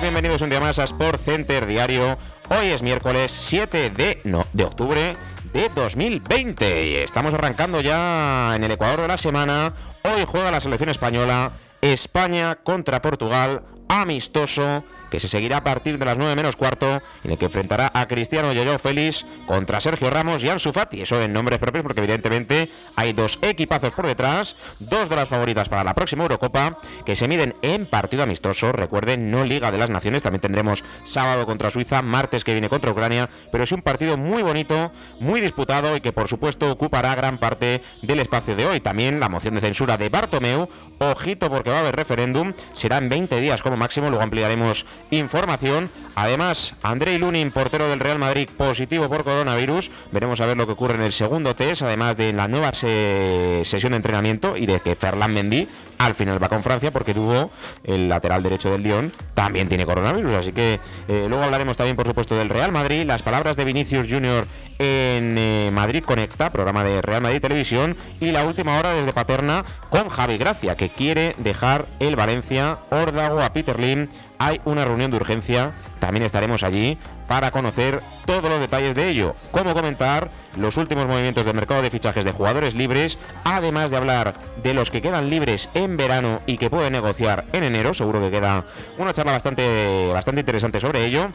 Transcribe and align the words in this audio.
Bienvenidos 0.00 0.42
un 0.42 0.50
día 0.50 0.60
más 0.60 0.78
a 0.78 0.84
Sport 0.84 1.20
Center 1.20 1.66
Diario. 1.66 2.16
Hoy 2.50 2.68
es 2.68 2.82
miércoles 2.82 3.32
7 3.32 3.90
de, 3.90 4.20
no, 4.24 4.46
de 4.52 4.64
octubre 4.64 5.16
de 5.52 5.68
2020 5.74 6.86
y 6.86 6.94
estamos 6.96 7.34
arrancando 7.34 7.80
ya 7.80 8.54
en 8.54 8.62
el 8.62 8.70
Ecuador 8.70 9.00
de 9.00 9.08
la 9.08 9.18
semana. 9.18 9.72
Hoy 10.04 10.24
juega 10.24 10.52
la 10.52 10.60
selección 10.60 10.90
española, 10.90 11.50
España 11.80 12.56
contra 12.56 13.02
Portugal, 13.02 13.62
amistoso 13.88 14.84
que 15.10 15.20
se 15.20 15.28
seguirá 15.28 15.58
a 15.58 15.64
partir 15.64 15.98
de 15.98 16.04
las 16.04 16.16
9 16.16 16.34
menos 16.36 16.56
cuarto, 16.56 17.02
en 17.24 17.30
el 17.30 17.38
que 17.38 17.46
enfrentará 17.46 17.90
a 17.94 18.06
Cristiano 18.06 18.52
Yoyo 18.52 18.78
Félix 18.78 19.24
contra 19.46 19.80
Sergio 19.80 20.10
Ramos 20.10 20.42
y 20.44 20.48
Ansu 20.48 20.72
Fati. 20.72 21.02
Eso 21.02 21.20
en 21.20 21.32
nombres 21.32 21.58
propios, 21.58 21.82
porque 21.82 22.00
evidentemente 22.00 22.70
hay 22.96 23.12
dos 23.12 23.38
equipazos 23.42 23.92
por 23.92 24.06
detrás, 24.06 24.56
dos 24.80 25.08
de 25.08 25.16
las 25.16 25.28
favoritas 25.28 25.68
para 25.68 25.84
la 25.84 25.94
próxima 25.94 26.22
Eurocopa, 26.22 26.78
que 27.04 27.16
se 27.16 27.28
miden 27.28 27.54
en 27.62 27.86
partido 27.86 28.22
amistoso. 28.22 28.72
Recuerden, 28.72 29.30
no 29.30 29.44
Liga 29.44 29.70
de 29.70 29.78
las 29.78 29.90
Naciones, 29.90 30.22
también 30.22 30.40
tendremos 30.40 30.84
sábado 31.04 31.46
contra 31.46 31.70
Suiza, 31.70 32.02
martes 32.02 32.44
que 32.44 32.52
viene 32.52 32.68
contra 32.68 32.90
Ucrania, 32.90 33.28
pero 33.50 33.64
es 33.64 33.72
un 33.72 33.82
partido 33.82 34.16
muy 34.16 34.42
bonito, 34.42 34.92
muy 35.20 35.40
disputado 35.40 35.96
y 35.96 36.00
que 36.00 36.12
por 36.12 36.28
supuesto 36.28 36.70
ocupará 36.70 37.14
gran 37.14 37.38
parte 37.38 37.82
del 38.02 38.20
espacio 38.20 38.56
de 38.56 38.66
hoy. 38.66 38.80
También 38.80 39.20
la 39.20 39.28
moción 39.28 39.54
de 39.54 39.60
censura 39.60 39.96
de 39.96 40.08
Bartomeu, 40.08 40.68
ojito 40.98 41.48
porque 41.48 41.70
va 41.70 41.76
a 41.76 41.80
haber 41.80 41.96
referéndum, 41.96 42.52
será 42.74 42.98
en 42.98 43.08
20 43.08 43.40
días 43.40 43.62
como 43.62 43.76
máximo, 43.76 44.08
luego 44.08 44.22
ampliaremos 44.22 44.86
información. 45.10 45.90
Además, 46.14 46.74
Andrei 46.82 47.16
Lunin, 47.18 47.50
portero 47.52 47.88
del 47.88 48.00
Real 48.00 48.18
Madrid, 48.18 48.48
positivo 48.56 49.08
por 49.08 49.22
coronavirus. 49.22 49.90
Veremos 50.10 50.40
a 50.40 50.46
ver 50.46 50.56
lo 50.56 50.66
que 50.66 50.72
ocurre 50.72 50.94
en 50.94 51.02
el 51.02 51.12
segundo 51.12 51.54
test, 51.54 51.82
además 51.82 52.16
de 52.16 52.32
la 52.32 52.48
nueva 52.48 52.72
sesión 52.72 53.92
de 53.92 53.96
entrenamiento 53.96 54.56
y 54.56 54.66
de 54.66 54.80
que 54.80 54.96
Ferland 54.96 55.34
Mendy 55.34 55.68
al 55.98 56.14
final 56.14 56.42
va 56.42 56.48
con 56.48 56.62
Francia 56.62 56.90
porque 56.90 57.14
tuvo 57.14 57.50
el 57.84 58.08
lateral 58.08 58.42
derecho 58.42 58.70
del 58.70 58.82
Lyon, 58.82 59.12
también 59.34 59.68
tiene 59.68 59.86
coronavirus. 59.86 60.34
Así 60.34 60.52
que 60.52 60.80
eh, 61.08 61.26
luego 61.28 61.44
hablaremos 61.44 61.76
también, 61.76 61.96
por 61.96 62.06
supuesto, 62.06 62.36
del 62.36 62.48
Real 62.48 62.72
Madrid. 62.72 63.04
Las 63.04 63.22
palabras 63.22 63.56
de 63.56 63.64
Vinicius 63.64 64.06
Junior 64.08 64.46
en 64.78 65.36
eh, 65.38 65.70
Madrid 65.72 66.04
Conecta, 66.04 66.50
programa 66.50 66.84
de 66.84 67.02
Real 67.02 67.22
Madrid 67.22 67.40
Televisión. 67.40 67.96
Y 68.20 68.30
la 68.30 68.44
última 68.44 68.78
hora 68.78 68.94
desde 68.94 69.12
Paterna 69.12 69.64
con 69.90 70.08
Javi 70.08 70.38
Gracia, 70.38 70.76
que 70.76 70.88
quiere 70.88 71.34
dejar 71.38 71.84
el 72.00 72.16
Valencia, 72.16 72.78
Ordago 72.90 73.40
a 73.40 73.52
Peter 73.52 73.78
Lim 73.78 74.08
hay 74.38 74.60
una 74.64 74.84
reunión 74.84 75.10
de 75.10 75.16
urgencia, 75.16 75.72
también 75.98 76.22
estaremos 76.22 76.62
allí 76.62 76.96
para 77.26 77.50
conocer 77.50 78.00
todos 78.24 78.48
los 78.48 78.60
detalles 78.60 78.94
de 78.94 79.08
ello, 79.08 79.34
cómo 79.50 79.74
comentar 79.74 80.30
los 80.56 80.76
últimos 80.76 81.06
movimientos 81.06 81.44
del 81.44 81.54
mercado 81.54 81.82
de 81.82 81.90
fichajes 81.90 82.24
de 82.24 82.32
jugadores 82.32 82.74
libres, 82.74 83.18
además 83.44 83.90
de 83.90 83.96
hablar 83.96 84.34
de 84.62 84.74
los 84.74 84.90
que 84.90 85.02
quedan 85.02 85.28
libres 85.28 85.68
en 85.74 85.96
verano 85.96 86.40
y 86.46 86.56
que 86.56 86.70
pueden 86.70 86.92
negociar 86.92 87.44
en 87.52 87.64
enero, 87.64 87.94
seguro 87.94 88.20
que 88.20 88.30
queda 88.30 88.64
una 88.96 89.12
charla 89.12 89.32
bastante, 89.32 90.10
bastante 90.12 90.40
interesante 90.40 90.80
sobre 90.80 91.04
ello. 91.04 91.30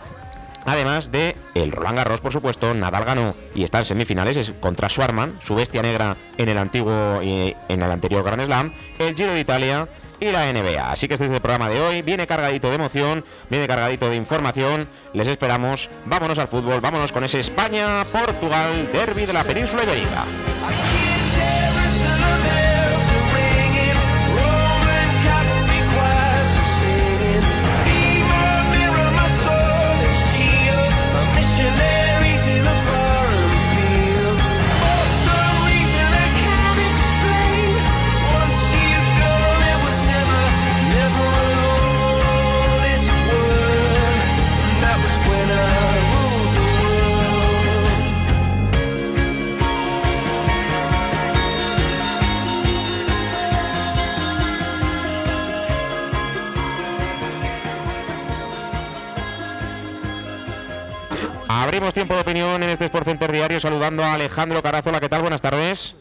Además 0.65 1.11
de 1.11 1.35
el 1.55 1.71
Roland 1.71 1.97
Garros, 1.97 2.21
por 2.21 2.31
supuesto, 2.31 2.73
Nadal 2.73 3.05
ganó 3.05 3.35
y 3.55 3.63
está 3.63 3.79
en 3.79 3.85
semifinales 3.85 4.37
es 4.37 4.51
contra 4.59 4.89
Schwarman, 4.89 5.39
su 5.43 5.55
bestia 5.55 5.81
negra 5.81 6.17
en 6.37 6.49
el 6.49 6.57
antiguo 6.57 7.21
y 7.21 7.55
en 7.67 7.81
el 7.81 7.91
anterior 7.91 8.23
Grand 8.23 8.45
Slam, 8.45 8.73
el 8.99 9.15
Giro 9.15 9.33
de 9.33 9.39
Italia 9.39 9.87
y 10.19 10.31
la 10.31 10.51
NBA. 10.51 10.91
Así 10.91 11.07
que 11.07 11.15
este 11.15 11.25
es 11.25 11.31
el 11.31 11.41
programa 11.41 11.69
de 11.69 11.79
hoy. 11.81 12.01
Viene 12.01 12.27
cargadito 12.27 12.69
de 12.69 12.75
emoción, 12.75 13.25
viene 13.49 13.67
cargadito 13.67 14.09
de 14.09 14.15
información. 14.15 14.87
Les 15.13 15.27
esperamos. 15.27 15.89
Vámonos 16.05 16.39
al 16.39 16.47
fútbol, 16.47 16.79
vámonos 16.81 17.11
con 17.11 17.23
ese 17.23 17.39
España-Portugal, 17.39 18.89
derby 18.91 19.25
de 19.25 19.33
la 19.33 19.43
península 19.43 19.83
ibérica. 19.83 20.25
Tiempo 62.03 62.15
de 62.15 62.21
opinión 62.21 62.61
en 62.61 62.69
este 62.69 62.83
Sport 62.85 63.05
Center 63.05 63.31
Diario 63.31 63.61
saludando 63.61 64.03
a 64.03 64.15
Alejandro 64.15 64.61
Carazola. 64.61 64.99
¿Qué 64.99 65.07
tal? 65.07 65.21
Buenas 65.21 65.39
tardes. 65.39 65.95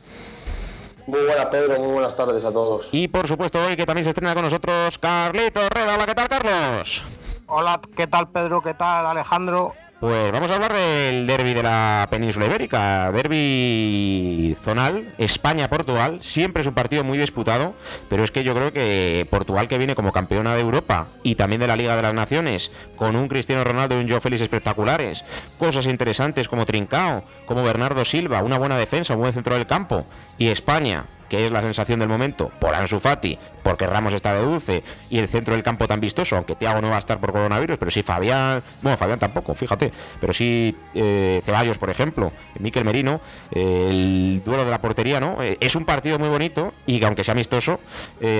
Muy 1.06 1.20
buenas, 1.20 1.46
Pedro. 1.46 1.78
Muy 1.78 1.92
buenas 1.92 2.16
tardes 2.16 2.44
a 2.44 2.50
todos. 2.50 2.88
Y 2.90 3.06
por 3.06 3.28
supuesto 3.28 3.64
hoy 3.64 3.76
que 3.76 3.86
también 3.86 4.02
se 4.02 4.10
estrena 4.10 4.34
con 4.34 4.42
nosotros 4.42 4.98
Carlito 4.98 5.60
Reda. 5.68 5.94
Hola, 5.94 6.06
¿qué 6.06 6.14
tal, 6.16 6.28
Carlos? 6.28 7.04
Hola, 7.46 7.80
¿qué 7.96 8.08
tal, 8.08 8.28
Pedro? 8.30 8.60
¿Qué 8.62 8.74
tal, 8.74 9.06
Alejandro? 9.06 9.74
Pues 10.02 10.32
vamos 10.32 10.50
a 10.50 10.56
hablar 10.56 10.72
del 10.72 11.28
derby 11.28 11.54
de 11.54 11.62
la 11.62 12.08
península 12.10 12.46
ibérica, 12.46 13.12
derby 13.12 14.56
zonal, 14.60 15.14
España-Portugal. 15.16 16.18
Siempre 16.20 16.62
es 16.62 16.66
un 16.66 16.74
partido 16.74 17.04
muy 17.04 17.18
disputado, 17.18 17.76
pero 18.10 18.24
es 18.24 18.32
que 18.32 18.42
yo 18.42 18.52
creo 18.52 18.72
que 18.72 19.28
Portugal, 19.30 19.68
que 19.68 19.78
viene 19.78 19.94
como 19.94 20.10
campeona 20.10 20.56
de 20.56 20.60
Europa 20.60 21.06
y 21.22 21.36
también 21.36 21.60
de 21.60 21.68
la 21.68 21.76
Liga 21.76 21.94
de 21.94 22.02
las 22.02 22.14
Naciones, 22.14 22.72
con 22.96 23.14
un 23.14 23.28
Cristiano 23.28 23.62
Ronaldo 23.62 23.94
y 23.94 24.02
un 24.02 24.10
Joe 24.10 24.20
Félix 24.20 24.42
espectaculares, 24.42 25.24
cosas 25.56 25.86
interesantes 25.86 26.48
como 26.48 26.66
Trincao, 26.66 27.22
como 27.46 27.62
Bernardo 27.62 28.04
Silva, 28.04 28.42
una 28.42 28.58
buena 28.58 28.76
defensa, 28.76 29.14
un 29.14 29.20
buen 29.20 29.32
centro 29.32 29.54
del 29.54 29.69
campo, 29.69 30.04
y 30.36 30.48
España, 30.48 31.04
que 31.32 31.46
es 31.46 31.50
la 31.50 31.62
sensación 31.62 31.99
del 31.99 32.11
momento, 32.11 32.50
por 32.61 32.75
Ansu 32.75 33.00
Fati, 33.00 33.38
porque 33.62 33.87
Ramos 33.87 34.12
está 34.12 34.34
de 34.34 34.43
dulce 34.43 34.84
y 35.08 35.17
el 35.17 35.29
centro 35.29 35.55
del 35.55 35.62
campo 35.62 35.88
tan 35.88 35.99
vistoso, 35.99 36.37
aunque 36.37 36.56
Thiago 36.56 36.82
no 36.82 36.90
va 36.90 36.96
a 36.96 36.99
estar 36.99 37.19
por 37.20 37.32
coronavirus, 37.32 37.79
pero 37.79 37.90
sí 37.90 38.02
Fabián, 38.02 38.62
bueno, 38.82 38.99
Fabián 38.99 39.19
tampoco, 39.19 39.55
fíjate, 39.55 39.90
pero 40.20 40.34
sí 40.34 40.76
eh, 40.93 41.40
Ceballos, 41.43 41.79
por 41.79 41.88
ejemplo, 41.88 42.32
Miquel 42.58 42.84
Merino, 42.84 43.23
eh, 43.50 43.88
el 43.88 44.43
duelo 44.44 44.67
de 44.67 44.70
la 44.70 44.82
portería, 44.82 45.20
¿no? 45.20 45.43
Eh, 45.43 45.56
es 45.58 45.75
un 45.75 45.87
partido 45.87 46.19
muy 46.19 46.29
bonito 46.29 46.75
y 46.84 47.02
aunque 47.02 47.25
sea 47.25 47.32
amistoso, 47.32 47.81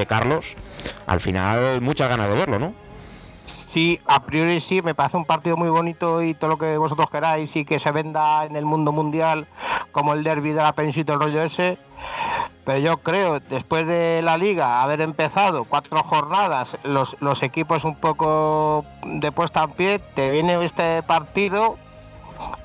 Carlos, 0.07 0.55
al 1.07 1.21
final 1.21 1.81
muchas 1.81 2.11
ganas 2.11 2.29
de 2.29 2.35
verlo, 2.35 2.59
¿no? 2.59 2.75
Sí, 3.73 3.99
a 4.07 4.21
priori 4.21 4.61
sí, 4.61 4.83
me 4.83 4.95
parece 4.95 5.17
un 5.17 5.25
partido 5.25 5.57
muy 5.57 5.71
bonito 5.71 6.23
y 6.23 6.35
todo 6.35 6.51
lo 6.51 6.59
que 6.59 6.77
vosotros 6.77 7.09
queráis 7.09 7.57
y 7.57 7.65
que 7.65 7.79
se 7.79 7.91
venda 7.91 8.45
en 8.45 8.55
el 8.55 8.67
mundo 8.67 8.93
mundial 8.93 9.47
como 9.93 10.13
el 10.13 10.23
derby 10.25 10.51
de 10.51 10.63
la 10.63 10.75
península 10.75 11.15
el 11.15 11.21
rollo 11.21 11.43
ese. 11.43 11.79
Pero 12.67 12.79
yo 12.81 12.99
creo, 12.99 13.41
después 13.41 13.87
de 13.87 14.21
la 14.21 14.37
liga 14.37 14.83
haber 14.83 15.01
empezado 15.01 15.65
cuatro 15.65 16.03
jornadas, 16.03 16.77
los, 16.85 17.17
los 17.21 17.43
equipos 17.43 17.85
un 17.85 17.95
poco 17.95 18.85
de 19.07 19.33
puesta 19.33 19.63
en 19.63 19.71
pie, 19.71 19.99
te 20.01 20.31
viene 20.31 20.63
este 20.63 21.03
partido 21.05 21.79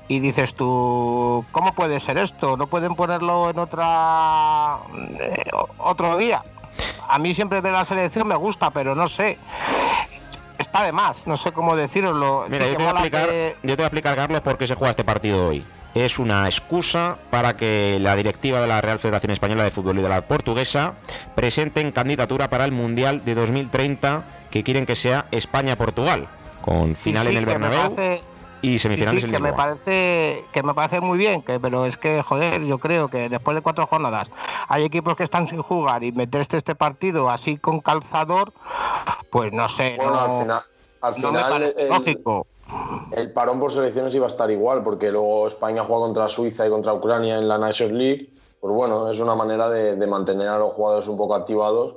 y 0.10 0.20
dices 0.20 0.56
tú, 0.56 1.46
¿cómo 1.54 1.72
puede 1.72 2.02
ser 2.02 2.18
esto? 2.18 2.58
¿No 2.58 2.68
pueden 2.68 2.96
ponerlo 2.96 3.50
en 3.50 3.60
otra 3.60 4.80
eh, 5.22 5.46
otro 5.78 6.18
día? 6.18 6.44
A 7.08 7.18
mí 7.18 7.34
siempre 7.34 7.62
ver 7.62 7.72
la 7.72 7.86
selección 7.86 8.28
me 8.28 8.36
gusta, 8.36 8.72
pero 8.72 8.94
no 8.94 9.08
sé. 9.08 9.38
Está 10.68 10.84
de 10.84 10.92
más, 10.92 11.26
no 11.26 11.38
sé 11.38 11.52
cómo 11.52 11.76
decirlo. 11.76 12.46
Mira, 12.50 12.68
yo 12.68 12.78
te, 12.78 12.84
voy 12.84 12.88
a 12.88 12.90
explicar, 12.92 13.30
yo 13.30 13.56
te 13.62 13.76
voy 13.76 13.84
a 13.84 13.88
explicar, 13.88 14.16
Carlos, 14.16 14.42
por 14.42 14.58
qué 14.58 14.68
se 14.68 14.76
juega 14.76 14.92
este 14.92 15.04
partido 15.04 15.48
hoy. 15.48 15.66
Es 15.96 16.20
una 16.20 16.46
excusa 16.46 17.18
para 17.32 17.56
que 17.56 17.98
la 18.00 18.16
directiva 18.16 18.62
de 18.62 18.68
la 18.68 18.82
Real 18.82 19.00
Federación 19.00 19.32
Española 19.32 19.64
de 19.64 19.72
Fútbol 19.72 19.98
y 19.98 20.02
de 20.02 20.10
la 20.10 20.22
Portuguesa 20.22 20.94
presenten 21.34 21.92
candidatura 21.92 22.50
para 22.50 22.66
el 22.66 22.72
Mundial 22.72 23.24
de 23.26 23.34
2030 23.34 24.24
que 24.52 24.64
quieren 24.64 24.86
que 24.86 24.96
sea 24.96 25.26
España-Portugal, 25.32 26.28
con 26.62 26.96
final 26.96 27.28
en 27.28 27.38
el 27.38 27.46
Bernabéu 27.46 27.96
y 28.68 28.80
semifinales 28.80 29.26
que 29.26 29.40
me 29.40 29.54
parece 29.54 30.44
que 30.52 30.64
me 30.64 30.74
parece 30.74 31.00
muy 31.00 31.18
bien 31.18 31.42
que 31.42 31.60
pero 31.60 31.86
es 31.86 31.98
que 31.98 32.22
joder 32.22 32.64
yo 32.64 32.78
creo 32.78 33.08
que 33.08 33.30
después 33.30 33.56
de 33.56 33.62
cuatro 33.62 33.88
jornadas 33.88 34.30
hay 34.68 34.84
equipos 34.84 35.16
que 35.16 35.24
están 35.24 35.48
sin 35.48 35.62
jugar 35.62 36.04
y 36.04 36.12
meterse 36.12 36.58
este 36.58 36.76
partido 36.76 37.30
así 37.30 37.58
con 37.58 37.80
calzador 37.80 38.52
pues 39.30 39.54
no 39.54 39.70
sé 39.70 39.96
bueno 39.98 40.20
al 40.20 40.42
final 40.42 40.64
al 41.02 41.14
final 41.14 41.64
el, 41.64 41.88
lógico. 41.88 42.48
el 43.12 43.32
parón 43.32 43.60
por 43.60 43.72
selecciones 43.72 44.14
iba 44.16 44.26
a 44.26 44.30
estar 44.30 44.50
igual 44.52 44.84
porque 44.84 45.12
luego 45.12 45.48
España 45.48 45.84
juega 45.84 46.06
contra 46.06 46.28
Suiza 46.28 46.68
y 46.68 46.70
contra 46.70 46.94
Ucrania 46.94 47.38
en 47.38 47.48
la 47.48 47.58
Nations 47.58 47.94
League 47.94 48.30
pues 48.60 48.74
bueno 48.74 49.10
es 49.10 49.20
una 49.20 49.36
manera 49.36 49.70
de, 49.70 49.96
de 49.96 50.08
mantener 50.08 50.50
a 50.50 50.58
los 50.58 50.74
jugadores 50.74 51.08
un 51.08 51.18
poco 51.18 51.36
activados 51.36 51.96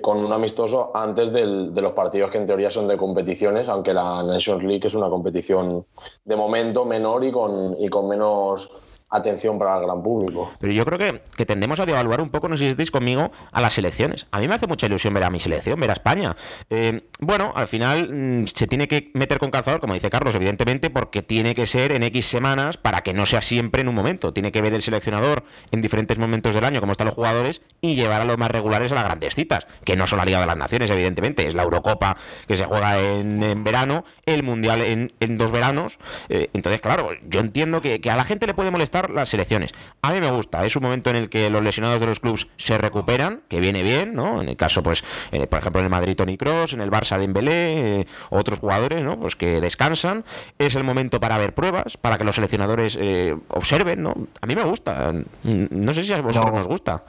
con 0.00 0.24
un 0.24 0.32
amistoso 0.32 0.90
antes 0.94 1.32
del, 1.32 1.72
de 1.72 1.80
los 1.80 1.92
partidos 1.92 2.30
que 2.30 2.38
en 2.38 2.46
teoría 2.46 2.70
son 2.70 2.88
de 2.88 2.96
competiciones, 2.96 3.68
aunque 3.68 3.94
la 3.94 4.22
Nations 4.22 4.64
League 4.64 4.86
es 4.86 4.94
una 4.94 5.08
competición 5.08 5.86
de 6.24 6.36
momento 6.36 6.84
menor 6.84 7.24
y 7.24 7.30
con, 7.30 7.76
y 7.78 7.88
con 7.88 8.08
menos 8.08 8.82
atención 9.08 9.58
para 9.58 9.76
el 9.78 9.84
gran 9.84 10.02
público. 10.02 10.52
Pero 10.58 10.72
yo 10.72 10.84
creo 10.84 10.98
que, 10.98 11.44
tendemos 11.44 11.78
a 11.78 11.86
devaluar 11.86 12.20
un 12.20 12.30
poco, 12.30 12.48
no 12.48 12.56
sé 12.56 12.64
si 12.64 12.70
estáis 12.70 12.90
conmigo, 12.90 13.30
a 13.52 13.60
las 13.60 13.74
selecciones. 13.74 14.26
A 14.32 14.40
mí 14.40 14.48
me 14.48 14.54
hace 14.54 14.66
mucha 14.66 14.86
ilusión 14.86 15.14
ver 15.14 15.24
a 15.24 15.30
mi 15.30 15.38
selección, 15.38 15.78
ver 15.78 15.90
a 15.90 15.92
España. 15.92 16.36
Eh, 16.70 17.08
bueno, 17.20 17.52
al 17.54 17.68
final 17.68 18.10
mm, 18.12 18.46
se 18.46 18.66
tiene 18.66 18.88
que 18.88 19.10
meter 19.14 19.38
con 19.38 19.50
calzador, 19.50 19.80
como 19.80 19.94
dice 19.94 20.10
Carlos, 20.10 20.34
evidentemente, 20.34 20.90
porque 20.90 21.22
tiene 21.22 21.54
que 21.54 21.66
ser 21.66 21.92
en 21.92 22.02
X 22.02 22.26
semanas 22.26 22.76
para 22.76 23.02
que 23.02 23.14
no 23.14 23.26
sea 23.26 23.42
siempre 23.42 23.82
en 23.82 23.88
un 23.88 23.94
momento. 23.94 24.32
Tiene 24.32 24.50
que 24.50 24.60
ver 24.60 24.74
el 24.74 24.82
seleccionador 24.82 25.44
en 25.70 25.80
diferentes 25.80 26.18
momentos 26.18 26.54
del 26.54 26.64
año, 26.64 26.80
como 26.80 26.92
están 26.92 27.06
los 27.06 27.14
jugadores, 27.14 27.62
y 27.80 27.94
llevar 27.94 28.22
a 28.22 28.24
los 28.24 28.38
más 28.38 28.50
regulares 28.50 28.90
a 28.90 28.96
las 28.96 29.04
grandes 29.04 29.34
citas, 29.34 29.66
que 29.84 29.96
no 29.96 30.06
son 30.06 30.18
la 30.18 30.24
Liga 30.24 30.40
de 30.40 30.46
las 30.46 30.56
Naciones, 30.56 30.90
evidentemente, 30.90 31.46
es 31.46 31.54
la 31.54 31.62
Eurocopa 31.62 32.16
que 32.48 32.56
se 32.56 32.64
juega 32.64 32.98
en, 32.98 33.62
verano, 33.62 34.04
el 34.24 34.42
Mundial 34.42 34.82
en, 34.82 35.36
dos 35.36 35.52
veranos. 35.52 35.98
Eh, 36.28 36.50
entonces, 36.52 36.80
claro, 36.80 37.10
yo 37.28 37.40
entiendo 37.40 37.80
que 37.80 38.00
a 38.10 38.16
la 38.16 38.24
gente 38.24 38.46
le 38.46 38.54
puede 38.54 38.70
molestar 38.70 38.95
las 39.04 39.28
selecciones. 39.28 39.72
A 40.02 40.12
mí 40.12 40.20
me 40.20 40.30
gusta, 40.30 40.64
es 40.64 40.76
un 40.76 40.82
momento 40.82 41.10
en 41.10 41.16
el 41.16 41.28
que 41.28 41.50
los 41.50 41.62
lesionados 41.62 42.00
de 42.00 42.06
los 42.06 42.20
clubes 42.20 42.46
se 42.56 42.78
recuperan, 42.78 43.42
que 43.48 43.60
viene 43.60 43.82
bien, 43.82 44.14
¿no? 44.14 44.40
En 44.40 44.48
el 44.48 44.56
caso, 44.56 44.82
pues, 44.82 45.04
eh, 45.32 45.46
por 45.46 45.58
ejemplo, 45.58 45.80
en 45.80 45.86
el 45.86 45.90
Madrid 45.90 46.16
Tony 46.16 46.36
Cross, 46.36 46.72
en 46.72 46.80
el 46.80 46.90
Barça 46.90 47.18
Dembélé, 47.18 48.00
eh, 48.00 48.06
otros 48.30 48.58
jugadores, 48.58 49.02
¿no? 49.04 49.18
Pues 49.18 49.36
que 49.36 49.60
descansan. 49.60 50.24
Es 50.58 50.74
el 50.74 50.84
momento 50.84 51.20
para 51.20 51.38
ver 51.38 51.54
pruebas, 51.54 51.96
para 51.96 52.18
que 52.18 52.24
los 52.24 52.34
seleccionadores 52.34 52.96
eh, 53.00 53.36
observen, 53.48 54.02
¿no? 54.02 54.14
A 54.40 54.46
mí 54.46 54.54
me 54.54 54.64
gusta. 54.64 55.12
No 55.42 55.92
sé 55.92 56.02
si 56.02 56.12
a 56.12 56.20
vosotros 56.20 56.52
nos 56.52 56.68
gusta. 56.68 57.04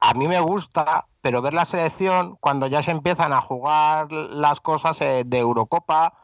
A 0.00 0.14
mí 0.14 0.28
me 0.28 0.38
gusta, 0.40 1.06
pero 1.20 1.42
ver 1.42 1.54
la 1.54 1.64
selección 1.64 2.36
cuando 2.40 2.68
ya 2.68 2.82
se 2.82 2.92
empiezan 2.92 3.32
a 3.32 3.40
jugar 3.40 4.12
las 4.12 4.60
cosas 4.60 4.98
de 4.98 5.38
Eurocopa 5.38 6.14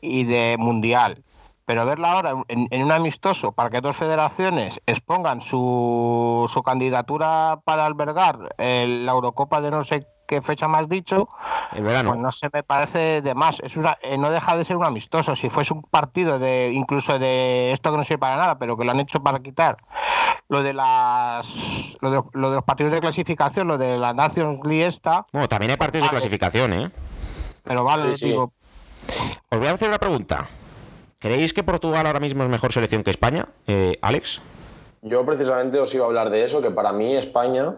y 0.00 0.24
de 0.24 0.56
Mundial 0.58 1.22
pero 1.68 1.84
verla 1.84 2.12
ahora 2.12 2.34
en, 2.48 2.82
un 2.82 2.92
amistoso 2.92 3.52
para 3.52 3.68
que 3.68 3.82
dos 3.82 3.94
federaciones 3.94 4.80
expongan 4.86 5.42
su, 5.42 6.48
su 6.50 6.62
candidatura 6.62 7.60
para 7.62 7.84
albergar 7.84 8.38
la 8.56 9.12
Eurocopa 9.12 9.60
de 9.60 9.70
no 9.70 9.84
sé 9.84 10.06
qué 10.26 10.40
fecha 10.40 10.66
más 10.66 10.88
dicho, 10.88 11.28
el 11.72 11.82
verano. 11.82 12.12
pues 12.12 12.20
no 12.22 12.32
se 12.32 12.48
me 12.50 12.62
parece 12.62 13.20
de 13.20 13.34
más. 13.34 13.60
Es 13.60 13.74
eh, 14.00 14.16
no 14.16 14.30
deja 14.30 14.56
de 14.56 14.64
ser 14.64 14.78
un 14.78 14.86
amistoso. 14.86 15.36
Si 15.36 15.50
fuese 15.50 15.74
un 15.74 15.82
partido 15.82 16.38
de 16.38 16.72
incluso 16.72 17.18
de 17.18 17.72
esto 17.72 17.90
que 17.90 17.98
no 17.98 18.04
sirve 18.04 18.20
para 18.20 18.36
nada, 18.36 18.58
pero 18.58 18.78
que 18.78 18.86
lo 18.86 18.92
han 18.92 19.00
hecho 19.00 19.22
para 19.22 19.40
quitar 19.40 19.76
lo 20.48 20.62
de 20.62 20.72
las 20.72 21.98
lo 22.00 22.10
de, 22.10 22.22
los 22.32 22.64
partidos 22.64 22.92
de 22.92 23.00
clasificación, 23.00 23.68
lo 23.68 23.76
de 23.76 23.98
la 23.98 24.14
Nations 24.14 24.60
League 24.64 24.86
esta. 24.86 25.26
Bueno, 25.34 25.48
también 25.48 25.72
hay 25.72 25.76
partidos 25.76 26.06
de 26.06 26.12
clasificación, 26.12 26.72
¿eh? 26.72 26.90
Pero 27.62 27.84
vale, 27.84 28.14
digo. 28.14 28.54
Os 29.50 29.58
voy 29.58 29.68
a 29.68 29.72
hacer 29.72 29.88
una 29.88 29.98
pregunta. 29.98 30.48
¿Creéis 31.20 31.52
que 31.52 31.64
Portugal 31.64 32.06
ahora 32.06 32.20
mismo 32.20 32.44
es 32.44 32.48
mejor 32.48 32.72
selección 32.72 33.02
que 33.02 33.10
España, 33.10 33.48
eh, 33.66 33.98
Alex? 34.02 34.40
Yo 35.02 35.26
precisamente 35.26 35.80
os 35.80 35.92
iba 35.92 36.04
a 36.04 36.06
hablar 36.06 36.30
de 36.30 36.44
eso, 36.44 36.62
que 36.62 36.70
para 36.70 36.92
mí 36.92 37.16
España, 37.16 37.74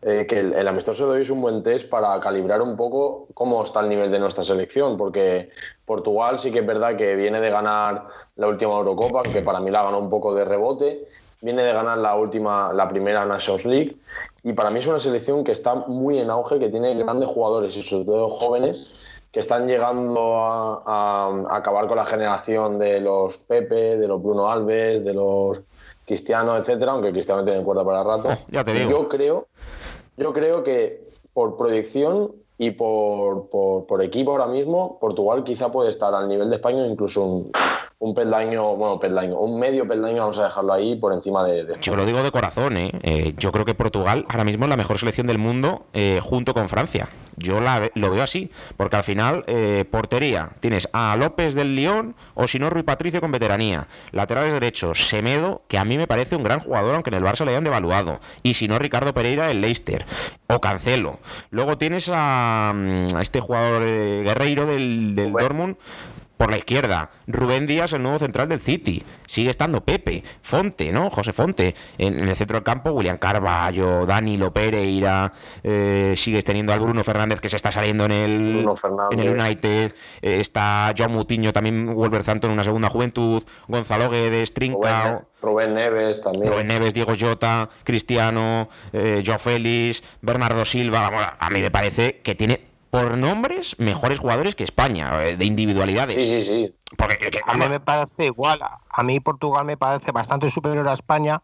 eh, 0.00 0.26
que 0.28 0.38
el, 0.38 0.68
amistoso 0.68 1.10
de 1.10 1.16
hoy 1.16 1.22
es 1.22 1.30
un 1.30 1.40
buen 1.40 1.64
test 1.64 1.88
para 1.88 2.20
calibrar 2.20 2.62
un 2.62 2.76
poco 2.76 3.26
cómo 3.34 3.64
está 3.64 3.80
el 3.80 3.88
nivel 3.88 4.12
de 4.12 4.20
nuestra 4.20 4.44
selección, 4.44 4.96
porque 4.96 5.50
Portugal 5.84 6.38
sí 6.38 6.52
que 6.52 6.60
es 6.60 6.66
verdad 6.66 6.96
que 6.96 7.16
viene 7.16 7.40
de 7.40 7.50
ganar 7.50 8.06
la 8.36 8.46
última 8.46 8.74
Eurocopa, 8.74 9.24
que 9.24 9.42
para 9.42 9.58
mí 9.58 9.72
la 9.72 9.82
ganó 9.82 9.98
un 9.98 10.08
poco 10.08 10.32
de 10.32 10.44
rebote, 10.44 11.08
viene 11.42 11.64
de 11.64 11.72
ganar 11.72 11.98
la 11.98 12.14
última, 12.14 12.72
la 12.72 12.88
primera 12.88 13.24
Nations 13.24 13.64
League, 13.64 13.96
y 14.44 14.52
para 14.52 14.70
mí 14.70 14.78
es 14.78 14.86
una 14.86 15.00
selección 15.00 15.42
que 15.42 15.50
está 15.50 15.74
muy 15.74 16.20
en 16.20 16.30
auge, 16.30 16.60
que 16.60 16.68
tiene 16.68 16.94
grandes 16.94 17.28
jugadores 17.28 17.76
y 17.76 17.82
sobre 17.82 18.04
todo 18.04 18.28
jóvenes 18.28 19.10
que 19.34 19.40
están 19.40 19.66
llegando 19.66 20.36
a, 20.38 21.46
acabar 21.50 21.88
con 21.88 21.96
la 21.96 22.04
generación 22.04 22.78
de 22.78 23.00
los 23.00 23.36
Pepe, 23.38 23.96
de 23.96 24.06
los 24.06 24.22
Bruno 24.22 24.48
Alves, 24.48 25.04
de 25.04 25.12
los 25.12 25.60
Cristiano, 26.06 26.56
etcétera, 26.56 26.92
aunque 26.92 27.10
Cristiano 27.10 27.44
tiene 27.44 27.64
cuerda 27.64 27.84
para 27.84 28.04
rato. 28.04 28.28
ya 28.48 28.62
te 28.62 28.72
digo. 28.72 28.90
Yo 28.90 29.08
creo, 29.08 29.48
yo 30.16 30.32
creo 30.32 30.62
que 30.62 31.08
por 31.32 31.56
proyección 31.56 32.30
y 32.58 32.70
por, 32.70 33.48
por, 33.50 34.02
equipo 34.04 34.30
ahora 34.30 34.46
mismo, 34.46 35.00
Portugal 35.00 35.42
quizá 35.42 35.72
puede 35.72 35.90
estar 35.90 36.14
al 36.14 36.28
nivel 36.28 36.48
de 36.48 36.54
España, 36.54 36.86
incluso 36.86 37.24
un, 37.24 37.52
un 38.04 38.14
peldaño, 38.14 38.76
bueno, 38.76 39.00
peldaño, 39.00 39.38
un 39.38 39.58
medio 39.58 39.88
peldaño, 39.88 40.18
vamos 40.18 40.36
a 40.36 40.44
dejarlo 40.44 40.74
ahí 40.74 40.94
por 40.96 41.14
encima 41.14 41.42
de. 41.42 41.78
Yo 41.80 41.96
lo 41.96 42.04
digo 42.04 42.22
de 42.22 42.30
corazón, 42.30 42.76
¿eh? 42.76 42.92
¿eh? 43.02 43.32
Yo 43.38 43.50
creo 43.50 43.64
que 43.64 43.74
Portugal 43.74 44.26
ahora 44.28 44.44
mismo 44.44 44.66
es 44.66 44.68
la 44.68 44.76
mejor 44.76 44.98
selección 44.98 45.26
del 45.26 45.38
mundo 45.38 45.86
eh, 45.94 46.20
junto 46.22 46.52
con 46.52 46.68
Francia. 46.68 47.08
Yo 47.38 47.60
la, 47.60 47.90
lo 47.94 48.10
veo 48.10 48.22
así, 48.22 48.50
porque 48.76 48.96
al 48.96 49.04
final, 49.04 49.42
eh, 49.46 49.86
portería, 49.90 50.50
tienes 50.60 50.86
a 50.92 51.16
López 51.16 51.54
del 51.54 51.74
León 51.74 52.14
o 52.34 52.46
si 52.46 52.58
no, 52.58 52.68
Rui 52.68 52.82
Patricio 52.82 53.22
con 53.22 53.32
veteranía. 53.32 53.88
Laterales 54.12 54.52
derechos, 54.52 55.08
Semedo, 55.08 55.62
que 55.66 55.78
a 55.78 55.84
mí 55.86 55.96
me 55.96 56.06
parece 56.06 56.36
un 56.36 56.42
gran 56.42 56.60
jugador, 56.60 56.94
aunque 56.94 57.08
en 57.08 57.14
el 57.14 57.24
Barça 57.24 57.46
le 57.46 57.52
hayan 57.52 57.64
devaluado. 57.64 58.20
Y 58.42 58.54
si 58.54 58.68
no, 58.68 58.78
Ricardo 58.78 59.14
Pereira 59.14 59.46
del 59.46 59.62
Leicester 59.62 60.04
o 60.46 60.60
Cancelo. 60.60 61.20
Luego 61.50 61.78
tienes 61.78 62.10
a, 62.12 62.72
mm, 62.74 63.18
este 63.20 63.40
jugador 63.40 63.82
guerreiro 63.82 64.66
del, 64.66 65.14
del 65.16 65.32
Dortmund 65.32 65.76
por 66.36 66.50
la 66.50 66.58
izquierda, 66.58 67.10
Rubén 67.26 67.66
Díaz, 67.66 67.92
el 67.92 68.02
nuevo 68.02 68.18
central 68.18 68.48
del 68.48 68.60
City. 68.60 69.04
Sigue 69.26 69.50
estando 69.50 69.82
Pepe, 69.82 70.24
Fonte, 70.42 70.90
¿no? 70.92 71.10
José 71.10 71.32
Fonte. 71.32 71.74
En, 71.96 72.28
el 72.28 72.36
centro 72.36 72.56
del 72.56 72.64
campo, 72.64 72.90
William 72.90 73.18
Carballo, 73.18 74.04
Danilo 74.04 74.52
Pereira. 74.52 75.32
Eh, 75.62 76.14
sigues 76.16 76.44
teniendo 76.44 76.72
al 76.72 76.80
Bruno 76.80 77.04
Fernández 77.04 77.40
que 77.40 77.48
se 77.48 77.56
está 77.56 77.70
saliendo 77.70 78.04
en 78.06 78.12
el, 78.12 78.66
en 79.12 79.20
el 79.20 79.28
United. 79.30 79.94
Eh, 80.22 80.40
está 80.40 80.92
Joao 80.96 81.08
Mutiño, 81.10 81.52
también 81.52 81.94
Wolverhampton 81.94 82.50
en 82.50 82.54
una 82.54 82.64
segunda 82.64 82.88
juventud. 82.88 83.42
Gonzalo 83.68 84.10
Guedes, 84.10 84.52
Trincao. 84.54 85.28
Rubén 85.40 85.74
Neves 85.74 86.22
también. 86.22 86.50
Rubén 86.50 86.66
Neves, 86.66 86.94
Diego 86.94 87.12
Jota, 87.18 87.68
Cristiano, 87.84 88.68
eh, 88.92 89.22
Joao 89.24 89.38
Félix, 89.38 90.02
Bernardo 90.20 90.64
Silva. 90.64 91.36
a 91.38 91.50
mí 91.50 91.60
me 91.60 91.70
parece 91.70 92.20
que 92.22 92.34
tiene 92.34 92.73
por 92.94 93.18
nombres 93.18 93.74
mejores 93.80 94.20
jugadores 94.20 94.54
que 94.54 94.62
España, 94.62 95.10
eh, 95.24 95.36
de 95.36 95.44
individualidades. 95.44 96.14
Sí, 96.14 96.26
sí, 96.26 96.42
sí. 96.42 96.74
Porque, 96.96 97.40
a 97.44 97.54
mí 97.54 97.68
me 97.68 97.80
parece 97.80 98.26
igual. 98.26 98.60
A 98.62 99.02
mí 99.02 99.18
Portugal 99.18 99.64
me 99.64 99.76
parece 99.76 100.12
bastante 100.12 100.48
superior 100.48 100.86
a 100.86 100.92
España, 100.92 101.42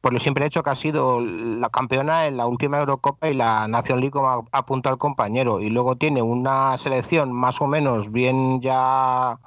por 0.00 0.12
lo 0.12 0.20
siempre 0.20 0.46
hecho 0.46 0.62
que 0.62 0.70
ha 0.70 0.74
sido 0.74 1.20
la 1.20 1.70
campeona 1.70 2.26
en 2.26 2.36
la 2.36 2.46
última 2.46 2.78
Eurocopa 2.78 3.28
y 3.28 3.34
la 3.34 3.66
Nación 3.68 4.00
League 4.00 4.12
como 4.12 4.46
apunta 4.52 4.90
al 4.90 4.98
compañero. 4.98 5.60
Y 5.60 5.70
luego 5.70 5.96
tiene 5.96 6.22
una 6.22 6.76
selección 6.78 7.32
más 7.32 7.60
o 7.60 7.66
menos 7.66 8.12
bien 8.12 8.60
ya 8.60 9.38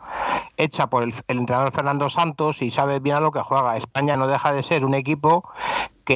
hecha 0.57 0.87
por 0.87 1.03
el, 1.03 1.13
el 1.27 1.39
entrenador 1.39 1.71
Fernando 1.71 2.09
Santos 2.09 2.61
y 2.61 2.69
sabe 2.69 2.99
bien 2.99 3.17
a 3.17 3.19
lo 3.19 3.31
que 3.31 3.41
juega. 3.41 3.77
España 3.77 4.17
no 4.17 4.27
deja 4.27 4.53
de 4.53 4.63
ser 4.63 4.85
un 4.85 4.93
equipo 4.93 5.45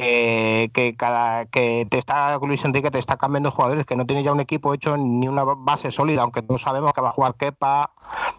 que, 0.00 0.94
cada 0.98 1.44
que 1.46 1.86
te 1.88 1.98
está 1.98 2.36
Luis 2.38 2.64
Enrique 2.64 2.90
te 2.90 2.98
está 2.98 3.16
cambiando 3.16 3.50
jugadores, 3.50 3.86
que 3.86 3.96
no 3.96 4.06
tiene 4.06 4.22
ya 4.22 4.32
un 4.32 4.40
equipo 4.40 4.74
hecho 4.74 4.96
ni 4.96 5.28
una 5.28 5.44
base 5.44 5.90
sólida, 5.92 6.22
aunque 6.22 6.42
todos 6.42 6.62
sabemos 6.62 6.92
que 6.92 7.00
va 7.00 7.10
a 7.10 7.12
jugar 7.12 7.34
Kepa, 7.36 7.90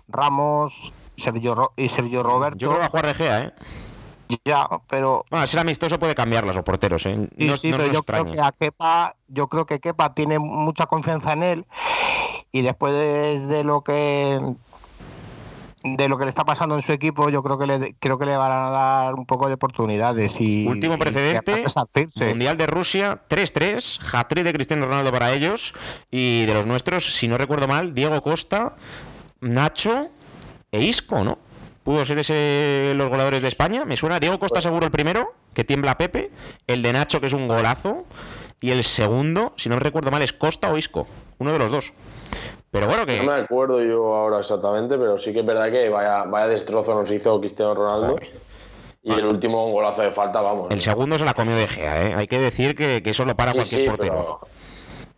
Ramos, 0.07 0.91
Sergio 1.15 1.71
y 1.77 1.89
Sergio 1.89 2.23
Roberto. 2.23 2.57
Yo 2.57 2.69
creo 2.69 2.77
que 2.77 2.81
va 2.81 2.87
a 2.87 2.89
jugar 2.89 3.05
De 3.07 3.13
Gea, 3.13 3.41
¿eh? 3.41 3.53
Ya, 4.43 4.67
pero. 4.89 5.25
Bueno, 5.29 5.45
ser 5.47 5.59
amistoso 5.59 5.99
puede 5.99 6.15
cambiar 6.15 6.45
los 6.45 6.57
porteros, 6.63 7.05
¿eh? 7.05 7.29
No, 7.37 7.57
sí, 7.57 7.71
pero 7.71 7.91
yo 7.91 8.03
creo 8.03 8.25
que 8.25 8.41
a 8.41 8.51
Kepa, 8.51 9.15
yo 9.27 9.47
creo 9.47 9.65
que 9.65 9.79
Kepa 9.79 10.13
tiene 10.13 10.39
mucha 10.39 10.87
confianza 10.87 11.33
en 11.33 11.43
él 11.43 11.65
y 12.51 12.61
después 12.61 12.93
de 12.93 13.63
lo 13.63 13.81
que 13.83 14.39
de 15.85 16.09
lo 16.09 16.17
que 16.17 16.25
le 16.25 16.29
está 16.29 16.43
pasando 16.43 16.75
en 16.75 16.81
su 16.81 16.91
equipo, 16.91 17.29
yo 17.29 17.43
creo 17.43 17.59
que 17.59 17.67
le 17.67 17.95
creo 17.99 18.17
que 18.17 18.25
le 18.25 18.35
van 18.35 18.51
a 18.51 18.69
dar 18.71 19.13
un 19.13 19.25
poco 19.25 19.47
de 19.47 19.53
oportunidades 19.53 20.41
y 20.41 20.65
último 20.67 20.97
precedente 20.97 21.63
Mundial 22.27 22.57
de 22.57 22.65
Rusia 22.65 23.21
3-3, 23.29 23.99
hat 24.13 24.33
de 24.33 24.53
Cristiano 24.53 24.87
Ronaldo 24.87 25.11
para 25.11 25.31
ellos 25.31 25.73
y 26.09 26.45
de 26.45 26.53
los 26.55 26.65
nuestros, 26.65 27.13
si 27.13 27.27
no 27.27 27.37
recuerdo 27.37 27.67
mal, 27.67 27.93
Diego 27.93 28.19
Costa, 28.23 28.75
Nacho 29.41 30.09
e 30.71 30.81
Isco, 30.81 31.23
¿no? 31.23 31.37
Pudo 31.85 32.03
ser 32.03 32.17
ese 32.17 32.93
los 32.95 33.09
goleadores 33.09 33.43
de 33.43 33.47
España. 33.47 33.85
Me 33.85 33.95
suena 33.95 34.19
Diego 34.19 34.39
Costa 34.39 34.59
seguro 34.59 34.87
el 34.87 34.91
primero, 34.91 35.35
que 35.53 35.63
tiembla 35.63 35.99
Pepe, 35.99 36.31
el 36.65 36.81
de 36.81 36.91
Nacho 36.91 37.21
que 37.21 37.27
es 37.27 37.33
un 37.33 37.47
golazo 37.47 38.05
y 38.59 38.71
el 38.71 38.83
segundo, 38.83 39.53
si 39.55 39.69
no 39.69 39.77
recuerdo 39.77 40.09
mal, 40.09 40.23
es 40.23 40.33
Costa 40.33 40.71
o 40.71 40.79
Isco, 40.79 41.05
uno 41.37 41.53
de 41.53 41.59
los 41.59 41.69
dos. 41.69 41.93
Pero 42.71 42.87
bueno, 42.87 43.05
que. 43.05 43.19
No 43.19 43.31
me 43.31 43.39
acuerdo 43.39 43.83
yo 43.83 44.15
ahora 44.15 44.39
exactamente, 44.39 44.97
pero 44.97 45.19
sí 45.19 45.31
que 45.31 45.41
es 45.41 45.45
verdad 45.45 45.71
que 45.71 45.87
vaya, 45.89 46.23
vaya 46.23 46.47
destrozo 46.47 46.95
nos 46.95 47.11
hizo 47.11 47.39
Cristiano 47.39 47.75
Ronaldo. 47.75 48.15
Y 49.03 49.13
el 49.13 49.25
último 49.27 49.69
golazo 49.69 50.01
de 50.01 50.09
falta, 50.09 50.41
vamos. 50.41 50.71
El 50.71 50.81
segundo 50.81 51.19
se 51.19 51.25
la 51.25 51.35
comió 51.35 51.55
de 51.55 51.67
Gea, 51.67 52.07
¿eh? 52.07 52.13
Hay 52.15 52.25
que 52.25 52.39
decir 52.39 52.75
que, 52.75 53.03
eso 53.05 53.25
lo 53.25 53.35
para 53.35 53.53
cualquier 53.53 53.91
portero. 53.91 54.39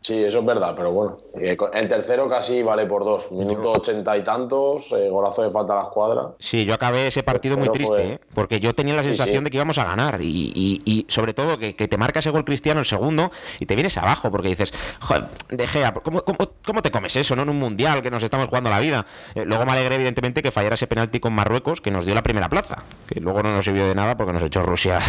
Sí, 0.07 0.23
eso 0.23 0.39
es 0.39 0.45
verdad, 0.45 0.73
pero 0.73 0.93
bueno. 0.93 1.17
El 1.35 1.89
tercero 1.89 2.29
casi 2.29 2.63
vale 2.63 2.85
por 2.85 3.03
dos. 3.03 3.29
Minuto 3.29 3.73
ochenta 3.73 4.15
y 4.15 4.23
tantos, 4.23 4.89
eh, 4.93 5.09
golazo 5.09 5.43
de 5.43 5.49
falta 5.49 5.73
a 5.73 5.75
la 5.75 5.81
escuadra. 5.81 6.29
Sí, 6.39 6.63
yo 6.63 6.73
acabé 6.73 7.07
ese 7.07 7.23
partido 7.23 7.57
muy 7.57 7.67
triste, 7.67 8.13
¿eh? 8.13 8.19
porque 8.33 8.61
yo 8.61 8.73
tenía 8.73 8.95
la 8.95 9.03
sensación 9.03 9.43
de 9.43 9.49
que 9.49 9.57
íbamos 9.57 9.77
a 9.79 9.83
ganar. 9.83 10.21
Y, 10.21 11.05
sobre 11.09 11.33
todo 11.33 11.59
que, 11.59 11.73
te 11.73 11.97
marca 11.97 12.19
ese 12.19 12.29
gol 12.29 12.45
cristiano 12.45 12.79
el 12.79 12.85
segundo 12.85 13.31
y 13.59 13.65
te 13.65 13.75
vienes 13.75 13.97
abajo 13.97 14.31
porque 14.31 14.47
dices, 14.47 14.73
joder, 15.01 15.25
de 15.49 15.67
Gea, 15.67 15.93
¿cómo, 15.93 16.81
te 16.81 16.89
comes 16.89 17.13
eso, 17.17 17.35
no? 17.35 17.41
En 17.41 17.49
un 17.49 17.59
mundial 17.59 18.01
que 18.01 18.09
nos 18.09 18.23
estamos 18.23 18.47
jugando 18.47 18.69
la 18.69 18.79
vida. 18.79 19.05
Eh, 19.35 19.43
luego 19.43 19.65
me 19.65 19.73
alegré, 19.73 19.95
evidentemente, 19.95 20.41
que 20.41 20.53
fallara 20.53 20.75
ese 20.75 20.87
penalti 20.87 21.19
con 21.19 21.33
Marruecos 21.33 21.81
que 21.81 21.91
nos 21.91 22.05
dio 22.05 22.15
la 22.15 22.23
primera 22.23 22.47
plaza. 22.47 22.85
Que 23.07 23.19
luego 23.19 23.43
no 23.43 23.51
nos 23.51 23.65
sirvió 23.65 23.85
de 23.85 23.95
nada 23.95 24.15
porque 24.15 24.31
nos 24.31 24.43
echó 24.43 24.63
Rusia 24.63 24.99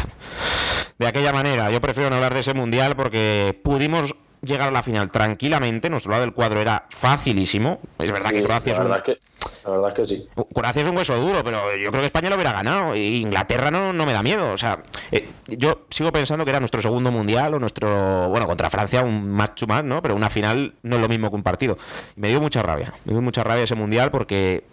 de 0.98 1.06
aquella 1.06 1.32
manera. 1.32 1.70
Yo 1.70 1.80
prefiero 1.80 2.10
no 2.10 2.16
hablar 2.16 2.34
de 2.34 2.40
ese 2.40 2.52
mundial 2.52 2.96
porque 2.96 3.56
pudimos 3.62 4.16
llegar 4.42 4.68
a 4.68 4.72
la 4.72 4.82
final 4.82 5.10
tranquilamente. 5.10 5.90
Nuestro 5.90 6.10
lado 6.12 6.22
del 6.22 6.32
cuadro 6.32 6.60
era 6.60 6.86
facilísimo. 6.90 7.80
Es 7.98 8.10
verdad 8.12 8.30
que 8.30 8.42
Croacia 8.42 8.72
es 8.72 8.78
un... 8.78 8.88
La 8.88 9.70
verdad 9.70 9.90
es 9.90 9.94
que 9.94 10.14
sí. 10.14 10.28
Croacia 10.52 10.82
es 10.82 10.88
un 10.88 10.96
hueso 10.96 11.16
duro, 11.16 11.44
pero 11.44 11.76
yo 11.76 11.90
creo 11.90 12.00
que 12.00 12.06
España 12.06 12.28
lo 12.28 12.36
hubiera 12.36 12.52
ganado. 12.52 12.96
Y 12.96 13.20
Inglaterra 13.20 13.70
no, 13.70 13.92
no 13.92 14.06
me 14.06 14.12
da 14.12 14.22
miedo. 14.22 14.52
O 14.52 14.56
sea, 14.56 14.82
eh, 15.10 15.28
yo 15.46 15.86
sigo 15.90 16.10
pensando 16.10 16.44
que 16.44 16.50
era 16.50 16.60
nuestro 16.60 16.80
segundo 16.80 17.10
mundial 17.10 17.54
o 17.54 17.58
nuestro. 17.58 18.28
Bueno, 18.28 18.46
contra 18.46 18.70
Francia, 18.70 19.02
un 19.02 19.30
match 19.30 19.64
más, 19.66 19.84
¿no? 19.84 20.00
Pero 20.02 20.14
una 20.14 20.30
final 20.30 20.74
no 20.82 20.96
es 20.96 21.02
lo 21.02 21.08
mismo 21.08 21.30
que 21.30 21.36
un 21.36 21.42
partido. 21.42 21.76
Me 22.16 22.28
dio 22.28 22.40
mucha 22.40 22.62
rabia. 22.62 22.94
Me 23.04 23.12
dio 23.12 23.22
mucha 23.22 23.44
rabia 23.44 23.64
ese 23.64 23.74
mundial 23.74 24.10
porque 24.10 24.64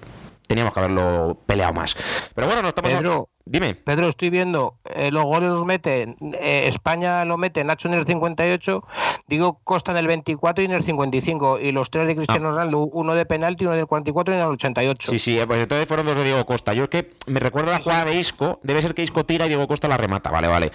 teníamos 0.47 0.73
que 0.73 0.79
haberlo 0.79 1.37
peleado 1.45 1.73
más. 1.73 1.95
Pero 2.33 2.47
bueno, 2.47 2.61
no 2.61 2.69
estamos. 2.69 2.91
Pedro, 2.91 3.29
Dime. 3.47 3.75
Pedro, 3.75 4.07
estoy 4.07 4.31
viendo, 4.31 4.79
eh, 4.85 5.11
los 5.11 5.23
goles 5.23 5.51
los 5.51 5.65
mete, 5.65 6.15
eh, 6.39 6.67
España 6.67 7.23
lo 7.25 7.37
mete 7.37 7.63
Nacho 7.63 7.87
en 7.87 7.93
el 7.93 8.03
58, 8.03 8.83
digo 9.27 9.59
Costa 9.63 9.91
en 9.91 9.97
el 9.97 10.07
24 10.07 10.63
y 10.63 10.65
en 10.65 10.71
el 10.71 10.81
55, 10.81 11.59
y 11.59 11.71
los 11.71 11.91
tres 11.91 12.07
de 12.07 12.15
Cristiano 12.15 12.47
ah. 12.47 12.51
Ronaldo, 12.53 12.79
uno 12.79 13.13
de 13.13 13.23
penalti, 13.27 13.65
uno 13.65 13.75
del 13.75 13.85
44 13.85 14.33
y 14.33 14.37
en 14.37 14.43
el 14.43 14.49
88. 14.49 15.11
Sí, 15.11 15.19
sí, 15.19 15.39
pues 15.45 15.59
entonces 15.59 15.87
fueron 15.87 16.07
dos 16.07 16.17
de 16.17 16.23
Diego 16.23 16.43
Costa. 16.47 16.73
Yo 16.73 16.85
es 16.85 16.89
que 16.89 17.11
me 17.27 17.39
recuerdo 17.39 17.69
la 17.69 17.79
jugada 17.79 18.05
de 18.05 18.15
Isco, 18.15 18.59
debe 18.63 18.81
ser 18.81 18.95
que 18.95 19.03
Isco 19.03 19.27
tira 19.27 19.45
y 19.45 19.49
Diego 19.49 19.67
Costa 19.67 19.87
la 19.87 19.97
remata, 19.97 20.31
vale, 20.31 20.47
vale. 20.47 20.71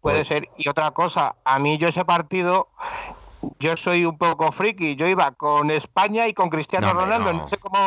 Puede 0.00 0.18
pues 0.18 0.28
ser. 0.28 0.48
Y 0.56 0.66
otra 0.70 0.90
cosa, 0.92 1.36
a 1.44 1.58
mí 1.58 1.76
yo 1.76 1.88
ese 1.88 2.06
partido 2.06 2.68
yo 3.58 3.76
soy 3.76 4.04
un 4.04 4.18
poco 4.18 4.52
friki. 4.52 4.96
Yo 4.96 5.06
iba 5.06 5.32
con 5.32 5.70
España 5.70 6.28
y 6.28 6.34
con 6.34 6.50
Cristiano 6.50 6.92
Ronaldo. 6.92 7.32
No. 7.32 7.46
sé 7.46 7.58
cómo, 7.58 7.78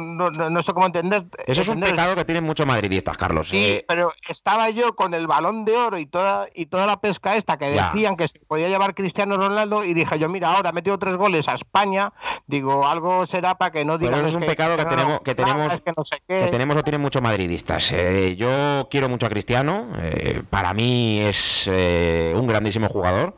no, 0.00 0.62
sé 0.62 0.72
cómo 0.72 0.86
entender. 0.86 1.24
Eso 1.46 1.62
es 1.62 1.68
un 1.68 1.80
pecado 1.80 2.14
que 2.14 2.24
tienen 2.24 2.44
muchos 2.44 2.66
madridistas, 2.66 3.16
Carlos. 3.16 3.48
Sí, 3.48 3.64
eh. 3.64 3.84
pero 3.86 4.12
estaba 4.28 4.70
yo 4.70 4.94
con 4.94 5.14
el 5.14 5.26
balón 5.26 5.64
de 5.64 5.76
oro 5.76 5.98
y 5.98 6.06
toda, 6.06 6.48
y 6.54 6.66
toda 6.66 6.86
la 6.86 7.00
pesca 7.00 7.36
esta 7.36 7.56
que 7.58 7.70
decían 7.70 8.16
que 8.16 8.28
se 8.28 8.38
podía 8.40 8.68
llevar 8.68 8.94
Cristiano 8.94 9.36
Ronaldo 9.36 9.84
y 9.84 9.94
dije 9.94 10.18
yo, 10.18 10.28
mira, 10.28 10.52
ahora 10.52 10.70
ha 10.70 10.72
metido 10.72 10.98
tres 10.98 11.16
goles 11.16 11.48
a 11.48 11.54
España. 11.54 12.12
Digo, 12.46 12.86
algo 12.86 13.26
será 13.26 13.56
para 13.56 13.70
que 13.70 13.84
no 13.84 13.98
digan. 13.98 14.14
Pero 14.14 14.26
eso 14.26 14.38
es 14.38 14.42
un 14.42 14.48
pecado 14.48 14.76
que, 14.76 14.84
tenemos, 14.84 15.20
que 15.20 15.34
tenemos, 15.34 15.72
que, 16.26 16.48
tenemos 16.50 16.76
o 16.76 16.82
tienen 16.82 17.00
muchos 17.00 17.22
madridistas. 17.22 17.92
Eh, 17.92 18.36
yo 18.36 18.88
quiero 18.90 19.08
mucho 19.08 19.26
a 19.26 19.28
Cristiano. 19.28 19.88
Eh, 19.98 20.42
para 20.48 20.74
mí 20.74 21.20
es 21.20 21.66
un 21.66 22.46
grandísimo 22.46 22.88
jugador 22.88 23.34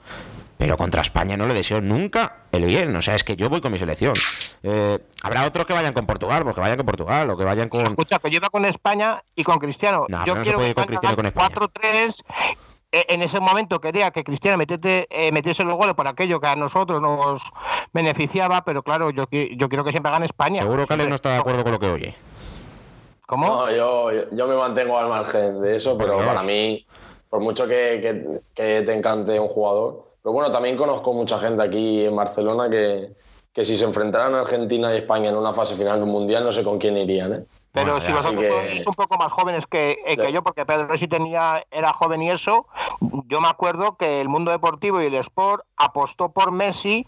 pero 0.57 0.77
contra 0.77 1.03
España 1.03 1.37
no 1.37 1.47
le 1.47 1.55
deseo 1.55 1.81
nunca 1.81 2.45
el 2.53 2.67
bien. 2.67 2.95
O 2.95 3.03
sea, 3.03 3.15
es 3.15 3.25
que 3.25 3.37
yo 3.37 3.49
voy 3.49 3.61
con 3.61 3.73
mi 3.73 3.79
selección. 3.79 4.15
Eh, 4.63 4.99
habrá 5.23 5.47
otros 5.47 5.67
que 5.67 5.73
vayan 5.73 5.93
con 5.93 6.07
Portugal, 6.07 6.45
porque 6.45 6.61
vayan 6.61 6.77
con 6.77 6.87
Portugal 6.87 7.31
o 7.31 7.37
que 7.37 7.45
vayan 7.45 7.69
con. 7.69 7.87
Escucha, 7.87 8.19
que 8.19 8.31
yo 8.31 8.37
iba 8.37 8.49
con 8.49 8.65
España 8.65 9.23
y 9.35 9.43
con 9.43 9.59
Cristiano. 9.59 10.07
yo 10.25 10.43
quiero 10.43 10.59
que 10.59 10.75
con 10.75 10.85
Cristiano 10.85 11.17
con 11.17 11.27
España. 11.27 11.49
4-3 11.49 12.23
eh, 12.95 13.07
en 13.09 13.23
ese 13.23 13.41
momento 13.41 13.81
quería 13.81 14.13
que 14.13 14.23
Cristiano 14.23 14.57
metiese, 14.57 15.09
eh, 15.11 15.33
metiese 15.33 15.65
los 15.65 15.75
goles 15.75 15.97
por 15.97 16.07
aquello 16.07 16.39
que 16.41 16.47
a 16.47 16.55
nosotros 16.55 17.03
nos 17.03 17.43
beneficiaba, 17.93 18.65
pero 18.65 18.85
claro, 18.85 19.11
yo, 19.11 19.27
yo 19.31 19.69
quiero 19.69 19.83
que 19.83 19.91
siempre 19.91 20.13
gane 20.13 20.27
España. 20.27 20.61
Seguro 20.63 20.87
que 20.87 20.95
Alex 20.95 21.09
no 21.09 21.17
está 21.17 21.31
de 21.33 21.39
acuerdo 21.39 21.65
con 21.65 21.73
lo 21.73 21.81
que 21.81 21.91
oye. 21.91 22.15
¿Cómo? 23.27 23.47
No, 23.49 23.71
yo, 23.73 24.31
yo 24.31 24.47
me 24.47 24.55
mantengo 24.55 24.97
al 24.97 25.09
margen 25.09 25.61
de 25.61 25.79
eso, 25.79 25.99
pero 25.99 26.19
para 26.19 26.45
mí, 26.45 26.87
por 27.29 27.41
mucho 27.41 27.67
que, 27.67 28.39
que 28.55 28.83
te 28.83 28.93
encante 28.93 29.41
un 29.41 29.49
jugador, 29.49 30.05
pero 30.25 30.33
bueno, 30.33 30.51
también 30.51 30.79
conozco 30.79 31.13
mucha 31.13 31.39
gente 31.39 31.63
aquí 31.63 32.07
en 32.07 32.17
Barcelona 32.17 32.71
que, 32.71 33.13
que 33.53 33.63
si 33.63 33.77
se 33.77 33.85
enfrentaran 33.85 34.35
Argentina 34.35 34.91
y 34.95 34.97
España 34.97 35.29
en 35.29 35.37
una 35.37 35.53
fase 35.53 35.77
final 35.77 35.99
de 35.99 36.05
un 36.05 36.13
mundial, 36.13 36.43
no 36.43 36.51
sé 36.51 36.65
con 36.65 36.79
quién 36.79 36.97
irían. 36.97 37.35
¿eh? 37.35 37.45
Pero 37.73 38.01
si 38.01 38.11
vosotros 38.11 38.47
sois 38.47 38.87
un 38.87 38.95
poco 38.95 39.19
más 39.19 39.31
jóvenes 39.31 39.67
que, 39.67 39.99
eh, 40.07 40.17
que 40.17 40.33
yo, 40.33 40.43
porque 40.43 40.65
Pedro 40.65 40.97
sí 40.97 41.09
tenía, 41.09 41.63
era 41.71 41.93
joven 41.93 42.23
y 42.23 42.31
eso, 42.31 42.67
yo 43.27 43.43
me 43.43 43.49
acuerdo 43.49 43.99
que 43.99 44.23
el 44.23 44.31
mundo 44.31 44.51
deportivo 44.51 45.03
y 45.03 45.07
el 45.07 45.15
sport 45.17 45.67
apostó 45.77 46.31
por 46.31 46.53
Messi 46.53 47.07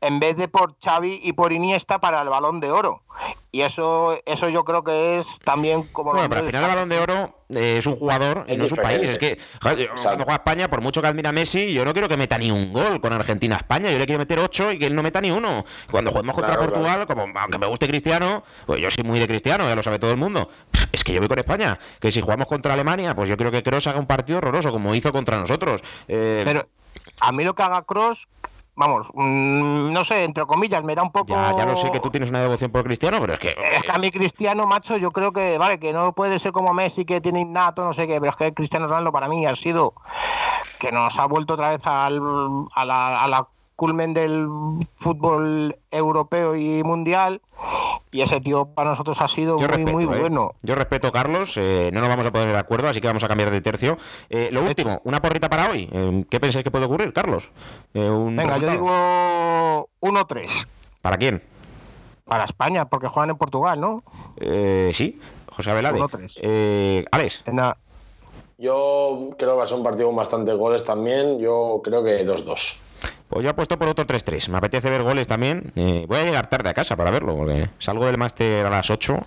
en 0.00 0.20
vez 0.20 0.36
de 0.36 0.48
por 0.48 0.76
Xavi 0.82 1.20
y 1.22 1.32
por 1.32 1.52
Iniesta 1.52 2.00
para 2.00 2.20
el 2.20 2.28
balón 2.28 2.60
de 2.60 2.70
oro. 2.70 3.02
Y 3.50 3.62
eso, 3.62 4.18
eso 4.26 4.48
yo 4.48 4.64
creo 4.64 4.84
que 4.84 5.18
es 5.18 5.38
también 5.40 5.82
como... 5.84 6.12
Bueno, 6.12 6.28
pero 6.28 6.42
al 6.42 6.46
final 6.46 6.62
el 6.64 6.68
balón 6.68 6.88
de 6.88 7.00
oro 7.00 7.34
eh, 7.48 7.76
es 7.78 7.86
un 7.86 7.96
jugador 7.96 8.44
y 8.48 8.56
no 8.56 8.64
es 8.64 8.72
un 8.72 8.78
país. 8.78 9.08
Es 9.08 9.18
que 9.18 9.38
cuando 9.60 10.24
juega 10.24 10.34
España, 10.34 10.68
por 10.68 10.80
mucho 10.80 11.00
que 11.00 11.08
admira 11.08 11.30
a 11.30 11.32
Messi, 11.32 11.72
yo 11.72 11.84
no 11.84 11.92
quiero 11.92 12.08
que 12.08 12.16
meta 12.16 12.38
ni 12.38 12.50
un 12.50 12.72
gol 12.72 13.00
con 13.00 13.12
Argentina-España. 13.12 13.90
Yo 13.90 13.98
le 13.98 14.06
quiero 14.06 14.18
meter 14.18 14.38
ocho 14.38 14.70
y 14.70 14.78
que 14.78 14.86
él 14.86 14.94
no 14.94 15.02
meta 15.02 15.20
ni 15.20 15.30
uno. 15.30 15.64
Cuando 15.90 16.10
juguemos 16.10 16.36
contra 16.36 16.58
Portugal, 16.58 17.06
como 17.06 17.22
aunque 17.22 17.58
me 17.58 17.66
guste 17.66 17.88
Cristiano, 17.88 18.44
pues 18.66 18.80
yo 18.80 18.90
soy 18.90 19.04
muy 19.04 19.18
de 19.18 19.26
Cristiano, 19.26 19.64
ya 19.66 19.74
lo 19.74 19.82
sabe 19.82 19.98
todo 19.98 20.10
el 20.10 20.18
mundo. 20.18 20.48
Es 20.92 21.02
que 21.02 21.12
yo 21.12 21.20
voy 21.20 21.28
con 21.28 21.38
España. 21.38 21.78
Que 22.00 22.12
si 22.12 22.20
jugamos 22.20 22.46
contra 22.46 22.74
Alemania, 22.74 23.14
pues 23.14 23.28
yo 23.28 23.36
creo 23.36 23.50
que 23.50 23.62
Kroos 23.62 23.86
haga 23.86 23.98
un 23.98 24.06
partido 24.06 24.38
horroroso, 24.38 24.70
como 24.70 24.94
hizo 24.94 25.10
contra 25.10 25.38
nosotros. 25.38 25.82
Eh, 26.06 26.42
pero 26.44 26.64
a 27.20 27.32
mí 27.32 27.44
lo 27.44 27.54
que 27.54 27.62
haga 27.62 27.82
Kroos 27.82 28.28
vamos, 28.78 29.08
mm, 29.12 29.92
no 29.92 30.04
sé, 30.04 30.22
entre 30.22 30.46
comillas, 30.46 30.82
me 30.84 30.94
da 30.94 31.02
un 31.02 31.10
poco. 31.10 31.34
Ya, 31.34 31.52
ya 31.56 31.66
lo 31.66 31.76
sé 31.76 31.90
que 31.90 32.00
tú 32.00 32.10
tienes 32.10 32.30
una 32.30 32.40
devoción 32.40 32.70
por 32.70 32.84
Cristiano, 32.84 33.18
pero 33.20 33.34
es 33.34 33.38
que. 33.40 33.56
Es 33.74 33.82
que 33.82 33.92
a 33.92 33.98
mí 33.98 34.10
Cristiano, 34.10 34.66
macho, 34.66 34.96
yo 34.96 35.10
creo 35.10 35.32
que, 35.32 35.58
vale, 35.58 35.80
que 35.80 35.92
no 35.92 36.12
puede 36.12 36.38
ser 36.38 36.52
como 36.52 36.72
Messi, 36.72 37.04
que 37.04 37.20
tiene 37.20 37.40
innato, 37.40 37.84
no 37.84 37.92
sé 37.92 38.06
qué, 38.06 38.20
pero 38.20 38.30
es 38.30 38.36
que 38.36 38.54
Cristiano 38.54 38.86
Ronaldo 38.86 39.10
para 39.10 39.28
mí 39.28 39.44
ha 39.44 39.54
sido 39.56 39.94
que 40.78 40.92
nos 40.92 41.18
ha 41.18 41.26
vuelto 41.26 41.54
otra 41.54 41.70
vez 41.70 41.84
al, 41.86 42.20
a 42.72 42.84
la, 42.84 43.20
a 43.20 43.28
la 43.28 43.48
culmen 43.74 44.14
del 44.14 44.48
fútbol 44.96 45.76
europeo 45.90 46.54
y 46.54 46.82
mundial 46.84 47.40
y 48.10 48.22
ese 48.22 48.40
tío 48.40 48.66
para 48.66 48.90
nosotros 48.90 49.20
ha 49.20 49.28
sido 49.28 49.58
muy, 49.58 50.06
muy 50.06 50.16
¿eh? 50.16 50.20
bueno. 50.20 50.54
Yo 50.62 50.74
respeto, 50.74 51.12
Carlos, 51.12 51.54
eh, 51.56 51.90
no 51.92 52.00
nos 52.00 52.08
vamos 52.08 52.26
a 52.26 52.30
poner 52.30 52.48
de 52.48 52.58
acuerdo, 52.58 52.88
así 52.88 53.00
que 53.00 53.06
vamos 53.06 53.22
a 53.24 53.28
cambiar 53.28 53.50
de 53.50 53.60
tercio. 53.60 53.98
Eh, 54.30 54.48
lo 54.52 54.62
último, 54.62 55.00
una 55.04 55.20
porrita 55.20 55.48
para 55.48 55.70
hoy. 55.70 55.88
¿Qué 56.30 56.40
pensáis 56.40 56.64
que 56.64 56.70
puede 56.70 56.86
ocurrir, 56.86 57.12
Carlos? 57.12 57.50
Venga, 57.92 58.58
yo 58.58 58.70
digo 58.70 59.88
1-3. 60.00 60.66
¿Para 61.02 61.16
quién? 61.16 61.42
Para 62.24 62.44
España, 62.44 62.86
porque 62.86 63.08
juegan 63.08 63.30
en 63.30 63.36
Portugal, 63.36 63.80
¿no? 63.80 64.02
sí, 64.92 65.18
José 65.46 65.70
Abelade. 65.70 66.00
1-3. 66.00 67.08
Alex. 67.10 67.44
Yo 68.58 69.30
creo 69.38 69.52
que 69.52 69.56
va 69.56 69.62
a 69.62 69.66
ser 69.66 69.78
un 69.78 69.84
partido 69.84 70.08
con 70.08 70.16
bastantes 70.16 70.56
goles 70.56 70.84
también. 70.84 71.38
Yo 71.38 71.80
creo 71.84 72.02
que 72.02 72.26
2-2. 72.26 72.87
Pues 73.28 73.44
yo 73.44 73.50
apuesto 73.50 73.78
por 73.78 73.88
otro 73.88 74.06
3-3. 74.06 74.48
Me 74.48 74.58
apetece 74.58 74.88
ver 74.90 75.02
goles 75.02 75.26
también. 75.26 75.72
Eh, 75.76 76.04
voy 76.08 76.18
a 76.18 76.24
llegar 76.24 76.48
tarde 76.48 76.70
a 76.70 76.74
casa 76.74 76.96
para 76.96 77.10
verlo, 77.10 77.36
porque 77.36 77.70
salgo 77.78 78.06
del 78.06 78.18
máster 78.18 78.64
a 78.64 78.70
las 78.70 78.90
8. 78.90 79.26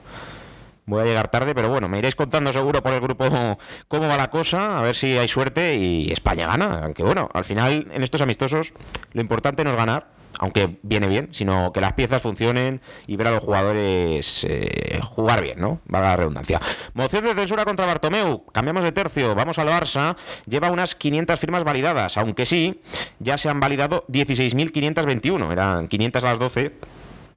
Voy 0.86 1.02
a 1.02 1.06
llegar 1.06 1.30
tarde, 1.30 1.54
pero 1.54 1.70
bueno, 1.70 1.88
me 1.88 2.00
iréis 2.00 2.16
contando 2.16 2.52
seguro 2.52 2.82
por 2.82 2.92
el 2.94 3.00
grupo 3.00 3.26
cómo 3.88 4.08
va 4.08 4.18
la 4.18 4.30
cosa, 4.30 4.80
a 4.80 4.82
ver 4.82 4.96
si 4.96 5.18
hay 5.18 5.28
suerte 5.28 5.76
y 5.76 6.12
España 6.12 6.48
gana. 6.48 6.82
Aunque 6.84 7.04
bueno, 7.04 7.30
al 7.34 7.44
final 7.44 7.88
en 7.92 8.04
estos 8.04 8.22
amistosos 8.22 8.74
lo 9.14 9.22
importante 9.22 9.64
no 9.64 9.70
es 9.70 9.76
ganar, 9.76 10.08
aunque 10.40 10.80
viene 10.82 11.08
bien, 11.08 11.30
sino 11.32 11.72
que 11.72 11.82
las 11.82 11.94
piezas 11.94 12.22
funcionen 12.22 12.82
y 13.08 13.16
ver 13.16 13.28
a 13.28 13.32
los 13.32 13.44
jugadores 13.44 14.46
eh, 14.48 15.00
jugar 15.04 15.42
bien, 15.42 15.60
¿no? 15.60 15.82
Va 15.94 16.02
la 16.02 16.16
redundancia. 16.16 16.60
Moción 16.94 17.24
de 17.24 17.36
censura 17.36 17.66
contra 17.66 17.86
Bartomeu. 17.86 18.46
Cambiamos 18.52 18.84
de 18.84 18.92
tercio. 18.92 19.36
Vamos 19.36 19.60
al 19.60 19.68
Barça. 19.68 20.16
Lleva 20.48 20.72
unas 20.72 20.96
500 20.96 21.40
firmas 21.40 21.64
validadas, 21.64 22.18
aunque 22.18 22.46
sí, 22.46 22.82
ya 23.20 23.38
se 23.38 23.50
han 23.50 23.60
validado 23.60 24.06
16.521. 24.08 25.52
Eran 25.52 25.88
500 25.88 26.24
a 26.24 26.28
las 26.28 26.40
12 26.40 26.74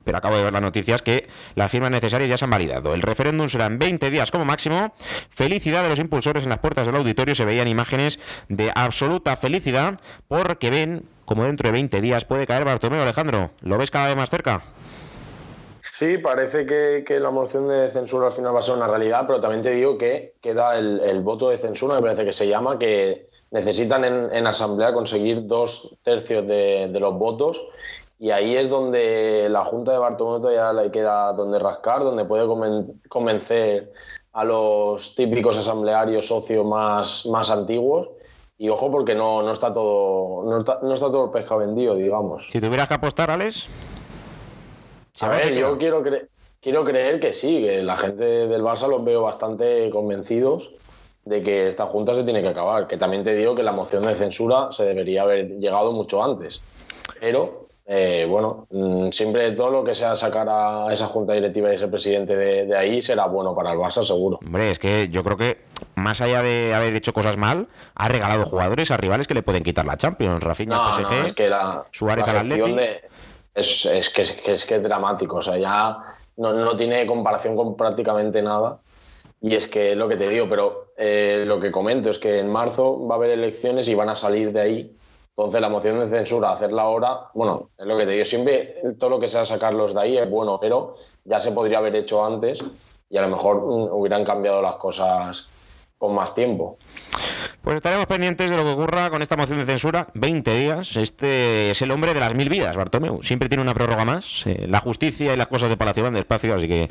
pero 0.05 0.19
acabo 0.19 0.37
de 0.37 0.45
ver 0.45 0.53
las 0.53 0.63
noticias 0.63 1.03
que 1.03 1.29
las 1.55 1.71
firmas 1.71 1.91
necesarias 1.91 2.31
ya 2.31 2.39
se 2.39 2.45
han 2.45 2.51
validado. 2.51 2.95
El 2.95 3.03
referéndum 3.03 3.49
será 3.49 3.67
en 3.67 3.79
20 3.79 4.11
días 4.11 4.31
como 4.31 4.45
máximo. 4.45 4.95
Felicidad 5.31 5.83
de 5.83 5.89
los 5.89 5.99
impulsores 5.99 6.45
en 6.45 6.51
las 6.51 6.59
puertas 6.59 6.87
del 6.87 6.97
auditorio. 6.97 7.35
Se 7.35 7.45
veían 7.45 7.69
imágenes 7.69 8.21
de 8.49 8.71
absoluta 8.75 9.37
felicidad 9.37 9.99
porque 10.29 10.71
ven 10.71 11.09
como 11.25 11.45
dentro 11.45 11.69
de 11.69 11.73
20 11.73 12.01
días 12.01 12.25
puede 12.25 12.47
caer 12.47 12.65
Bartomeu 12.65 13.01
Alejandro. 13.01 13.51
¿Lo 13.61 13.79
ves 13.79 13.91
cada 13.91 14.09
vez 14.09 14.17
más 14.17 14.31
cerca? 14.31 14.65
Sí, 15.97 16.19
parece 16.19 16.67
que, 16.67 17.21
la 17.21 17.31
moción 17.31 17.69
de 17.69 17.91
censura 17.91 18.27
al 18.27 18.33
final 18.33 18.55
va 18.55 18.61
a 18.61 18.63
ser 18.63 18.75
una 18.75 18.89
realidad, 18.89 19.25
pero 19.27 19.41
también 19.41 19.63
te 19.63 19.71
digo 19.71 19.97
que 19.97 20.35
queda 20.41 20.77
el, 20.77 21.21
voto 21.21 21.51
de 21.51 21.59
censura, 21.59 21.95
me 21.95 22.01
parece 22.03 22.25
que 22.25 22.33
se 22.33 22.49
llama, 22.49 22.79
que 22.79 23.29
necesitan 23.51 24.05
en, 24.05 24.47
asamblea 24.47 24.93
conseguir 24.93 25.47
dos 25.47 25.99
tercios 26.03 26.47
de, 26.49 26.89
los 26.99 27.15
votos 27.17 27.65
y 28.19 28.31
ahí 28.31 28.57
es 28.57 28.69
donde 28.69 29.47
la 29.49 29.65
Junta 29.65 29.93
de 29.93 29.99
Bartomeu 29.99 30.53
ya 30.53 30.73
le 30.73 30.91
queda 30.91 31.33
donde 31.33 31.59
rascar, 31.59 32.03
donde 32.03 32.25
puede 32.25 32.45
convencer 33.09 33.93
a 34.33 34.43
los 34.43 35.15
típicos 35.15 35.57
asamblearios 35.59 36.27
socios 36.27 36.67
más, 36.67 37.25
más 37.27 37.51
antiguos. 37.51 38.09
Y 38.57 38.69
ojo, 38.69 38.91
porque 38.91 39.15
no, 39.15 39.43
no 39.43 39.53
está 39.53 39.73
todo 39.73 40.45
no 40.45 40.61
está, 40.61 40.79
no 40.83 40.93
está 40.93 41.07
todo 41.07 41.27
el 41.27 41.31
pescado 41.31 41.61
vendido, 41.61 41.95
digamos. 41.97 42.49
Si 42.51 42.61
tuvieras 42.61 42.87
que 42.87 42.95
apostar, 42.95 43.31
Alex. 43.31 43.67
A 45.21 45.29
ver, 45.29 45.55
yo 45.55 45.79
quiero, 45.79 46.03
quiero 46.61 46.85
creer 46.85 47.21
que 47.21 47.35
sí, 47.35 47.63
que 47.63 47.83
la 47.83 47.97
gente 47.97 48.25
del 48.25 48.63
Barça 48.63 48.89
los 48.89 49.05
veo 49.05 49.23
bastante 49.23 49.91
convencidos 49.91 50.73
de 51.25 51.43
que 51.43 51.69
esta 51.69 51.87
junta 51.87 52.15
se 52.15 52.25
tiene 52.25 52.43
que 52.43 52.49
acabar. 52.49 52.87
Que 52.87 52.97
también 52.97 53.23
te 53.25 53.35
digo 53.35 53.55
que 53.55 53.63
la 53.63 53.73
moción 53.73 54.05
de 54.05 54.15
censura 54.17 54.71
se 54.73 54.85
debería 54.85 55.23
haber 55.23 55.59
llegado 55.59 55.93
mucho 55.93 56.23
antes. 56.23 56.61
Pero, 57.21 57.69
eh, 57.87 58.27
bueno, 58.29 58.67
mm, 58.71 59.11
siempre 59.11 59.53
todo 59.53 59.71
lo 59.71 59.85
que 59.85 59.95
sea 59.95 60.17
sacar 60.17 60.49
a 60.49 60.93
esa 60.93 61.07
junta 61.07 61.33
directiva 61.33 61.71
y 61.71 61.75
ese 61.77 61.89
presidente 61.89 62.37
de, 62.37 62.77
ahí 62.77 63.01
será 63.03 63.27
bueno 63.27 63.55
para 63.55 63.73
el 63.73 63.79
Barça, 63.79 64.05
seguro. 64.05 64.39
Hombre, 64.45 64.71
es 64.71 64.79
que 64.79 65.09
yo 65.11 65.23
creo 65.23 65.37
que 65.37 65.59
más 65.97 66.21
allá 66.21 66.43
de 66.43 66.75
haber 66.75 66.95
hecho 66.95 67.13
cosas 67.13 67.37
mal, 67.37 67.69
ha 67.95 68.09
regalado 68.09 68.45
jugadores 68.45 68.91
a 68.91 68.97
rivales 68.97 69.27
que 69.27 69.35
le 69.35 69.43
pueden 69.43 69.63
quitar 69.63 69.87
la 69.87 69.97
Champions. 69.97 70.43
Rafinha 70.43 70.77
al 70.77 71.05
PSG, 71.05 71.27
es 71.27 71.33
que 71.33 71.49
la, 71.49 71.85
Suárez 71.93 72.27
al 72.29 72.37
Atlético 72.39 72.79
es, 73.55 73.87
es, 73.87 74.11
que, 74.11 74.23
es, 74.23 74.65
que 74.65 74.75
es 74.75 74.83
dramático. 74.83 75.37
O 75.37 75.43
sea, 75.43 75.57
ya 75.57 75.99
no, 76.37 76.53
no, 76.53 76.77
tiene 76.77 77.07
comparación 77.07 77.57
con 77.57 77.77
prácticamente 77.77 78.43
nada. 78.43 78.81
Y 79.41 79.55
es 79.55 79.67
que 79.67 79.93
es 79.93 79.97
lo 79.97 80.09
que 80.09 80.17
te 80.17 80.29
digo, 80.29 80.49
pero 80.49 80.93
eh, 80.97 81.45
lo 81.47 81.61
que 81.61 81.71
comento 81.71 82.11
es 82.11 82.19
que 82.19 82.39
en 82.39 82.51
marzo 82.51 83.07
va 83.07 83.15
a 83.15 83.19
haber 83.19 83.31
elecciones 83.31 83.89
y 83.89 83.95
van 83.95 84.09
a 84.09 84.15
salir 84.15 84.53
de 84.53 84.61
ahí. 84.61 84.97
Entonces 85.37 85.61
la 85.61 85.69
moción 85.69 85.99
de 85.99 86.09
censura, 86.09 86.53
hacerla 86.53 86.83
ahora, 86.83 87.29
bueno, 87.35 87.71
es 87.77 87.85
lo 87.85 87.97
que 87.97 88.07
te 88.07 88.13
digo, 88.13 88.25
siempre 88.25 88.75
todo 89.01 89.11
lo 89.11 89.21
que 89.21 89.27
sea 89.27 89.45
sacarlos 89.45 89.93
de 89.93 90.01
ahí 90.01 90.17
es 90.17 90.31
bueno, 90.31 90.61
pero 90.61 90.95
ya 91.25 91.41
se 91.41 91.51
podría 91.51 91.79
haber 91.79 91.97
hecho 91.97 92.25
antes 92.25 92.61
y 93.11 93.17
a 93.17 93.23
lo 93.23 93.29
mejor 93.29 93.57
mm, 93.57 93.93
hubieran 93.93 94.25
cambiado 94.25 94.63
las 94.63 94.77
cosas 94.77 95.49
con 96.05 96.15
más 96.15 96.35
tiempo. 96.35 96.79
Pues 97.63 97.77
estaremos 97.77 98.05
pendientes 98.07 98.51
de 98.51 98.57
lo 98.57 98.63
que 98.63 98.71
ocurra 98.71 99.09
con 99.09 99.23
esta 99.23 99.37
moción 99.37 99.59
de 99.59 99.65
censura. 99.65 100.09
20 100.15 100.55
días. 100.55 100.97
Este 100.97 101.71
es 101.71 101.81
el 101.81 101.91
hombre 101.91 102.13
de 102.13 102.21
las 102.21 102.35
mil 102.35 102.51
vidas, 102.51 102.77
Bartomeu. 102.77 103.23
Siempre 103.23 103.49
tiene 103.49 103.63
una 103.63 103.73
prórroga 103.73 104.05
más. 104.05 104.43
Eh, 104.47 104.67
la 104.69 104.81
justicia 104.81 105.33
y 105.33 105.37
las 105.37 105.49
cosas 105.49 105.71
de 105.71 105.77
Palacio 105.77 106.03
van 106.03 106.15
despacio, 106.15 106.55
así 106.55 106.69
que 106.69 106.91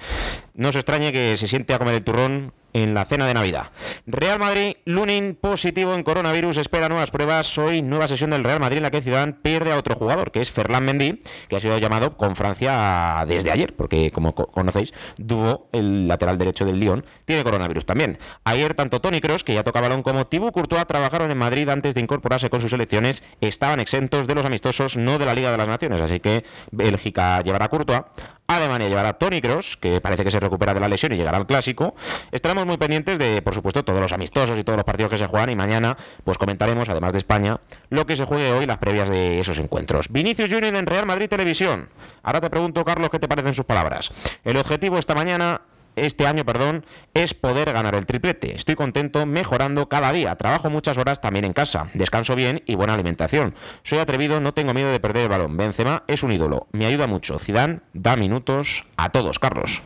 no 0.55 0.71
se 0.71 0.79
extrañe 0.79 1.11
que 1.11 1.37
se 1.37 1.47
siente 1.47 1.73
a 1.75 1.79
comer 1.79 1.95
el 1.95 2.03
turrón 2.03 2.53
en 2.73 2.93
la 2.93 3.05
cena 3.05 3.25
de 3.27 3.33
Navidad. 3.33 3.71
Real 4.05 4.39
Madrid, 4.39 4.75
Lunin 4.85 5.35
positivo 5.35 5.93
en 5.93 6.03
coronavirus, 6.03 6.57
espera 6.57 6.89
nuevas 6.89 7.11
pruebas. 7.11 7.57
Hoy 7.57 7.81
nueva 7.81 8.07
sesión 8.07 8.31
del 8.31 8.43
Real 8.43 8.59
Madrid 8.59 8.77
en 8.77 8.83
la 8.83 8.91
que 8.91 9.01
Zidane 9.01 9.33
pierde 9.33 9.71
a 9.71 9.77
otro 9.77 9.95
jugador, 9.95 10.31
que 10.31 10.41
es 10.41 10.51
Ferland 10.51 10.85
Mendy, 10.85 11.21
que 11.47 11.55
ha 11.55 11.59
sido 11.59 11.77
llamado 11.77 12.17
con 12.17 12.35
Francia 12.35 13.23
desde 13.27 13.51
ayer, 13.51 13.75
porque 13.75 14.11
como 14.11 14.33
conocéis, 14.33 14.93
Duo, 15.17 15.69
el 15.71 16.07
lateral 16.07 16.37
derecho 16.37 16.65
del 16.65 16.79
Lyon, 16.79 17.05
tiene 17.25 17.43
coronavirus 17.43 17.85
también. 17.85 18.17
Ayer 18.43 18.73
tanto 18.73 19.01
Tony 19.01 19.21
Cross, 19.21 19.43
que 19.43 19.53
ya 19.53 19.63
toca 19.63 19.81
balón, 19.81 20.03
como 20.03 20.27
Thibaut 20.27 20.53
Courtois 20.53 20.85
trabajaron 20.85 21.31
en 21.31 21.37
Madrid 21.37 21.69
antes 21.69 21.95
de 21.95 22.01
incorporarse 22.01 22.49
con 22.49 22.61
sus 22.61 22.71
selecciones, 22.71 23.23
estaban 23.41 23.79
exentos 23.79 24.27
de 24.27 24.35
los 24.35 24.45
amistosos, 24.45 24.97
no 24.97 25.19
de 25.19 25.25
la 25.25 25.33
Liga 25.33 25.51
de 25.51 25.57
las 25.57 25.67
Naciones, 25.67 26.01
así 26.01 26.19
que 26.19 26.43
Bélgica 26.71 27.41
llevará 27.41 27.65
a 27.65 27.69
Courtois 27.69 28.03
Alemania 28.47 28.87
llevará 28.87 29.09
a 29.09 29.13
Tony 29.13 29.41
Cross, 29.41 29.77
que 29.77 30.01
parece 30.01 30.23
que 30.23 30.31
se 30.31 30.39
recupera 30.39 30.73
de 30.73 30.79
la 30.79 30.87
lesión 30.87 31.11
y 31.13 31.17
llegará 31.17 31.37
al 31.37 31.47
clásico. 31.47 31.95
Estaremos 32.31 32.65
muy 32.65 32.77
pendientes 32.77 33.17
de, 33.17 33.41
por 33.41 33.53
supuesto, 33.53 33.83
todos 33.83 34.01
los 34.01 34.11
amistosos 34.11 34.57
y 34.57 34.63
todos 34.63 34.77
los 34.77 34.85
partidos 34.85 35.11
que 35.11 35.17
se 35.17 35.27
juegan 35.27 35.49
y 35.49 35.55
mañana 35.55 35.97
pues 36.23 36.37
comentaremos, 36.37 36.89
además 36.89 37.13
de 37.13 37.19
España, 37.19 37.59
lo 37.89 38.05
que 38.05 38.15
se 38.15 38.25
juegue 38.25 38.51
hoy, 38.51 38.65
las 38.65 38.77
previas 38.77 39.09
de 39.09 39.39
esos 39.39 39.57
encuentros. 39.59 40.09
Vinicius 40.09 40.49
Junior 40.51 40.75
en 40.75 40.85
Real 40.85 41.05
Madrid 41.05 41.27
Televisión. 41.27 41.89
Ahora 42.21 42.41
te 42.41 42.49
pregunto, 42.49 42.83
Carlos, 42.83 43.09
¿qué 43.09 43.19
te 43.19 43.27
parecen 43.27 43.53
sus 43.53 43.65
palabras? 43.65 44.11
El 44.43 44.57
objetivo 44.57 44.97
esta 44.97 45.15
mañana 45.15 45.61
este 45.95 46.27
año, 46.27 46.45
perdón, 46.45 46.85
es 47.13 47.33
poder 47.33 47.71
ganar 47.71 47.95
el 47.95 48.05
triplete. 48.05 48.55
Estoy 48.55 48.75
contento 48.75 49.25
mejorando 49.25 49.89
cada 49.89 50.11
día. 50.11 50.35
Trabajo 50.35 50.69
muchas 50.69 50.97
horas 50.97 51.21
también 51.21 51.45
en 51.45 51.53
casa. 51.53 51.89
Descanso 51.93 52.35
bien 52.35 52.63
y 52.65 52.75
buena 52.75 52.93
alimentación. 52.93 53.55
Soy 53.83 53.99
atrevido, 53.99 54.39
no 54.39 54.53
tengo 54.53 54.73
miedo 54.73 54.91
de 54.91 54.99
perder 54.99 55.23
el 55.23 55.29
balón. 55.29 55.57
Benzema 55.57 56.03
es 56.07 56.23
un 56.23 56.31
ídolo. 56.31 56.67
Me 56.71 56.85
ayuda 56.85 57.07
mucho. 57.07 57.39
Zidane 57.39 57.81
da 57.93 58.15
minutos 58.15 58.83
a 58.97 59.09
todos, 59.09 59.39
Carlos 59.39 59.81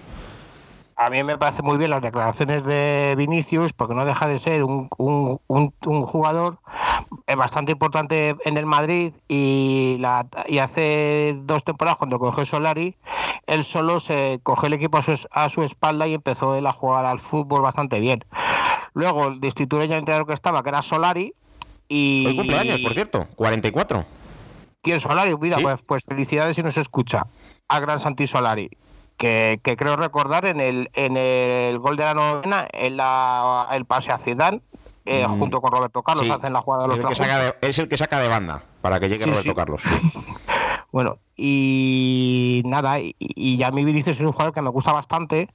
a 0.98 1.12
mí 1.12 1.24
me 1.24 1.38
parece 1.38 1.62
muy 1.62 1.78
bien 1.78 1.92
las 1.92 2.02
declaraciones 2.02 2.66
de 2.66 3.14
Vinicius 3.16 3.72
porque 3.72 3.94
no 3.94 4.04
deja 4.04 4.28
de 4.28 4.40
ser 4.40 4.64
un, 4.64 4.90
jugador 6.08 6.58
eh, 7.28 7.36
bastante 7.36 7.72
importante 7.72 8.36
en 8.46 8.58
el 8.58 8.66
Madrid 8.66 9.14
y, 9.28 9.98
la, 10.00 10.26
y 10.48 10.58
hace 10.58 11.38
dos 11.44 11.64
temporadas 11.64 12.00
cuando 12.00 12.18
cogió 12.18 12.46
Solari, 12.46 12.96
él 13.46 13.64
solo 13.64 14.00
se 14.00 14.40
cogió 14.42 14.68
el 14.68 14.74
equipo 14.74 14.98
a 14.98 15.50
su, 15.50 15.62
espalda 15.62 16.08
y 16.08 16.16
empezó 16.16 16.56
él 16.56 16.66
a 16.66 16.74
jugar 16.74 17.06
al 17.06 17.20
fútbol 17.20 17.62
bastante 17.62 18.00
bien. 18.00 18.26
Luego 18.96 19.28
el 19.28 19.40
ya 19.40 19.98
entrenador 19.98 20.26
que 20.26 20.34
estaba, 20.34 20.64
que 20.64 20.70
era 20.70 20.82
Solari, 20.82 21.36
y... 21.88 22.26
Hoy 22.26 22.36
cumpleaños, 22.36 22.82
por 22.82 22.94
cierto, 22.96 23.28
44. 23.36 24.04
¿Quién 24.82 25.00
Solari? 25.00 25.38
Mira, 25.38 25.60
pues, 25.62 25.80
pues 25.86 26.04
felicidades 26.04 26.56
si 26.56 26.64
nos 26.64 26.76
escucha. 26.76 27.28
A 27.68 27.80
Gran 27.80 28.00
Santi 28.00 28.26
Solari 28.26 28.72
que, 29.18 29.60
creo 29.78 29.96
recordar 29.96 30.46
en 30.46 30.62
el, 30.62 30.90
en 30.94 31.18
el 31.18 31.80
gol 31.80 31.98
de 31.98 32.04
la 32.04 32.14
novena, 32.14 32.68
en 32.72 32.98
la, 32.98 33.68
el 33.72 33.86
pase 33.86 34.12
a 34.12 34.18
Zidane, 34.18 34.62
eh, 35.06 35.28
mm. 35.28 35.40
junto 35.40 35.62
con 35.62 35.72
Roberto 35.72 36.04
Carlos, 36.04 36.30
hacen 36.30 36.54
la 36.54 36.62
jugada 36.62 36.84
de 36.84 36.90
los 36.90 37.12
es 37.12 37.20
el, 37.20 37.56
es 37.62 37.80
el 37.80 37.88
que 37.88 37.98
saca 37.98 38.20
de 38.20 38.28
banda 38.28 38.64
para 38.82 39.00
que 39.00 39.10
llegue 39.10 39.26
Roberto 39.26 39.56
Carlos. 39.56 39.82
bueno, 40.92 41.18
y 41.36 42.62
nada, 42.66 43.00
y, 43.00 43.58
ya 43.58 43.72
mi 43.72 43.84
Vinicius 43.84 44.18
es 44.20 44.26
un 44.26 44.32
jugador 44.32 44.54
que 44.54 44.62
me 44.62 44.70
gusta 44.70 44.94
bastante, 44.94 45.50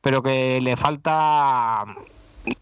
pero 0.00 0.22
que 0.22 0.60
le 0.60 0.76
falta 0.76 1.84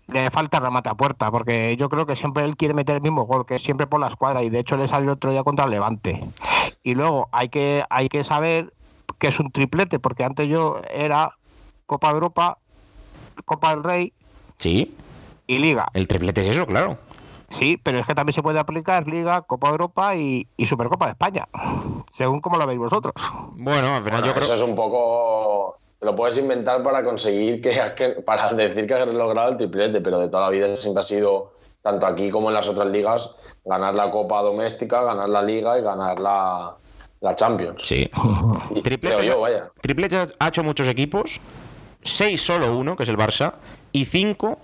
le 0.09 0.31
falta 0.31 0.61
remate 0.61 0.89
a 0.89 0.95
puerta, 0.95 1.31
porque 1.31 1.77
yo 1.79 1.89
creo 1.89 2.05
que 2.05 2.17
siempre 2.17 2.45
él 2.45 2.57
quiere 2.57 2.75
meter 2.75 2.97
el 2.97 3.03
mismo 3.03 3.25
gol, 3.25 3.47
que 3.47 3.55
es 3.55 3.63
siempre 3.63 3.87
por 3.87 4.01
la 4.01 4.09
escuadra, 4.09 4.43
y 4.43 4.51
de 4.51 4.59
hecho 4.59 4.77
le 4.77 4.89
salió 4.89 5.13
otro 5.13 5.31
día 5.31 5.45
contra 5.45 5.65
el 5.65 5.71
Levante. 5.71 6.21
Y 6.83 6.95
luego 6.95 7.29
hay 7.33 7.49
que, 7.49 7.85
hay 7.89 8.09
que 8.09 8.25
saber 8.25 8.73
que 9.19 9.29
es 9.29 9.41
un 9.41 9.51
triplete, 9.51 9.99
porque 9.99 10.25
antes 10.25 10.49
yo 10.49 10.81
era 10.91 11.35
Copa 11.87 12.09
de 12.09 12.15
Europa, 12.15 12.59
Copa 13.45 13.71
del 13.75 13.85
Rey. 13.85 14.13
Sí. 14.59 14.95
Y 15.47 15.59
Liga. 15.59 15.89
El 15.95 16.07
triplete 16.07 16.43
es 16.43 16.49
eso, 16.49 16.67
claro. 16.67 16.99
Sí, 17.51 17.81
pero 17.83 17.99
es 17.99 18.07
que 18.07 18.15
también 18.15 18.35
se 18.35 18.43
puede 18.43 18.59
aplicar 18.59 19.09
Liga, 19.09 19.41
Copa 19.43 19.69
de 19.69 19.73
Europa 19.73 20.17
y, 20.17 20.47
Supercopa 20.67 21.07
de 21.07 21.13
España, 21.13 21.49
según 22.13 22.41
como 22.41 22.59
lo 22.59 22.67
veis 22.67 22.79
vosotros. 22.79 23.15
Bueno, 23.53 23.97
al 23.97 24.03
final 24.03 24.23
yo 24.23 24.33
creo. 24.35 24.45
Eso 24.45 24.55
es 24.55 24.61
un 24.61 24.75
poco. 24.75 25.79
Lo 26.01 26.15
puedes 26.15 26.39
inventar 26.39 26.83
para 26.83 27.03
conseguir 27.03 27.61
que, 27.61 28.23
para 28.25 28.53
decir 28.53 28.87
que 28.87 28.95
has 28.95 29.09
logrado 29.09 29.51
el 29.51 29.57
triplete, 29.57 30.01
pero 30.01 30.19
de 30.19 30.29
toda 30.29 30.45
la 30.45 30.51
vida 30.51 30.77
siempre 30.77 31.01
ha 31.01 31.05
sido, 31.05 31.53
tanto 31.83 32.07
aquí 32.07 32.31
como 32.31 32.49
en 32.49 32.55
las 32.55 32.69
otras 32.69 32.89
ligas, 32.89 33.31
ganar 33.65 33.95
la 33.95 34.11
Copa 34.11 34.43
Doméstica, 34.43 35.03
ganar 35.03 35.29
la 35.29 35.43
Liga 35.43 35.79
y 35.79 35.83
ganar 35.83 36.21
la, 36.21 36.77
la 37.21 37.35
Champions. 37.35 37.83
Sí. 37.85 38.09
Triplete 38.83 40.29
ha 40.39 40.49
hecho 40.49 40.63
muchos 40.63 40.87
equipos, 40.87 41.41
seis 42.03 42.41
solo 42.41 42.77
uno, 42.77 42.97
que 42.97 43.03
es 43.03 43.09
el 43.09 43.17
Barça, 43.17 43.55
y 43.93 44.05
cinco 44.05 44.59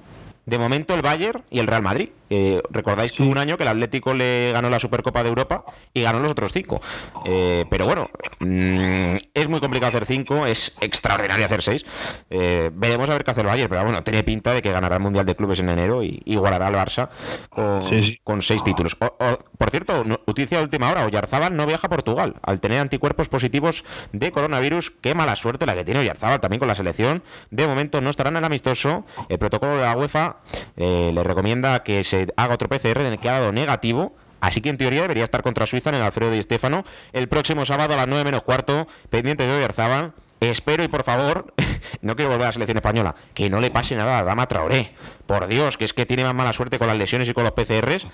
de 0.46 0.58
momento 0.58 0.94
el 0.94 1.02
Bayern 1.02 1.42
y 1.50 1.58
el 1.58 1.66
Real 1.66 1.82
Madrid. 1.82 2.10
Eh, 2.30 2.62
recordáis 2.70 3.12
que 3.12 3.22
un 3.22 3.36
año 3.36 3.56
que 3.56 3.64
el 3.64 3.68
Atlético 3.68 4.14
le 4.14 4.52
ganó 4.52 4.70
la 4.70 4.80
Supercopa 4.80 5.22
de 5.22 5.28
Europa 5.28 5.64
y 5.92 6.02
ganó 6.02 6.20
los 6.20 6.30
otros 6.32 6.52
cinco. 6.52 6.80
Eh, 7.26 7.64
pero 7.70 7.86
bueno, 7.86 8.10
mm, 8.40 9.16
es 9.34 9.48
muy 9.48 9.60
complicado 9.60 9.90
hacer 9.90 10.06
cinco, 10.06 10.46
es 10.46 10.74
extraordinario 10.80 11.44
hacer 11.44 11.62
seis. 11.62 11.84
Eh, 12.30 12.70
veremos 12.72 13.08
a 13.10 13.12
ver 13.12 13.24
qué 13.24 13.30
hace 13.30 13.42
el 13.42 13.46
Bayern, 13.46 13.68
pero 13.68 13.84
bueno, 13.84 14.02
tiene 14.02 14.22
pinta 14.22 14.54
de 14.54 14.62
que 14.62 14.72
ganará 14.72 14.96
el 14.96 15.02
Mundial 15.02 15.26
de 15.26 15.36
Clubes 15.36 15.60
en 15.60 15.68
enero 15.68 16.02
y 16.02 16.22
igualará 16.24 16.68
al 16.68 16.74
Barça 16.74 17.08
con, 17.50 18.42
seis 18.42 18.64
títulos. 18.64 18.96
por 18.96 19.70
cierto, 19.70 20.04
noticia 20.04 20.58
de 20.58 20.64
última 20.64 20.90
hora, 20.90 21.04
Oyarzábal 21.04 21.56
no 21.56 21.66
viaja 21.66 21.86
a 21.86 21.90
Portugal 21.90 22.36
al 22.42 22.60
tener 22.60 22.80
anticuerpos 22.80 23.28
positivos 23.28 23.84
de 24.12 24.32
coronavirus. 24.32 24.92
Qué 25.00 25.14
mala 25.14 25.36
suerte 25.36 25.66
la 25.66 25.74
que 25.74 25.84
tiene 25.84 26.00
Oyarzábal 26.00 26.40
también 26.40 26.58
con 26.58 26.68
la 26.68 26.74
selección. 26.74 27.22
De 27.50 27.66
momento 27.66 28.00
no 28.00 28.10
estará 28.10 28.30
en 28.30 28.36
el 28.36 28.44
amistoso. 28.44 29.04
El 29.28 29.38
protocolo 29.38 29.76
de 29.76 29.82
la 29.82 29.96
UEFA 29.96 30.36
le 30.76 31.22
recomienda 31.22 31.82
que 31.82 32.04
se 32.04 32.13
haga 32.36 32.54
otro 32.54 32.68
PCR 32.68 33.00
en 33.00 33.06
el 33.06 33.18
que 33.18 33.28
ha 33.28 33.40
dado 33.40 33.52
negativo 33.52 34.14
Así 34.44 34.60
que 34.60 34.68
en 34.68 34.76
teoría 34.76 35.00
debería 35.00 35.24
estar 35.24 35.42
contra 35.42 35.64
Suiza 35.64 35.88
en 35.88 35.96
el 35.96 36.02
Alfredo 36.02 36.30
Di 36.30 36.42
Stéfano 36.42 36.84
el 37.14 37.28
próximo 37.28 37.64
sábado 37.64 37.94
a 37.94 37.96
las 37.96 38.06
9 38.06 38.24
menos 38.24 38.42
cuarto, 38.42 38.86
pendiente 39.08 39.46
de 39.46 39.56
Oyarzabal. 39.56 40.12
Espero 40.40 40.84
y 40.84 40.88
por 40.88 41.02
favor, 41.02 41.54
no 42.02 42.14
quiero 42.14 42.30
volver 42.30 42.44
a 42.44 42.48
la 42.48 42.52
selección 42.52 42.76
española, 42.76 43.14
que 43.32 43.48
no 43.48 43.58
le 43.62 43.70
pase 43.70 43.96
nada 43.96 44.18
a 44.18 44.22
Dama 44.22 44.46
Traoré. 44.46 44.92
Por 45.24 45.46
Dios, 45.46 45.78
que 45.78 45.86
es 45.86 45.94
que 45.94 46.04
tiene 46.04 46.24
más 46.24 46.34
mala 46.34 46.52
suerte 46.52 46.78
con 46.78 46.88
las 46.88 46.98
lesiones 46.98 47.26
y 47.26 47.32
con 47.32 47.44
los 47.44 47.54
PCRs. 47.54 48.06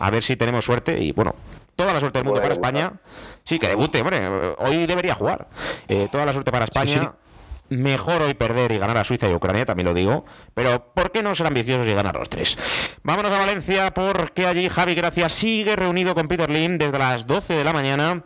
A 0.00 0.10
ver 0.10 0.24
si 0.24 0.34
tenemos 0.34 0.64
suerte 0.64 1.00
y 1.00 1.12
bueno, 1.12 1.36
toda 1.76 1.92
la 1.92 2.00
suerte 2.00 2.18
del 2.18 2.26
mundo 2.26 2.42
para 2.42 2.54
España. 2.54 2.94
Sí, 3.44 3.60
que 3.60 3.68
debute, 3.68 4.00
hombre. 4.00 4.26
Hoy 4.58 4.84
debería 4.84 5.14
jugar. 5.14 5.46
Eh, 5.86 6.08
toda 6.10 6.24
la 6.24 6.32
suerte 6.32 6.50
para 6.50 6.64
España. 6.64 7.12
Mejor 7.70 8.22
hoy 8.22 8.34
perder 8.34 8.72
y 8.72 8.78
ganar 8.78 8.96
a 8.96 9.04
Suiza 9.04 9.28
y 9.28 9.34
Ucrania, 9.34 9.66
también 9.66 9.86
lo 9.86 9.94
digo. 9.94 10.24
Pero 10.54 10.92
¿por 10.94 11.12
qué 11.12 11.22
no 11.22 11.34
ser 11.34 11.46
ambiciosos 11.46 11.86
y 11.86 11.94
ganar 11.94 12.16
los 12.16 12.28
tres? 12.28 12.56
Vámonos 13.02 13.30
a 13.30 13.38
Valencia 13.38 13.92
porque 13.92 14.46
allí 14.46 14.68
Javi 14.68 14.94
Gracia 14.94 15.28
sigue 15.28 15.76
reunido 15.76 16.14
con 16.14 16.28
Peter 16.28 16.48
Lim 16.48 16.78
desde 16.78 16.98
las 16.98 17.26
12 17.26 17.54
de 17.54 17.64
la 17.64 17.72
mañana 17.72 18.24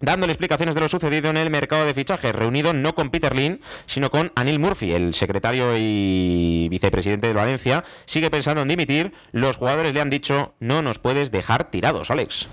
dándole 0.00 0.32
explicaciones 0.32 0.74
de 0.74 0.80
lo 0.80 0.88
sucedido 0.88 1.30
en 1.30 1.36
el 1.36 1.50
mercado 1.50 1.84
de 1.84 1.94
fichajes, 1.94 2.34
reunido 2.34 2.72
no 2.72 2.94
con 2.94 3.10
Peter 3.10 3.34
Lin, 3.34 3.60
sino 3.86 4.10
con 4.10 4.32
Anil 4.36 4.58
Murphy, 4.58 4.92
el 4.92 5.14
secretario 5.14 5.76
y 5.76 6.68
vicepresidente 6.70 7.26
de 7.26 7.34
Valencia, 7.34 7.84
sigue 8.06 8.30
pensando 8.30 8.62
en 8.62 8.68
dimitir, 8.68 9.12
los 9.32 9.56
jugadores 9.56 9.92
le 9.92 10.00
han 10.00 10.10
dicho, 10.10 10.54
no 10.60 10.82
nos 10.82 10.98
puedes 10.98 11.30
dejar 11.30 11.70
tirados, 11.70 12.10
Alex. 12.10 12.46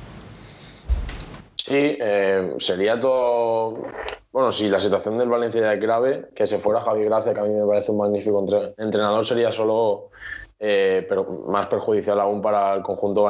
Sí, 1.55 1.97
eh, 1.99 2.53
sería 2.59 2.99
todo. 2.99 3.87
Bueno, 4.35 4.51
si 4.51 4.67
la 4.67 4.81
situación 4.81 5.17
del 5.17 5.29
Valencia 5.29 5.71
es 5.71 5.79
grave, 5.79 6.27
que 6.35 6.45
se 6.45 6.57
fuera 6.57 6.81
Javi 6.81 7.05
Gracia, 7.05 7.33
que 7.33 7.39
a 7.39 7.43
mí 7.43 7.53
me 7.53 7.65
parece 7.65 7.91
un 7.91 7.99
magnífico 7.99 8.45
entrenador, 8.77 9.25
sería 9.25 9.49
solo. 9.49 10.09
Eh, 10.59 11.05
pero 11.07 11.23
más 11.47 11.67
perjudicial 11.67 12.19
aún 12.19 12.41
para 12.41 12.73
el 12.73 12.83
conjunto 12.83 13.23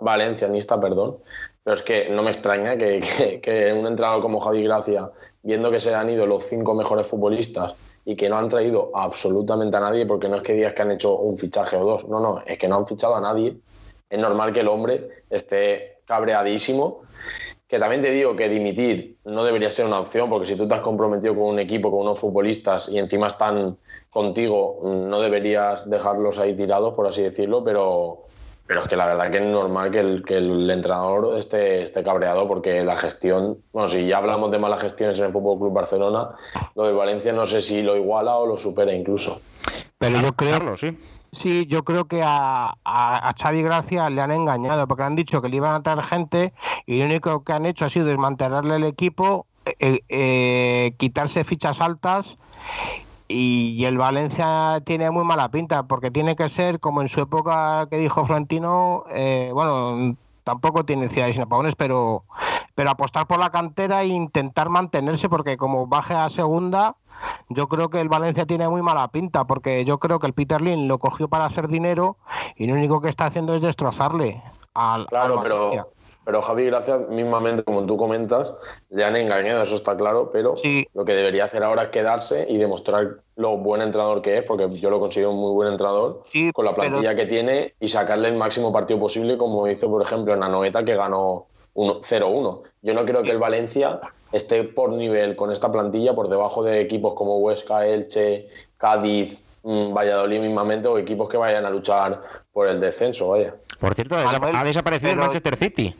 valencianista, 0.00 0.80
perdón. 0.80 1.18
Pero 1.62 1.74
es 1.74 1.82
que 1.82 2.08
no 2.08 2.24
me 2.24 2.30
extraña 2.30 2.76
que, 2.76 3.40
que, 3.44 3.72
un 3.72 3.86
entrenador 3.86 4.22
como 4.22 4.40
Javi 4.40 4.64
Gracia, 4.64 5.08
viendo 5.44 5.70
que 5.70 5.78
se 5.78 5.94
han 5.94 6.10
ido 6.10 6.26
los 6.26 6.42
cinco 6.42 6.74
mejores 6.74 7.06
futbolistas 7.06 7.74
y 8.04 8.16
que 8.16 8.28
no 8.28 8.36
han 8.36 8.48
traído 8.48 8.90
absolutamente 8.92 9.76
a 9.76 9.80
nadie, 9.80 10.04
porque 10.04 10.28
no 10.28 10.38
es 10.38 10.42
que 10.42 10.54
digas 10.54 10.74
que 10.74 10.82
han 10.82 10.90
hecho 10.90 11.16
un 11.16 11.38
fichaje 11.38 11.76
o 11.76 11.84
dos, 11.84 12.08
no, 12.08 12.18
no, 12.18 12.40
es 12.44 12.58
que 12.58 12.66
no 12.66 12.78
han 12.78 12.88
fichado 12.88 13.14
a 13.14 13.20
nadie. 13.20 13.56
Es 14.10 14.18
normal 14.18 14.52
que 14.52 14.60
el 14.60 14.68
hombre 14.68 15.22
esté 15.30 15.98
cabreadísimo 16.06 17.02
que 17.74 17.80
también 17.80 18.02
te 18.02 18.12
digo 18.12 18.36
que 18.36 18.48
dimitir 18.48 19.16
no 19.24 19.42
debería 19.42 19.68
ser 19.68 19.86
una 19.86 19.98
opción, 19.98 20.30
porque 20.30 20.46
si 20.46 20.54
tú 20.54 20.68
te 20.68 20.74
has 20.74 20.80
comprometido 20.80 21.34
con 21.34 21.46
un 21.46 21.58
equipo, 21.58 21.90
con 21.90 22.02
unos 22.02 22.20
futbolistas 22.20 22.88
y 22.88 23.00
encima 23.00 23.26
están 23.26 23.76
contigo, 24.10 24.78
no 24.84 25.20
deberías 25.20 25.90
dejarlos 25.90 26.38
ahí 26.38 26.54
tirados, 26.54 26.94
por 26.94 27.08
así 27.08 27.22
decirlo, 27.22 27.64
pero, 27.64 28.26
pero 28.64 28.82
es 28.82 28.86
que 28.86 28.94
la 28.94 29.06
verdad 29.06 29.28
que 29.28 29.38
es 29.38 29.44
normal 29.44 29.90
que 29.90 29.98
el, 29.98 30.24
que 30.24 30.36
el 30.36 30.70
entrenador 30.70 31.36
esté, 31.36 31.82
esté 31.82 32.04
cabreado 32.04 32.46
porque 32.46 32.84
la 32.84 32.96
gestión, 32.96 33.58
bueno, 33.72 33.88
si 33.88 34.06
ya 34.06 34.18
hablamos 34.18 34.52
de 34.52 34.60
malas 34.60 34.80
gestiones 34.80 35.18
en 35.18 35.24
el 35.24 35.32
Fútbol 35.32 35.58
Club 35.58 35.72
Barcelona, 35.72 36.28
lo 36.76 36.84
de 36.84 36.92
Valencia 36.92 37.32
no 37.32 37.44
sé 37.44 37.60
si 37.60 37.82
lo 37.82 37.96
iguala 37.96 38.36
o 38.36 38.46
lo 38.46 38.56
supera 38.56 38.94
incluso. 38.94 39.40
Pero 39.98 40.20
yo 40.20 40.32
creo, 40.34 40.76
sí. 40.76 40.96
Sí, 41.34 41.66
yo 41.66 41.84
creo 41.84 42.06
que 42.06 42.22
a, 42.22 42.76
a, 42.84 43.34
Xavi 43.38 43.62
Gracia 43.62 44.08
le 44.08 44.20
han 44.20 44.30
engañado 44.30 44.86
porque 44.86 45.02
han 45.02 45.16
dicho 45.16 45.42
que 45.42 45.48
le 45.48 45.56
iban 45.56 45.74
a 45.74 45.82
traer 45.82 46.02
gente 46.02 46.52
y 46.86 46.98
lo 46.98 47.06
único 47.06 47.42
que 47.42 47.52
han 47.52 47.66
hecho 47.66 47.84
ha 47.84 47.90
sido 47.90 48.06
desmantelarle 48.06 48.76
el 48.76 48.84
equipo, 48.84 49.46
eh, 49.80 50.00
eh, 50.08 50.94
quitarse 50.98 51.42
fichas 51.44 51.80
altas 51.80 52.36
y, 53.28 53.84
el 53.84 53.98
Valencia 53.98 54.80
tiene 54.84 55.10
muy 55.10 55.24
mala 55.24 55.50
pinta 55.50 55.84
porque 55.84 56.10
tiene 56.10 56.36
que 56.36 56.48
ser 56.48 56.80
como 56.80 57.02
en 57.02 57.08
su 57.08 57.20
época 57.20 57.86
que 57.90 57.98
dijo 57.98 58.24
Florentino, 58.26 59.04
eh, 59.10 59.50
bueno, 59.52 60.16
tampoco 60.44 60.84
tiene 60.84 61.08
ciudades 61.08 61.34
sin 61.34 61.44
apagones, 61.44 61.74
pero, 61.74 62.24
pero 62.74 62.90
apostar 62.90 63.26
por 63.26 63.38
la 63.38 63.50
cantera 63.50 64.02
e 64.02 64.06
intentar 64.06 64.68
mantenerse 64.68 65.28
porque 65.28 65.56
como 65.56 65.86
baje 65.86 66.14
a 66.14 66.28
segunda 66.30 66.96
yo 67.48 67.68
creo 67.68 67.90
que 67.90 68.00
el 68.00 68.08
Valencia 68.08 68.46
tiene 68.46 68.68
muy 68.68 68.82
mala 68.82 69.08
pinta, 69.08 69.44
porque 69.44 69.84
yo 69.84 69.98
creo 69.98 70.18
que 70.18 70.26
el 70.26 70.34
Peter 70.34 70.60
Lin 70.60 70.88
lo 70.88 70.98
cogió 70.98 71.28
para 71.28 71.44
hacer 71.44 71.68
dinero 71.68 72.16
y 72.56 72.66
lo 72.66 72.74
único 72.74 73.00
que 73.00 73.08
está 73.08 73.26
haciendo 73.26 73.54
es 73.54 73.62
destrozarle 73.62 74.42
al. 74.74 75.06
Claro, 75.06 75.40
pero, 75.42 75.70
pero 76.24 76.42
Javi 76.42 76.64
Gracias, 76.66 77.08
mismamente, 77.08 77.62
como 77.62 77.84
tú 77.86 77.96
comentas, 77.96 78.54
le 78.90 79.04
han 79.04 79.16
engañado, 79.16 79.62
eso 79.62 79.76
está 79.76 79.96
claro, 79.96 80.30
pero 80.32 80.54
lo 80.94 81.04
que 81.04 81.12
debería 81.12 81.44
hacer 81.44 81.62
ahora 81.62 81.84
es 81.84 81.88
quedarse 81.90 82.46
y 82.48 82.56
demostrar 82.56 83.18
lo 83.36 83.56
buen 83.58 83.82
entrenador 83.82 84.22
que 84.22 84.38
es, 84.38 84.44
porque 84.44 84.68
yo 84.70 84.90
lo 84.90 85.00
considero 85.00 85.32
un 85.32 85.40
muy 85.40 85.52
buen 85.52 85.68
entrenador, 85.68 86.22
con 86.52 86.64
la 86.64 86.74
plantilla 86.74 87.14
que 87.14 87.26
tiene 87.26 87.74
y 87.78 87.88
sacarle 87.88 88.28
el 88.28 88.36
máximo 88.36 88.72
partido 88.72 88.98
posible, 88.98 89.36
como 89.36 89.68
hizo, 89.68 89.88
por 89.88 90.02
ejemplo, 90.02 90.34
en 90.34 90.40
la 90.40 90.48
Noeta, 90.48 90.84
que 90.84 90.96
ganó 90.96 91.46
0-1. 91.74 92.62
Yo 92.82 92.94
no 92.94 93.04
creo 93.04 93.22
que 93.22 93.30
el 93.30 93.38
Valencia 93.38 94.00
esté 94.32 94.64
por 94.64 94.90
nivel 94.92 95.36
con 95.36 95.50
esta 95.50 95.70
plantilla 95.70 96.14
por 96.14 96.28
debajo 96.28 96.62
de 96.62 96.80
equipos 96.80 97.14
como 97.14 97.38
Huesca, 97.38 97.86
Elche, 97.86 98.48
Cádiz, 98.76 99.42
mm, 99.62 99.92
Valladolid 99.92 100.40
mismamente 100.40 100.88
o 100.88 100.98
equipos 100.98 101.28
que 101.28 101.36
vayan 101.36 101.64
a 101.64 101.70
luchar 101.70 102.22
por 102.52 102.68
el 102.68 102.80
descenso, 102.80 103.28
vaya. 103.28 103.54
Por 103.78 103.94
cierto, 103.94 104.16
ha 104.16 104.64
desaparecido 104.64 105.12
el 105.12 105.18
Manchester 105.18 105.56
City. 105.56 105.94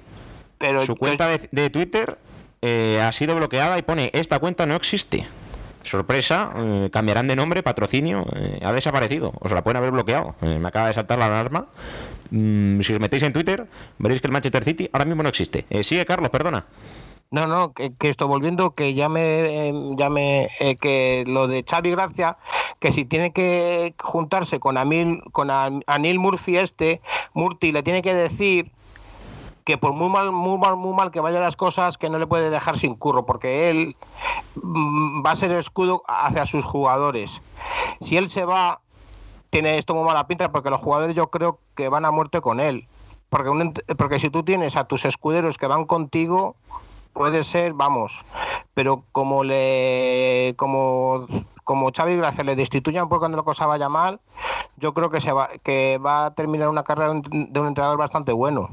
Pero 0.59 0.87
Su 0.87 0.97
cuenta 0.97 1.29
de, 1.29 1.71
Twitter 1.71 2.17
eh, 2.63 3.01
ha 3.03 3.13
sido 3.13 3.35
bloqueada 3.37 3.79
y 3.79 3.83
pone 3.83 4.11
esta 4.15 4.39
cuenta 4.39 4.67
no 4.67 4.77
existe. 4.77 5.27
Sorpresa, 5.85 6.53
eh, 6.57 6.91
cambiarán 6.93 7.29
de 7.29 7.37
nombre, 7.37 7.63
patrocinio, 7.63 8.27
eh, 8.35 8.61
ha 8.63 8.73
desaparecido. 8.73 9.33
Os 9.41 9.53
la 9.53 9.63
pueden 9.63 9.77
haber 9.77 9.91
bloqueado. 9.91 10.35
me 10.41 10.67
acaba 10.67 10.89
de 10.89 10.95
saltar 10.95 11.19
la 11.19 11.27
alarma. 11.27 11.67
Mm, 12.31 12.81
si 12.81 12.93
os 12.93 13.01
metéis 13.01 13.23
en 13.23 13.33
Twitter, 13.33 13.67
veréis 13.99 14.21
que 14.21 14.27
el 14.27 14.33
Manchester 14.33 14.65
City 14.65 14.91
ahora 14.93 15.05
mismo 15.05 15.23
no 15.23 15.29
existe. 15.29 15.67
sigue, 15.83 16.05
Carlos, 16.05 16.31
perdona. 16.31 16.67
No, 17.35 17.49
no, 17.49 17.73
que, 17.73 17.93
estoy 17.99 18.29
volviendo, 18.29 18.77
que 18.77 18.95
ya 18.95 19.09
me, 19.09 19.69
eh, 20.61 20.77
que 20.81 21.25
lo 21.27 21.49
de 21.49 21.65
Xavi 21.69 21.91
Gracia, 21.91 22.39
que 22.79 22.93
si 22.93 23.05
tiene 23.05 23.33
que 23.33 23.95
juntarse 23.99 24.61
con 24.61 24.77
Anil, 24.77 25.21
con 25.33 25.51
Anil 25.51 26.19
Murphy 26.21 26.59
este, 26.59 27.01
Murti 27.33 27.73
le 27.73 27.83
tiene 27.83 28.03
que 28.03 28.15
decir 28.15 28.71
que 29.65 29.79
por 29.79 29.95
muy 29.95 30.11
mal, 30.11 30.31
muy 30.31 30.59
mal, 30.59 30.77
muy 30.77 30.95
mal 30.95 31.11
que 31.11 31.21
vayan 31.21 31.43
las 31.43 31.57
cosas, 31.57 31.97
que 31.97 32.11
no 32.11 32.19
le 32.19 32.27
puede 32.27 32.51
dejar 32.51 32.79
sin 32.79 32.95
curro, 32.95 33.25
porque 33.25 33.71
él 33.71 33.97
mm, 34.63 35.25
va 35.25 35.33
a 35.33 35.37
ser 35.37 35.51
el 35.51 35.59
escudo 35.59 36.03
hacia 36.07 36.47
sus 36.47 36.65
jugadores. 36.65 37.41
Si 38.03 38.17
él 38.17 38.29
se 38.29 38.45
va, 38.45 38.81
tiene 39.51 39.79
esto 39.79 39.95
muy 39.95 40.05
mala 40.05 40.27
pinta, 40.27 40.53
porque 40.53 40.71
los 40.71 40.81
jugadores 40.81 41.17
yo 41.17 41.31
creo 41.31 41.59
que 41.75 41.89
van 41.89 42.05
a 42.05 42.11
muerte 42.11 42.41
con 42.43 42.61
él. 42.61 42.87
Porque, 43.31 43.73
porque 43.97 44.21
si 44.21 44.31
tú 44.31 44.43
tienes 44.45 44.77
a 44.77 44.85
tus 44.85 45.07
escuderos 45.07 45.57
que 45.57 45.67
van 45.67 45.87
contigo, 45.87 46.57
puede 47.15 47.43
ser, 47.43 47.73
vamos, 47.73 48.21
pero 48.75 49.03
como 49.13 49.45
le 49.45 50.55
como 50.57 51.27
como 51.65 51.91
Xavi 51.97 52.17
Gracia 52.17 52.45
le 52.45 52.57
destituyan 52.57 53.09
por 53.09 53.21
cuando 53.21 53.39
la 53.39 53.43
cosa 53.43 53.65
vaya 53.67 53.89
mal, 53.89 54.21
yo 54.77 54.93
creo 54.93 55.09
que 55.09 55.21
se 55.21 55.33
va 55.33 55.49
que 55.63 55.99
va 55.99 56.27
a 56.27 56.35
terminar 56.35 56.69
una 56.69 56.83
carrera 56.83 57.15
de 57.15 57.61
un 57.61 57.67
entrenador 57.67 57.97
bastante 57.97 58.33
bueno. 58.33 58.69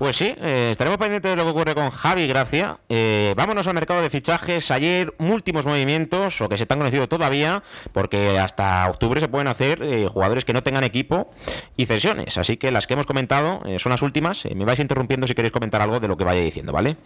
Pues 0.00 0.16
sí, 0.16 0.34
eh, 0.40 0.70
estaremos 0.72 0.96
pendientes 0.96 1.30
de 1.30 1.36
lo 1.36 1.44
que 1.44 1.50
ocurre 1.50 1.74
con 1.74 1.90
Javi 1.90 2.26
Gracia. 2.26 2.78
Eh, 2.88 3.34
vámonos 3.36 3.66
al 3.66 3.74
mercado 3.74 4.00
de 4.00 4.08
fichajes. 4.08 4.70
Ayer, 4.70 5.12
últimos 5.18 5.66
movimientos, 5.66 6.40
o 6.40 6.48
que 6.48 6.56
se 6.56 6.62
están 6.62 6.78
conocidos 6.78 7.06
todavía, 7.06 7.62
porque 7.92 8.38
hasta 8.38 8.88
octubre 8.88 9.20
se 9.20 9.28
pueden 9.28 9.46
hacer 9.46 9.82
eh, 9.82 10.08
jugadores 10.10 10.46
que 10.46 10.54
no 10.54 10.62
tengan 10.62 10.84
equipo 10.84 11.30
y 11.76 11.84
cesiones. 11.84 12.38
Así 12.38 12.56
que 12.56 12.70
las 12.70 12.86
que 12.86 12.94
hemos 12.94 13.04
comentado 13.04 13.60
son 13.76 13.90
las 13.90 14.00
últimas. 14.00 14.46
me 14.46 14.64
vais 14.64 14.80
interrumpiendo 14.80 15.26
si 15.26 15.34
queréis 15.34 15.52
comentar 15.52 15.82
algo 15.82 16.00
de 16.00 16.08
lo 16.08 16.16
que 16.16 16.24
vaya 16.24 16.40
diciendo, 16.40 16.72
¿vale? 16.72 16.96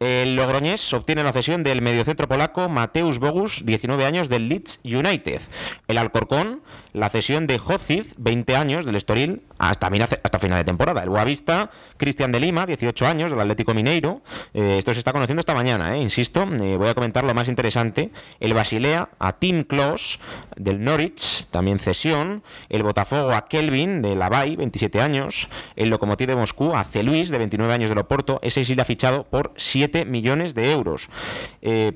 El 0.00 0.36
Logroñés 0.36 0.92
obtiene 0.92 1.24
la 1.24 1.32
cesión 1.32 1.64
del 1.64 1.82
mediocentro 1.82 2.28
polaco 2.28 2.68
Mateusz 2.68 3.18
Bogus, 3.18 3.64
19 3.64 4.04
años, 4.04 4.28
del 4.28 4.48
Leeds 4.48 4.78
United. 4.84 5.40
El 5.88 5.98
Alcorcón, 5.98 6.62
la 6.92 7.10
cesión 7.10 7.48
de 7.48 7.58
Jocid, 7.58 8.06
20 8.16 8.54
años, 8.54 8.86
del 8.86 8.94
Estoril, 8.94 9.42
hasta, 9.58 9.90
final 9.90 10.58
de 10.58 10.64
temporada. 10.64 11.02
El 11.02 11.08
Boavista, 11.08 11.70
Cristian 11.96 12.30
de 12.30 12.38
Lima, 12.38 12.64
18 12.64 13.06
años, 13.06 13.32
del 13.32 13.40
Atlético 13.40 13.74
Mineiro. 13.74 14.22
Eh, 14.54 14.76
esto 14.78 14.94
se 14.94 15.00
está 15.00 15.12
conociendo 15.12 15.40
esta 15.40 15.54
mañana, 15.54 15.96
eh, 15.96 16.00
insisto. 16.00 16.42
Eh, 16.42 16.76
voy 16.76 16.88
a 16.88 16.94
comentar 16.94 17.24
lo 17.24 17.34
más 17.34 17.48
interesante. 17.48 18.10
El 18.38 18.54
Basilea 18.54 19.08
a 19.18 19.32
Tim 19.32 19.64
Klos, 19.64 20.20
del 20.56 20.82
Norwich, 20.82 21.46
también 21.50 21.80
cesión. 21.80 22.44
El 22.68 22.84
Botafogo 22.84 23.32
a 23.32 23.48
Kelvin, 23.48 24.00
de 24.02 24.14
la 24.14 24.28
27 24.28 25.00
años. 25.00 25.48
El 25.74 25.90
Lokomotiv 25.90 26.28
de 26.28 26.36
Moscú 26.36 26.76
a 26.76 26.84
C. 26.84 27.02
Luis, 27.02 27.30
de 27.30 27.38
29 27.38 27.72
años, 27.74 27.88
del 27.88 27.98
Oporto. 27.98 28.38
Ese 28.42 28.64
sí 28.64 28.76
le 28.76 28.82
ha 28.82 28.84
fichado 28.84 29.24
por 29.24 29.52
7 29.56 29.87
millones 30.06 30.54
de 30.54 30.70
euros. 30.70 31.08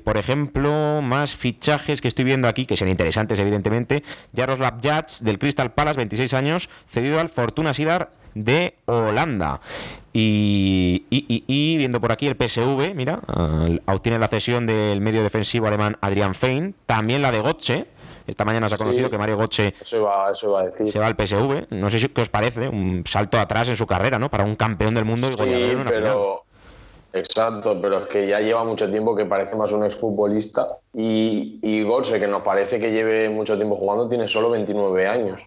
por 0.03 0.17
ejemplo, 0.17 1.01
más 1.01 1.35
fichajes 1.35 2.01
que 2.01 2.07
estoy 2.09 2.25
viendo 2.25 2.47
aquí, 2.47 2.65
que 2.65 2.75
sean 2.75 2.89
interesantes, 2.89 3.39
evidentemente. 3.39 4.03
Jaroslav 4.35 4.81
Jats, 4.81 5.23
del 5.23 5.39
Crystal 5.39 5.71
Palace, 5.71 5.97
26 5.97 6.33
años, 6.33 6.69
cedido 6.87 7.19
al 7.19 7.29
Fort 7.29 7.53
Fortuna 7.53 7.75
Sidar 7.75 8.09
de 8.33 8.73
Holanda. 8.85 9.61
Y, 10.11 11.75
viendo 11.77 12.01
por 12.01 12.11
aquí 12.11 12.25
el 12.25 12.35
PSV, 12.35 12.95
mira, 12.95 13.19
obtiene 13.85 14.17
la 14.17 14.27
cesión 14.27 14.65
del 14.65 15.01
medio 15.01 15.21
defensivo 15.21 15.67
alemán 15.67 15.97
Adrian 16.01 16.33
Fein, 16.33 16.73
también 16.87 17.21
la 17.21 17.31
de 17.31 17.41
Gotze, 17.41 17.85
Esta 18.25 18.43
mañana 18.43 18.69
se 18.69 18.75
ha 18.75 18.77
conocido 18.79 19.11
que 19.11 19.19
Mario 19.19 19.37
Götze 19.37 19.75
se 19.83 19.99
va 19.99 20.27
al 20.27 21.15
PSV. 21.15 21.67
No 21.69 21.91
sé 21.91 21.99
si, 21.99 22.09
qué 22.09 22.21
os 22.21 22.29
parece, 22.29 22.69
un 22.69 23.03
salto 23.05 23.39
atrás 23.39 23.69
en 23.69 23.75
su 23.75 23.85
carrera, 23.85 24.17
¿no? 24.17 24.31
Para 24.31 24.45
un 24.45 24.55
campeón 24.55 24.95
del 24.95 25.05
mundo 25.05 25.27
y 25.27 25.33
sí, 25.33 25.77
pero... 25.85 26.42
Exacto, 27.13 27.79
pero 27.79 27.99
es 27.99 28.07
que 28.07 28.27
ya 28.27 28.39
lleva 28.39 28.63
mucho 28.63 28.89
tiempo 28.89 29.15
que 29.15 29.25
parece 29.25 29.55
más 29.55 29.71
un 29.71 29.85
exfutbolista 29.85 30.79
y, 30.95 31.83
Götze, 31.83 32.19
que 32.19 32.27
nos 32.27 32.41
parece 32.41 32.79
que 32.79 32.91
lleve 32.91 33.29
mucho 33.29 33.55
tiempo 33.55 33.75
jugando, 33.75 34.07
tiene 34.07 34.27
solo 34.27 34.49
29 34.49 35.07
años. 35.07 35.41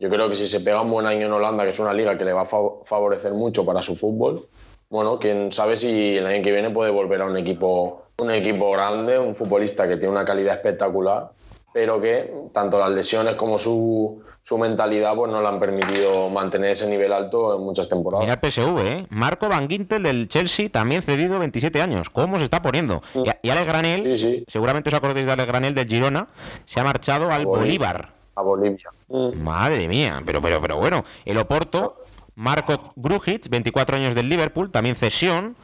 Yo 0.00 0.10
creo 0.10 0.28
que 0.28 0.34
si 0.34 0.48
se 0.48 0.58
pega 0.58 0.80
un 0.80 0.90
buen 0.90 1.06
año 1.06 1.26
en 1.26 1.32
Holanda, 1.32 1.62
que 1.62 1.70
es 1.70 1.78
una 1.78 1.92
liga 1.92 2.18
que 2.18 2.24
le 2.24 2.32
va 2.32 2.42
a 2.42 2.46
favorecer 2.84 3.34
mucho 3.34 3.64
para 3.64 3.80
su 3.82 3.94
fútbol, 3.94 4.48
bueno, 4.90 5.20
quién 5.20 5.52
sabe 5.52 5.76
si 5.76 6.16
el 6.16 6.26
año 6.26 6.42
que 6.42 6.50
viene 6.50 6.70
puede 6.70 6.90
volver 6.90 7.22
a 7.22 7.26
un 7.26 7.36
equipo, 7.36 8.02
un 8.18 8.32
equipo 8.32 8.72
grande, 8.72 9.16
un 9.16 9.36
futbolista 9.36 9.86
que 9.86 9.96
tiene 9.98 10.10
una 10.10 10.24
calidad 10.24 10.56
espectacular, 10.56 11.30
pero 11.72 12.00
que 12.00 12.32
tanto 12.52 12.78
las 12.78 12.90
lesiones 12.90 13.34
como 13.34 13.58
su, 13.58 14.22
su 14.42 14.58
mentalidad 14.58 15.14
pues 15.14 15.30
no 15.32 15.40
le 15.40 15.48
han 15.48 15.58
permitido 15.58 16.28
mantener 16.28 16.70
ese 16.70 16.88
nivel 16.88 17.12
alto 17.12 17.56
en 17.56 17.64
muchas 17.64 17.88
temporadas. 17.88 18.26
Mira 18.26 18.38
el 18.40 18.50
PSV, 18.50 18.78
¿eh? 18.80 19.06
Marco 19.10 19.48
Van 19.48 19.68
Gintel 19.68 20.02
del 20.02 20.28
Chelsea, 20.28 20.68
también 20.68 21.02
cedido 21.02 21.38
27 21.38 21.80
años. 21.80 22.10
¿Cómo 22.10 22.38
se 22.38 22.44
está 22.44 22.60
poniendo? 22.60 23.02
Mm. 23.14 23.24
Y, 23.42 23.50
Alex 23.50 23.66
Granel, 23.66 24.44
seguramente 24.48 24.90
os 24.90 24.94
acordáis 24.94 25.26
de 25.26 25.32
Alex 25.32 25.48
Granel 25.48 25.74
del 25.74 25.88
Girona, 25.88 26.28
se 26.66 26.80
ha 26.80 26.84
marchado 26.84 27.30
al 27.30 27.46
Bolívar 27.46 28.22
a 28.34 28.42
Bolivia. 28.42 28.90
Mm. 29.08 29.42
Madre 29.42 29.88
mía, 29.88 30.22
pero, 30.24 30.40
pero, 30.40 30.60
pero 30.60 30.76
bueno, 30.76 31.04
el 31.24 31.38
Oporto 31.38 32.01
Marco 32.34 32.92
Grujic, 32.96 33.48
24 33.48 33.96
años 33.96 34.14
del 34.14 34.28
Liverpool, 34.28 34.70
también 34.70 34.96
cesión. 34.96 35.56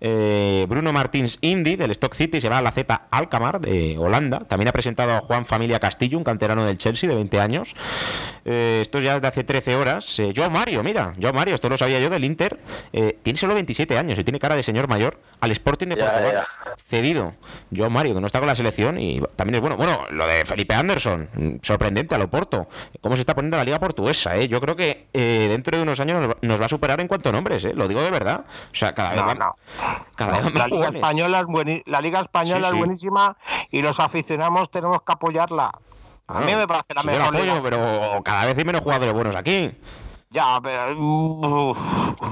Eh, 0.00 0.66
Bruno 0.68 0.92
Martins 0.92 1.38
Indy, 1.40 1.76
del 1.76 1.90
Stock 1.92 2.14
City, 2.14 2.40
se 2.40 2.48
va 2.48 2.58
a 2.58 2.62
la 2.62 2.72
Z 2.72 3.08
Alkamar, 3.10 3.60
de 3.60 3.96
Holanda. 3.96 4.40
También 4.40 4.68
ha 4.68 4.72
presentado 4.72 5.12
a 5.12 5.20
Juan 5.20 5.46
Familia 5.46 5.80
Castillo, 5.80 6.18
un 6.18 6.24
canterano 6.24 6.66
del 6.66 6.78
Chelsea, 6.78 7.08
de 7.08 7.14
20 7.14 7.40
años. 7.40 7.74
Eh, 8.44 8.80
esto 8.82 9.00
ya 9.00 9.20
de 9.20 9.28
hace 9.28 9.44
13 9.44 9.76
horas. 9.76 10.18
Eh, 10.18 10.32
Joao 10.34 10.50
Mario, 10.50 10.82
mira, 10.82 11.14
Joao 11.20 11.32
Mario, 11.32 11.54
esto 11.54 11.68
lo 11.68 11.76
sabía 11.76 12.00
yo 12.00 12.10
del 12.10 12.24
Inter. 12.24 12.58
Eh, 12.92 13.18
tiene 13.22 13.38
solo 13.38 13.54
27 13.54 13.96
años 13.96 14.18
y 14.18 14.24
tiene 14.24 14.38
cara 14.38 14.56
de 14.56 14.62
señor 14.62 14.88
mayor. 14.88 15.20
Al 15.40 15.50
Sporting 15.52 15.88
de 15.88 15.96
Portugal, 15.96 16.46
cedido. 16.84 17.34
Joao 17.74 17.90
Mario, 17.90 18.14
que 18.14 18.20
no 18.20 18.26
está 18.26 18.38
con 18.38 18.48
la 18.48 18.54
selección 18.54 19.00
y 19.00 19.20
también 19.36 19.56
es 19.56 19.60
bueno. 19.60 19.76
Bueno, 19.76 20.06
lo 20.10 20.26
de 20.26 20.44
Felipe 20.44 20.74
Anderson, 20.74 21.60
sorprendente 21.62 22.14
a 22.14 22.18
lo 22.18 22.28
Porto. 22.28 22.68
¿Cómo 23.00 23.16
se 23.16 23.20
está 23.20 23.34
poniendo 23.34 23.56
la 23.56 23.64
liga 23.64 23.78
portuguesa? 23.78 24.36
Yo 24.42 24.60
creo 24.60 24.76
que 24.76 25.06
dentro 25.12 25.76
de 25.76 25.82
unos 25.82 26.00
años 26.00 26.15
nos, 26.40 26.60
va 26.60 26.66
a 26.66 26.68
superar 26.68 27.00
en 27.00 27.08
cuanto 27.08 27.28
a 27.28 27.32
nombres, 27.32 27.64
¿eh? 27.64 27.72
lo 27.74 27.88
digo 27.88 28.02
de 28.02 28.10
verdad. 28.10 28.44
O 28.72 28.74
sea, 28.74 28.94
cada 28.94 29.10
vez, 29.10 30.54
la, 30.54 30.66
Liga 30.68 30.88
Española 30.88 31.40
es 31.40 31.82
la 31.86 32.00
Liga 32.00 32.20
Española 32.20 32.68
es 32.68 32.74
buenísima 32.74 33.36
y 33.70 33.82
los 33.82 34.00
aficionados 34.00 34.70
tenemos 34.70 35.02
que 35.02 35.12
apoyarla. 35.12 35.72
A 36.28 36.40
mí 36.40 36.54
me 36.54 36.66
parece 36.66 36.94
la 36.94 37.02
mejor. 37.02 37.34
Apoyo, 37.34 37.62
pero 37.62 38.22
cada 38.24 38.46
vez 38.46 38.58
hay 38.58 38.64
menos 38.64 38.82
jugadores 38.82 39.14
buenos 39.14 39.36
aquí. 39.36 39.72
Ya, 40.30 40.60
pero. 40.60 41.74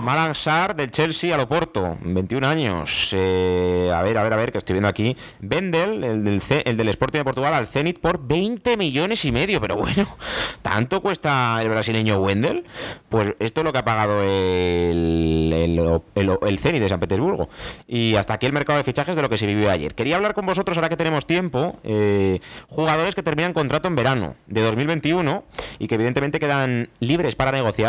Malan 0.00 0.34
Sar 0.34 0.74
del 0.74 0.90
Chelsea 0.90 1.32
a 1.32 1.38
Loporto, 1.38 1.96
21 2.02 2.44
años. 2.44 3.10
Eh, 3.12 3.88
a 3.94 4.02
ver, 4.02 4.18
a 4.18 4.24
ver, 4.24 4.32
a 4.32 4.36
ver, 4.36 4.50
que 4.50 4.58
estoy 4.58 4.74
viendo 4.74 4.88
aquí. 4.88 5.16
Vendel, 5.38 6.02
el 6.02 6.24
del, 6.24 6.80
el 6.80 6.88
Sporting 6.88 7.20
de 7.20 7.24
Portugal, 7.24 7.54
al 7.54 7.68
Zenit 7.68 8.00
por 8.00 8.26
20 8.26 8.76
millones 8.76 9.24
y 9.24 9.30
medio. 9.30 9.60
Pero 9.60 9.76
bueno, 9.76 10.08
¿tanto 10.62 11.00
cuesta 11.02 11.60
el 11.62 11.68
brasileño 11.68 12.18
Wendel? 12.18 12.64
Pues 13.08 13.34
esto 13.38 13.60
es 13.60 13.64
lo 13.64 13.72
que 13.72 13.78
ha 13.78 13.84
pagado 13.84 14.22
el, 14.22 15.52
el, 15.54 16.38
el, 16.42 16.58
Zenit 16.58 16.82
de 16.82 16.88
San 16.88 16.98
Petersburgo. 16.98 17.48
Y 17.86 18.16
hasta 18.16 18.34
aquí 18.34 18.46
el 18.46 18.52
mercado 18.52 18.76
de 18.76 18.84
fichajes 18.84 19.14
de 19.14 19.22
lo 19.22 19.28
que 19.28 19.38
se 19.38 19.46
vivió 19.46 19.70
ayer. 19.70 19.94
Quería 19.94 20.16
hablar 20.16 20.34
con 20.34 20.44
vosotros, 20.46 20.76
ahora 20.76 20.88
que 20.88 20.96
tenemos 20.96 21.26
tiempo, 21.26 21.76
eh, 21.84 22.40
jugadores 22.68 23.14
que 23.14 23.22
terminan 23.22 23.52
contrato 23.52 23.86
en 23.86 23.94
verano 23.94 24.34
de 24.48 24.62
2021 24.62 25.44
y 25.78 25.86
que 25.86 25.94
evidentemente 25.94 26.40
quedan 26.40 26.88
libres 26.98 27.36
para 27.36 27.52
negociar 27.52 27.83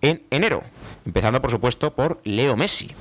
en 0.00 0.22
enero. 0.30 0.62
Empezando, 1.04 1.40
por 1.40 1.50
supuesto, 1.50 1.94
por 1.94 2.20
Leo 2.24 2.56
Messi. 2.56 2.94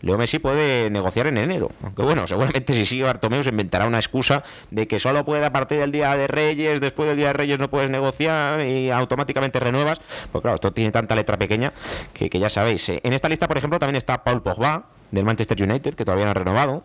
Leo 0.00 0.16
Messi 0.16 0.38
puede 0.38 0.90
negociar 0.90 1.26
en 1.26 1.38
enero. 1.38 1.70
Aunque 1.82 2.02
bueno, 2.02 2.26
seguramente 2.26 2.74
si 2.74 2.86
sigue 2.86 3.02
Bartomeu 3.02 3.42
se 3.42 3.50
inventará 3.50 3.86
una 3.86 3.98
excusa 3.98 4.42
de 4.70 4.86
que 4.86 5.00
solo 5.00 5.24
puede 5.24 5.44
a 5.44 5.52
partir 5.52 5.78
del 5.78 5.92
día 5.92 6.14
de 6.16 6.26
Reyes, 6.26 6.80
después 6.80 7.08
del 7.08 7.16
día 7.16 7.28
de 7.28 7.32
Reyes 7.32 7.58
no 7.58 7.68
puedes 7.68 7.90
negociar 7.90 8.60
y 8.60 8.90
automáticamente 8.90 9.60
renuevas. 9.60 10.00
Pues 10.30 10.42
claro, 10.42 10.56
esto 10.56 10.72
tiene 10.72 10.90
tanta 10.92 11.14
letra 11.14 11.36
pequeña 11.36 11.72
que, 12.12 12.28
ya 12.28 12.50
sabéis. 12.50 12.88
¿eh? 12.88 13.00
En 13.02 13.12
esta 13.12 13.28
lista, 13.28 13.48
por 13.48 13.58
ejemplo, 13.58 13.78
también 13.78 13.96
está 13.96 14.24
Paul 14.24 14.42
Pogba, 14.42 14.86
del 15.10 15.24
Manchester 15.24 15.62
United, 15.62 15.94
que 15.94 16.04
todavía 16.04 16.26
no 16.26 16.32
ha 16.32 16.34
renovado. 16.34 16.82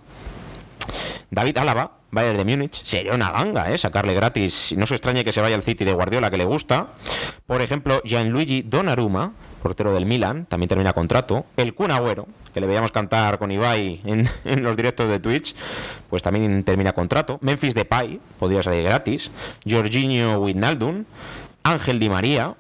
David 1.30 1.58
Álava, 1.58 1.92
Bayern 2.14 2.38
de 2.38 2.46
Múnich, 2.46 2.84
sería 2.86 3.14
una 3.14 3.32
ganga, 3.32 3.72
¿eh? 3.72 3.78
Sacarle 3.78 4.14
gratis. 4.14 4.74
No 4.78 4.86
se 4.86 4.94
extrañe 4.94 5.24
que 5.24 5.32
se 5.32 5.42
vaya 5.42 5.56
al 5.56 5.64
City 5.64 5.84
de 5.84 5.94
Guardiola, 5.94 6.30
que 6.30 6.38
le 6.38 6.46
gusta. 6.46 6.90
Por 7.48 7.62
ejemplo, 7.62 8.02
Gianluigi 8.06 8.62
Donnarumma, 8.62 9.34
portero 9.64 9.94
del 9.94 10.06
Milan, 10.06 10.46
también 10.46 10.70
termina 10.70 10.94
contrato. 10.94 11.48
El 11.58 11.74
Kun 11.74 11.90
Agüero, 11.90 12.28
que 12.54 12.62
le 12.62 12.68
veíamos 12.68 12.92
cantar 12.92 13.40
con 13.40 13.50
Ibai 13.52 14.02
en, 14.06 14.30
los 14.64 14.78
directos 14.78 15.10
de 15.10 15.20
Twitch, 15.20 15.56
pues 16.08 16.22
también 16.22 16.64
termina 16.64 16.94
contrato. 16.94 17.40
Memphis 17.42 17.74
Depay, 17.74 18.20
podría 18.38 18.62
salir 18.62 18.84
gratis. 18.84 19.32
Jorginho 19.68 20.38
Wijnaldum. 20.38 21.06
Ángel 21.64 22.00
Di 22.00 22.10
María. 22.10 22.54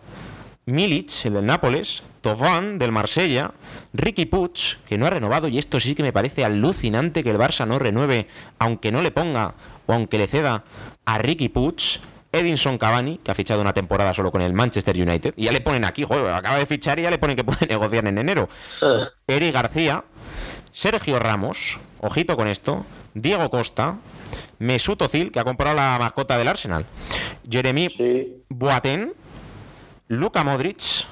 Milic, 0.66 1.26
el 1.26 1.34
del 1.34 1.46
Nápoles. 1.46 2.02
Tovan 2.24 2.80
del 2.80 2.92
Marsella, 2.92 3.52
Ricky 3.94 4.26
Puig, 4.26 4.78
que 4.88 4.98
no 4.98 5.06
ha 5.06 5.12
renovado, 5.12 5.50
y 5.50 5.60
esto 5.60 5.80
sí 5.80 5.94
que 5.94 6.02
me 6.02 6.14
parece 6.14 6.44
alucinante 6.44 7.22
que 7.22 7.30
el 7.30 7.38
Barça 7.38 7.68
no 7.68 7.78
renueve, 7.78 8.28
aunque 8.58 8.92
no 8.92 9.02
le 9.02 9.12
ponga 9.12 9.54
o 9.86 9.94
aunque 9.94 10.18
le 10.18 10.28
ceda 10.28 10.64
a 11.06 11.18
Ricky 11.20 11.50
Puig, 11.50 12.00
Edinson 12.32 12.78
Cavani, 12.78 13.20
que 13.24 13.30
ha 13.30 13.36
fichado 13.36 13.62
una 13.62 13.74
temporada 13.74 14.14
solo 14.14 14.32
con 14.32 14.42
el 14.42 14.54
Manchester 14.54 14.96
United, 14.96 15.34
y 15.36 15.44
ya 15.46 15.52
le 15.52 15.60
ponen 15.62 15.86
aquí, 15.86 16.04
joder, 16.04 16.34
acaba 16.34 16.58
de 16.58 16.66
fichar 16.66 16.98
y 16.98 17.04
ya 17.04 17.12
le 17.12 17.20
ponen 17.20 17.36
que 17.36 17.44
puede 17.44 17.68
negociar 17.70 18.08
en 18.08 18.18
enero. 18.18 18.48
Eh. 18.82 19.04
Eric 19.28 19.54
García, 19.54 20.06
Sergio 20.72 21.20
Ramos, 21.20 21.78
ojito 22.00 22.38
con 22.38 22.48
esto, 22.48 22.86
Diego 23.14 23.50
Costa, 23.50 23.98
Mesut 24.60 25.02
Özil, 25.02 25.32
que 25.32 25.40
ha 25.42 25.44
comprado 25.44 25.76
la 25.76 25.98
mascota 26.00 26.38
del 26.38 26.48
Arsenal, 26.48 26.86
Jeremy 27.48 27.90
Boateng, 28.48 29.12
Luka 30.08 30.44
Modric, 30.44 31.06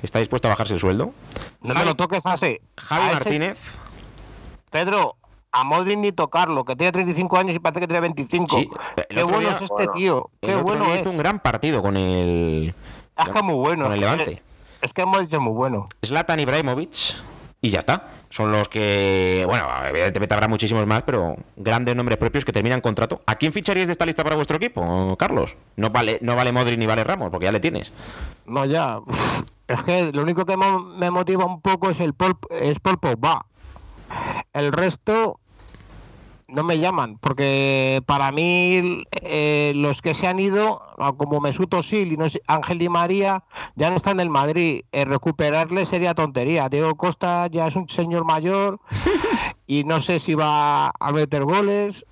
que 0.00 0.06
está 0.06 0.18
dispuesto 0.18 0.48
a 0.48 0.50
bajarse 0.50 0.74
el 0.74 0.80
sueldo. 0.80 1.12
No 1.60 1.74
te 1.74 1.84
lo 1.84 1.94
toques 1.94 2.24
así. 2.24 2.58
Javi 2.78 3.12
Martínez. 3.12 3.58
Pedro, 4.70 5.16
a 5.52 5.62
Modric 5.62 5.98
ni 5.98 6.10
tocarlo, 6.12 6.64
que 6.64 6.74
tiene 6.74 6.90
35 6.90 7.36
años 7.36 7.54
y 7.54 7.58
parece 7.58 7.80
que 7.80 7.86
tiene 7.86 8.00
25. 8.00 8.60
Qué 9.08 9.22
bueno 9.22 9.50
es 9.50 9.60
este 9.60 9.88
tío. 9.88 10.30
Qué 10.40 10.56
bueno 10.56 10.92
es. 10.94 11.02
Hizo 11.02 11.10
un 11.10 11.18
gran 11.18 11.40
partido 11.40 11.82
con 11.82 11.96
el. 11.96 12.74
Es 13.18 13.28
que 13.28 13.42
muy 13.42 13.56
bueno. 13.56 13.84
Con 13.84 13.92
el 13.92 14.00
Levante. 14.00 14.42
Es 14.80 14.94
que 14.94 15.04
Modric 15.04 15.32
es 15.32 15.40
muy 15.40 15.52
bueno. 15.52 15.86
Zlatan 16.04 16.40
Ibrahimovic. 16.40 17.16
Y 17.62 17.68
ya 17.68 17.80
está. 17.80 18.08
Son 18.30 18.52
los 18.52 18.70
que, 18.70 19.44
bueno, 19.46 19.66
evidentemente 19.86 20.32
habrá 20.32 20.48
muchísimos 20.48 20.86
más, 20.86 21.02
pero 21.02 21.36
grandes 21.56 21.94
nombres 21.94 22.16
propios 22.16 22.44
que 22.44 22.52
terminan 22.52 22.80
contrato. 22.80 23.20
¿A 23.26 23.34
quién 23.34 23.52
ficharíais 23.52 23.88
de 23.88 23.92
esta 23.92 24.06
lista 24.06 24.22
para 24.22 24.36
vuestro 24.36 24.56
equipo, 24.56 25.14
Carlos? 25.18 25.56
No 25.76 25.90
vale, 25.90 26.18
no 26.22 26.36
vale 26.36 26.52
Modric 26.52 26.78
ni 26.78 26.86
vale 26.86 27.04
Ramos, 27.04 27.28
porque 27.30 27.44
ya 27.44 27.52
le 27.52 27.60
tienes. 27.60 27.92
No, 28.46 28.64
ya. 28.64 29.00
Es 29.70 29.82
que 29.84 30.12
lo 30.12 30.22
único 30.22 30.44
que 30.44 30.56
me 30.56 31.10
motiva 31.12 31.44
un 31.44 31.60
poco 31.60 31.90
es 31.90 32.00
el 32.00 32.12
Paul, 32.12 32.36
es 32.50 32.80
Paul 32.80 32.98
Pogba. 32.98 33.46
El 34.52 34.72
resto 34.72 35.38
no 36.48 36.64
me 36.64 36.80
llaman, 36.80 37.18
porque 37.18 38.02
para 38.04 38.32
mí 38.32 39.04
eh, 39.12 39.70
los 39.76 40.02
que 40.02 40.14
se 40.14 40.26
han 40.26 40.40
ido, 40.40 40.82
como 41.16 41.40
Mesut 41.40 41.72
Özil 41.72 42.12
y 42.12 42.16
no 42.16 42.26
Ángel 42.48 42.78
Di 42.78 42.88
María, 42.88 43.44
ya 43.76 43.90
no 43.90 43.96
están 43.96 44.14
en 44.14 44.20
el 44.20 44.30
Madrid. 44.30 44.82
Eh, 44.90 45.04
recuperarle 45.04 45.86
sería 45.86 46.14
tontería. 46.14 46.68
Diego 46.68 46.96
Costa 46.96 47.46
ya 47.46 47.68
es 47.68 47.76
un 47.76 47.88
señor 47.88 48.24
mayor 48.24 48.80
y 49.68 49.84
no 49.84 50.00
sé 50.00 50.18
si 50.18 50.34
va 50.34 50.88
a 50.88 51.12
meter 51.12 51.44
goles 51.44 52.04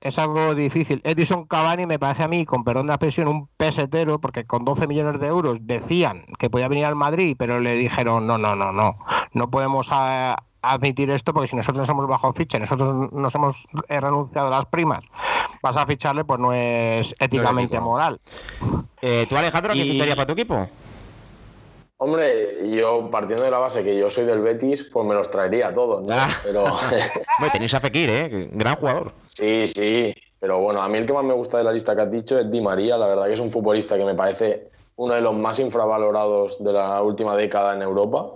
es 0.00 0.18
algo 0.18 0.54
difícil. 0.54 1.00
Edison 1.04 1.44
Cavani 1.46 1.86
me 1.86 1.98
parece 1.98 2.22
a 2.22 2.28
mí, 2.28 2.44
con 2.44 2.64
perdón 2.64 2.86
de 2.86 2.88
la 2.88 2.94
expresión, 2.94 3.28
un 3.28 3.48
pesetero, 3.56 4.20
porque 4.20 4.44
con 4.44 4.64
12 4.64 4.86
millones 4.86 5.20
de 5.20 5.26
euros 5.26 5.58
decían 5.62 6.24
que 6.38 6.50
podía 6.50 6.68
venir 6.68 6.84
al 6.84 6.96
Madrid, 6.96 7.36
pero 7.38 7.60
le 7.60 7.74
dijeron, 7.74 8.26
no, 8.26 8.38
no, 8.38 8.56
no, 8.56 8.72
no, 8.72 8.98
no 9.32 9.50
podemos 9.50 9.88
eh, 9.92 10.34
admitir 10.62 11.10
esto 11.10 11.32
porque 11.32 11.48
si 11.48 11.56
nosotros 11.56 11.78
nos 11.78 11.88
hemos 11.88 12.06
bajado 12.06 12.32
ficha, 12.32 12.58
nosotros 12.58 13.12
nos 13.12 13.34
hemos 13.34 13.66
renunciado 13.88 14.48
a 14.48 14.50
las 14.50 14.66
primas, 14.66 15.04
vas 15.62 15.76
a 15.76 15.86
ficharle, 15.86 16.24
pues 16.24 16.40
no 16.40 16.52
es 16.52 17.14
éticamente 17.18 17.80
moral. 17.80 18.20
Eh, 19.00 19.26
¿Tú, 19.28 19.36
Alejandro, 19.36 19.74
qué 19.74 19.82
ficharías 19.82 20.16
para 20.16 20.26
tu 20.26 20.32
equipo? 20.32 20.68
Hombre, 22.00 22.70
yo 22.70 23.10
partiendo 23.10 23.42
de 23.42 23.50
la 23.50 23.58
base 23.58 23.82
que 23.82 23.98
yo 23.98 24.08
soy 24.08 24.24
del 24.24 24.40
Betis, 24.40 24.84
pues 24.84 25.04
me 25.04 25.14
los 25.14 25.28
traería 25.30 25.74
todos, 25.74 26.06
¿no? 26.06 26.14
Ah. 26.14 26.30
Pero... 26.44 26.64
tenéis 27.52 27.74
a 27.74 27.80
Fekir, 27.80 28.08
¿eh? 28.08 28.48
Gran 28.52 28.76
jugador. 28.76 29.12
Sí, 29.26 29.66
sí. 29.66 30.14
Pero 30.38 30.60
bueno, 30.60 30.80
a 30.80 30.88
mí 30.88 30.98
el 30.98 31.06
que 31.06 31.12
más 31.12 31.24
me 31.24 31.34
gusta 31.34 31.58
de 31.58 31.64
la 31.64 31.72
lista 31.72 31.96
que 31.96 32.02
has 32.02 32.10
dicho 32.10 32.38
es 32.38 32.48
Di 32.48 32.60
María. 32.60 32.96
La 32.96 33.08
verdad 33.08 33.26
que 33.26 33.32
es 33.32 33.40
un 33.40 33.50
futbolista 33.50 33.98
que 33.98 34.04
me 34.04 34.14
parece 34.14 34.68
uno 34.94 35.14
de 35.14 35.20
los 35.20 35.34
más 35.34 35.58
infravalorados 35.58 36.62
de 36.62 36.72
la 36.72 37.02
última 37.02 37.36
década 37.36 37.74
en 37.74 37.82
Europa. 37.82 38.30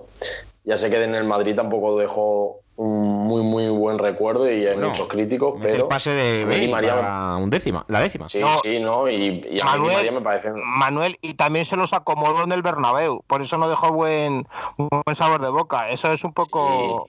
ya 0.65 0.77
sé 0.77 0.91
que 0.91 1.03
en 1.03 1.15
el 1.15 1.25
Madrid 1.25 1.55
tampoco 1.55 1.97
dejó 1.97 2.62
un 2.77 3.27
muy 3.27 3.43
muy 3.43 3.69
buen 3.69 3.99
recuerdo 3.99 4.51
y 4.51 4.67
hay 4.67 4.77
muchos 4.77 5.09
críticos, 5.09 5.59
pero 5.61 5.85
el 5.85 5.89
pase 5.89 6.11
de 6.11 6.45
Bale 6.45 6.69
María 6.69 7.37
un 7.39 7.51
décima, 7.51 7.85
la 7.89 8.01
décima. 8.01 8.29
Sí, 8.29 8.41
sí, 8.63 8.81
no, 8.81 9.09
y, 9.11 9.61
a 9.61 9.65
Manuel, 9.65 9.97
María 9.97 10.13
me 10.13 10.21
parece 10.21 10.51
Manuel 10.53 11.19
y 11.21 11.35
también 11.35 11.65
se 11.65 11.77
los 11.77 11.93
acomodó 11.93 12.45
en 12.45 12.53
el 12.53 12.63
Bernabéu, 12.63 13.23
por 13.27 13.43
eso 13.43 13.59
no 13.59 13.69
dejó 13.69 13.93
buen 13.93 14.47
buen 14.77 15.17
sabor 15.17 15.43
de 15.43 15.51
boca. 15.51 15.91
Eso 15.91 16.13
es 16.13 16.25
un 16.25 16.33
poco 16.33 17.09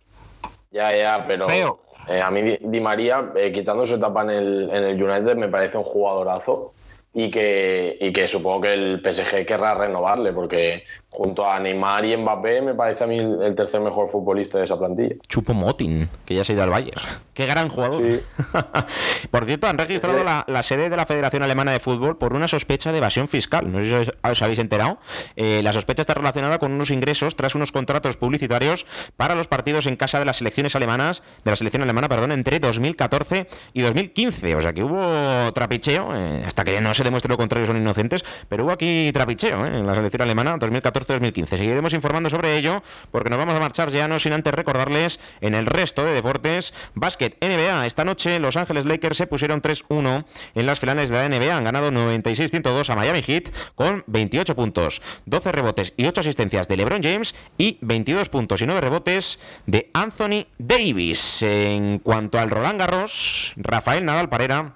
ya, 0.71 0.95
ya, 0.95 1.23
pero 1.27 1.47
feo. 1.47 1.79
Eh, 2.07 2.21
a 2.21 2.29
mí 2.29 2.57
Di 2.59 2.81
María, 2.81 3.31
eh, 3.35 3.53
quitando 3.53 3.85
su 3.85 3.95
etapa 3.95 4.23
en 4.23 4.29
el, 4.31 4.69
en 4.69 4.83
el 4.83 5.01
United, 5.01 5.37
me 5.37 5.47
parece 5.47 5.77
un 5.77 5.85
jugadorazo 5.85 6.73
y 7.13 7.29
que, 7.29 7.97
y 7.99 8.11
que 8.11 8.27
supongo 8.27 8.61
que 8.61 8.73
el 8.73 9.01
PSG 9.01 9.45
querrá 9.45 9.75
renovarle, 9.75 10.33
porque 10.33 10.83
junto 11.09 11.47
a 11.47 11.59
Neymar 11.59 12.05
y 12.05 12.17
Mbappé 12.17 12.61
me 12.61 12.73
parece 12.73 13.03
a 13.03 13.07
mí 13.07 13.17
el 13.17 13.53
tercer 13.53 13.79
mejor 13.81 14.09
futbolista 14.09 14.57
de 14.57 14.63
esa 14.63 14.79
plantilla. 14.79 15.15
Chupo 15.27 15.53
Motin, 15.53 16.09
que 16.25 16.33
ya 16.33 16.43
se 16.43 16.53
ha 16.53 16.55
ido 16.55 16.63
al 16.63 16.71
Bayern. 16.71 17.01
Qué 17.35 17.45
gran 17.45 17.69
jugador. 17.69 18.01
por 19.31 19.45
cierto, 19.45 19.67
han 19.67 19.77
registrado 19.77 20.23
la, 20.23 20.63
sede 20.63 20.89
de 20.89 20.97
la 20.97 21.05
Federación 21.05 21.43
Alemana 21.43 21.71
de 21.71 21.79
Fútbol 21.79 22.17
por 22.17 22.33
una 22.33 22.47
sospecha 22.47 22.91
de 22.91 22.97
evasión 22.97 23.27
fiscal. 23.27 23.71
No 23.71 23.79
sé 23.79 24.05
si 24.05 24.11
os, 24.23 24.41
habéis 24.41 24.59
enterado. 24.59 24.97
Eh, 25.35 25.61
la 25.63 25.71
sospecha 25.71 26.01
está 26.01 26.15
relacionada 26.15 26.57
con 26.57 26.71
unos 26.71 26.89
ingresos 26.89 27.35
tras 27.35 27.53
unos 27.53 27.71
contratos 27.71 28.17
publicitarios 28.17 28.87
para 29.15 29.35
los 29.35 29.47
partidos 29.47 29.85
en 29.85 29.95
casa 29.95 30.17
de 30.17 30.25
las 30.25 30.37
selecciones 30.37 30.75
alemanas, 30.75 31.21
de 31.43 31.51
la 31.51 31.55
selección 31.55 31.83
alemana, 31.83 32.09
perdón, 32.09 32.31
entre 32.31 32.59
2014 32.59 33.47
y 33.73 33.81
2015. 33.81 34.55
O 34.55 34.61
sea 34.61 34.73
que 34.73 34.83
hubo 34.83 35.53
trapicheo, 35.53 36.15
eh, 36.15 36.43
hasta 36.45 36.63
que 36.63 36.81
no 36.81 36.93
se 36.93 37.02
demuestre 37.03 37.29
lo 37.29 37.37
contrario 37.37 37.67
son 37.67 37.77
inocentes, 37.77 38.23
pero 38.49 38.65
hubo 38.65 38.71
aquí 38.71 39.11
trapicheo 39.13 39.65
eh, 39.65 39.79
en 39.79 39.85
la 39.85 39.95
selección 39.95 40.21
alemana 40.21 40.57
2014-2015. 40.57 41.47
Seguiremos 41.47 41.93
informando 41.93 42.29
sobre 42.29 42.57
ello 42.57 42.83
porque 43.11 43.29
nos 43.29 43.39
vamos 43.39 43.55
a 43.55 43.59
marchar 43.59 43.89
ya 43.89 44.07
no 44.07 44.19
sin 44.19 44.33
antes 44.33 44.53
recordarles 44.53 45.19
en 45.41 45.55
el 45.55 45.65
resto 45.65 46.05
de 46.05 46.13
deportes. 46.13 46.73
Básquet 46.95 47.37
NBA, 47.41 47.85
esta 47.85 48.05
noche 48.05 48.39
Los 48.39 48.57
Ángeles 48.57 48.85
Lakers 48.85 49.17
se 49.17 49.27
pusieron 49.27 49.61
3-1 49.61 50.25
en 50.55 50.65
las 50.65 50.79
finales 50.79 51.09
de 51.09 51.17
la 51.17 51.29
NBA, 51.29 51.55
han 51.55 51.63
ganado 51.63 51.91
96-102 51.91 52.89
a 52.89 52.95
Miami 52.95 53.21
Heat 53.21 53.53
con 53.75 54.03
28 54.07 54.55
puntos, 54.55 55.01
12 55.25 55.51
rebotes 55.51 55.93
y 55.97 56.05
8 56.05 56.21
asistencias 56.21 56.67
de 56.67 56.77
LeBron 56.77 57.03
James 57.03 57.35
y 57.57 57.77
22 57.81 58.29
puntos 58.29 58.61
y 58.61 58.65
9 58.65 58.81
rebotes 58.81 59.39
de 59.65 59.89
Anthony 59.93 60.47
Davis. 60.57 61.41
En 61.41 61.99
cuanto 61.99 62.39
al 62.39 62.49
Roland 62.49 62.79
Garros, 62.79 63.53
Rafael 63.55 64.05
Nadal 64.05 64.29
Parera 64.29 64.73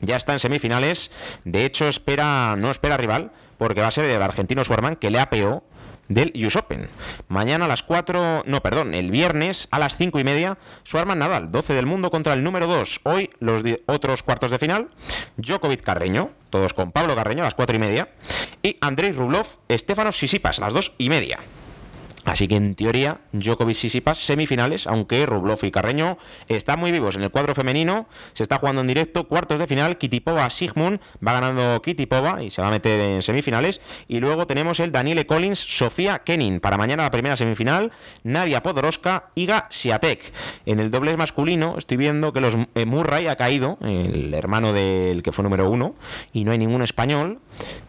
ya 0.00 0.16
está 0.16 0.32
en 0.32 0.38
semifinales. 0.38 1.10
De 1.44 1.64
hecho, 1.64 1.88
espera, 1.88 2.56
no 2.56 2.70
espera 2.70 2.96
rival, 2.96 3.32
porque 3.58 3.80
va 3.80 3.88
a 3.88 3.92
ser 3.92 4.08
el 4.10 4.22
argentino 4.22 4.64
Swarman, 4.64 4.96
que 4.96 5.10
le 5.10 5.20
apeó 5.20 5.64
del 6.08 6.32
US 6.44 6.56
Open. 6.56 6.88
Mañana 7.28 7.64
a 7.64 7.68
las 7.68 7.82
4, 7.82 8.44
no, 8.46 8.62
perdón, 8.62 8.94
el 8.94 9.10
viernes 9.10 9.68
a 9.70 9.78
las 9.78 9.96
5 9.96 10.20
y 10.20 10.24
media, 10.24 10.58
Swarman 10.84 11.18
Nadal, 11.18 11.50
12 11.50 11.74
del 11.74 11.86
mundo 11.86 12.10
contra 12.10 12.32
el 12.34 12.44
número 12.44 12.66
2. 12.66 13.00
Hoy 13.04 13.30
los 13.40 13.62
otros 13.86 14.22
cuartos 14.22 14.50
de 14.50 14.58
final, 14.58 14.88
Djokovic 15.36 15.82
Carreño, 15.82 16.30
todos 16.50 16.74
con 16.74 16.92
Pablo 16.92 17.14
Carreño 17.14 17.42
a 17.42 17.46
las 17.46 17.54
4 17.54 17.76
y 17.76 17.78
media, 17.78 18.08
y 18.62 18.76
Andrei 18.80 19.12
Rublev, 19.12 19.46
Estefano 19.68 20.12
Sisipas 20.12 20.58
a 20.58 20.62
las 20.62 20.72
2 20.72 20.94
y 20.98 21.08
media. 21.08 21.40
Así 22.26 22.48
que 22.48 22.56
en 22.56 22.74
teoría, 22.74 23.20
Djokovic 23.32 23.84
y 23.84 23.88
Sipas 23.88 24.18
semifinales, 24.18 24.88
aunque 24.88 25.24
Rublev 25.26 25.58
y 25.62 25.70
Carreño 25.70 26.18
están 26.48 26.80
muy 26.80 26.90
vivos 26.90 27.14
en 27.14 27.22
el 27.22 27.30
cuadro 27.30 27.54
femenino. 27.54 28.08
Se 28.32 28.42
está 28.42 28.58
jugando 28.58 28.80
en 28.80 28.88
directo, 28.88 29.28
cuartos 29.28 29.60
de 29.60 29.68
final. 29.68 29.96
Kitipova 29.96 30.50
Sigmund 30.50 31.00
va 31.24 31.34
ganando 31.34 31.80
Kitipova 31.82 32.42
y 32.42 32.50
se 32.50 32.60
va 32.60 32.68
a 32.68 32.72
meter 32.72 33.00
en 33.00 33.22
semifinales. 33.22 33.80
Y 34.08 34.18
luego 34.18 34.48
tenemos 34.48 34.80
el 34.80 34.90
Daniele 34.90 35.24
Collins, 35.24 35.60
Sofía 35.60 36.24
Kenin. 36.24 36.58
Para 36.58 36.76
mañana 36.76 37.04
la 37.04 37.12
primera 37.12 37.36
semifinal, 37.36 37.92
Nadia 38.24 38.60
Podoroska, 38.60 39.30
Iga 39.36 39.68
Siatek. 39.70 40.32
En 40.66 40.80
el 40.80 40.90
doble 40.90 41.16
masculino 41.16 41.76
estoy 41.78 41.96
viendo 41.96 42.32
que 42.32 42.40
los 42.40 42.54
eh, 42.74 42.86
Murray 42.86 43.28
ha 43.28 43.36
caído, 43.36 43.78
el 43.82 44.34
hermano 44.34 44.72
del 44.72 45.22
que 45.22 45.30
fue 45.30 45.44
número 45.44 45.70
uno, 45.70 45.94
y 46.32 46.42
no 46.42 46.50
hay 46.50 46.58
ningún 46.58 46.82
español 46.82 47.38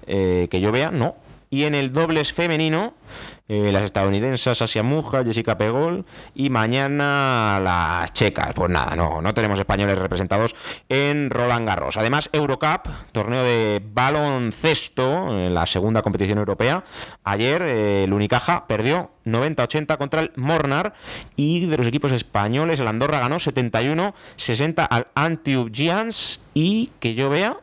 eh, 0.06 0.48
que 0.52 0.62
yo 0.62 0.72
vea, 0.72 0.92
no. 0.92 1.16
Y 1.50 1.64
en 1.64 1.76
el 1.76 1.94
dobles 1.94 2.34
femenino 2.34 2.94
eh, 3.50 3.72
las 3.72 3.84
estadounidenses 3.84 4.62
Asia 4.62 4.84
Muja, 4.84 5.24
Jessica 5.24 5.58
Pegol 5.58 6.06
y 6.36 6.50
mañana 6.50 7.60
las 7.64 8.12
checas. 8.14 8.54
Pues 8.54 8.70
nada, 8.70 8.96
no, 8.96 9.22
no 9.22 9.34
tenemos 9.34 9.58
españoles 9.60 9.98
representados 9.98 10.56
en 10.90 11.30
Roland 11.30 11.68
Garros. 11.68 11.98
Además, 11.98 12.30
Eurocup, 12.34 12.88
torneo 13.12 13.44
de 13.44 13.82
baloncesto, 13.94 15.30
en 15.30 15.54
la 15.54 15.66
segunda 15.66 16.02
competición 16.02 16.40
europea. 16.40 16.84
Ayer 17.24 17.62
eh, 17.62 18.04
el 18.04 18.14
Unicaja 18.14 18.68
perdió 18.68 19.12
90-80 19.26 19.98
contra 19.98 20.22
el 20.22 20.32
Mornar 20.36 20.94
y 21.36 21.66
de 21.68 21.78
los 21.78 21.88
equipos 21.88 22.12
españoles 22.12 22.80
el 22.80 22.88
Andorra 22.88 23.20
ganó 23.20 23.38
71-60 23.38 24.88
al 24.90 25.08
Antioch 25.16 25.72
Giants 25.72 26.42
y 26.54 26.92
que 27.00 27.14
yo 27.14 27.30
vea 27.30 27.58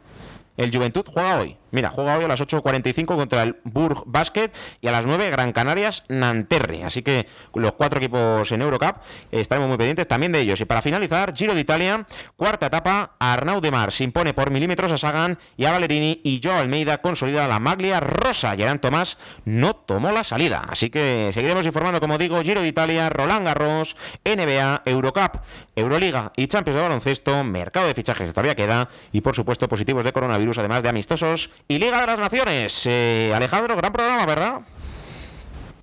el 0.57 0.75
Juventud 0.75 1.05
juega 1.07 1.41
hoy. 1.41 1.57
Mira, 1.75 1.91
juega 1.91 2.17
hoy 2.17 2.25
a 2.25 2.29
las 2.29 2.41
8.45 2.41 3.17
contra 3.17 3.43
el 3.43 3.57
Burg 3.65 4.05
Basket 4.07 4.53
y 4.81 4.87
a 4.87 4.93
las 4.93 5.07
9 5.07 5.29
Gran 5.31 5.53
Canarias 5.53 6.05
Nanterre. 6.07 6.85
Así 6.85 7.03
que 7.03 7.27
los 7.53 7.75
cuatro 7.75 7.99
equipos 7.99 8.53
en 8.53 8.63
Eurocup 8.63 8.99
estaremos 9.33 9.69
muy 9.69 9.77
pendientes 9.77 10.07
también 10.07 10.31
de 10.31 10.39
ellos. 10.39 10.61
Y 10.61 10.67
para 10.67 10.83
finalizar, 10.83 11.35
Giro 11.35 11.53
de 11.53 11.61
Italia, 11.61 12.07
cuarta 12.37 12.67
etapa, 12.67 13.17
Arnaud 13.19 13.61
de 13.61 13.73
Mar 13.73 13.91
se 13.91 14.05
impone 14.05 14.35
por 14.35 14.53
milímetros 14.53 14.93
a 14.93 14.99
Sagan 14.99 15.37
y 15.57 15.65
a 15.65 15.73
Valerini 15.73 16.21
y 16.23 16.41
Joe 16.41 16.53
Almeida 16.53 16.99
consolida 16.99 17.49
la 17.49 17.59
maglia 17.59 17.99
rosa. 17.99 18.55
Gerán 18.55 18.81
Tomás 18.81 19.19
no 19.45 19.75
tomó 19.75 20.13
la 20.13 20.23
salida. 20.23 20.65
Así 20.69 20.91
que 20.91 21.31
seguiremos 21.35 21.67
informando, 21.67 21.99
como 21.99 22.19
digo, 22.19 22.41
Giro 22.43 22.63
de 22.63 22.69
Italia, 22.69 23.11
Roland 23.11 23.47
Garros, 23.47 23.97
NBA, 24.25 24.83
Eurocup, 24.85 25.41
Euroliga 25.75 26.33
y 26.37 26.47
Champions 26.47 26.77
de 26.77 26.83
baloncesto, 26.83 27.43
mercado 27.43 27.89
de 27.89 27.95
fichajes 27.95 28.29
que 28.29 28.33
todavía 28.33 28.55
queda 28.55 28.89
y 29.11 29.23
por 29.23 29.35
supuesto 29.35 29.69
positivos 29.69 30.05
de 30.05 30.13
coronavirus, 30.13 30.59
además 30.59 30.85
de 30.85 30.91
amistosos 30.91 31.51
y 31.69 31.79
Liga 31.79 32.01
de 32.01 32.07
las 32.07 32.19
Naciones. 32.19 32.83
Eh, 32.87 33.33
Alejandro, 33.35 33.77
gran 33.77 33.93
programa, 33.93 34.27
¿verdad? 34.27 34.61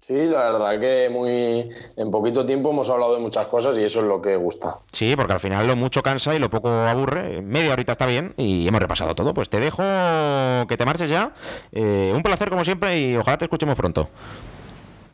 Sí, 0.06 0.28
la 0.28 0.52
verdad 0.52 0.80
que 0.80 1.10
muy 1.10 1.70
en 1.96 2.12
poquito 2.12 2.46
tiempo 2.46 2.72
hemos 2.72 2.90
hablado 2.90 3.16
de 3.16 3.22
muchas 3.22 3.48
cosas 3.48 3.78
y 3.78 3.84
eso 3.84 4.02
es 4.02 4.06
lo 4.08 4.22
que 4.22 4.36
gusta. 4.36 4.80
Sí, 4.92 5.16
porque 5.16 5.32
al 5.32 5.40
final 5.40 5.66
lo 5.68 5.78
mucho 5.78 6.04
cansa 6.04 6.36
y 6.36 6.40
lo 6.40 6.50
poco 6.50 6.70
aburre. 6.70 7.42
Media 7.42 7.72
horita 7.72 7.94
está 7.94 8.08
bien 8.08 8.34
y 8.36 8.68
hemos 8.68 8.82
repasado 8.82 9.16
todo. 9.16 9.34
Pues 9.34 9.50
te 9.50 9.62
dejo 9.62 9.84
que 10.68 10.76
te 10.76 10.86
marches 10.86 11.10
ya. 11.10 11.32
Eh, 11.72 12.12
un 12.14 12.24
placer 12.24 12.50
como 12.50 12.66
siempre 12.66 13.00
y 13.00 13.16
ojalá 13.16 13.38
te 13.38 13.46
escuchemos 13.46 13.78
pronto. 13.78 14.10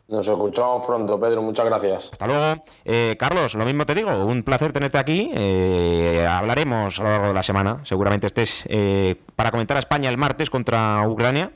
Nos 0.08 0.26
escuchamos 0.26 0.86
pronto, 0.86 1.20
Pedro. 1.20 1.42
Muchas 1.42 1.66
gracias. 1.66 2.08
Hasta 2.12 2.26
luego. 2.26 2.62
Eh, 2.86 3.14
Carlos, 3.18 3.54
lo 3.54 3.66
mismo 3.66 3.84
te 3.84 3.94
digo. 3.94 4.10
Un 4.24 4.42
placer 4.42 4.72
tenerte 4.72 4.96
aquí. 4.96 5.30
Eh, 5.34 6.26
hablaremos 6.26 6.98
a 6.98 7.02
lo 7.02 7.08
largo 7.10 7.26
de 7.26 7.34
la 7.34 7.42
semana. 7.42 7.82
Seguramente 7.84 8.26
estés 8.26 8.64
eh, 8.68 9.16
para 9.36 9.50
comentar 9.50 9.76
a 9.76 9.80
España 9.80 10.08
el 10.08 10.16
martes 10.16 10.48
contra 10.48 11.06
Ucrania. 11.06 11.52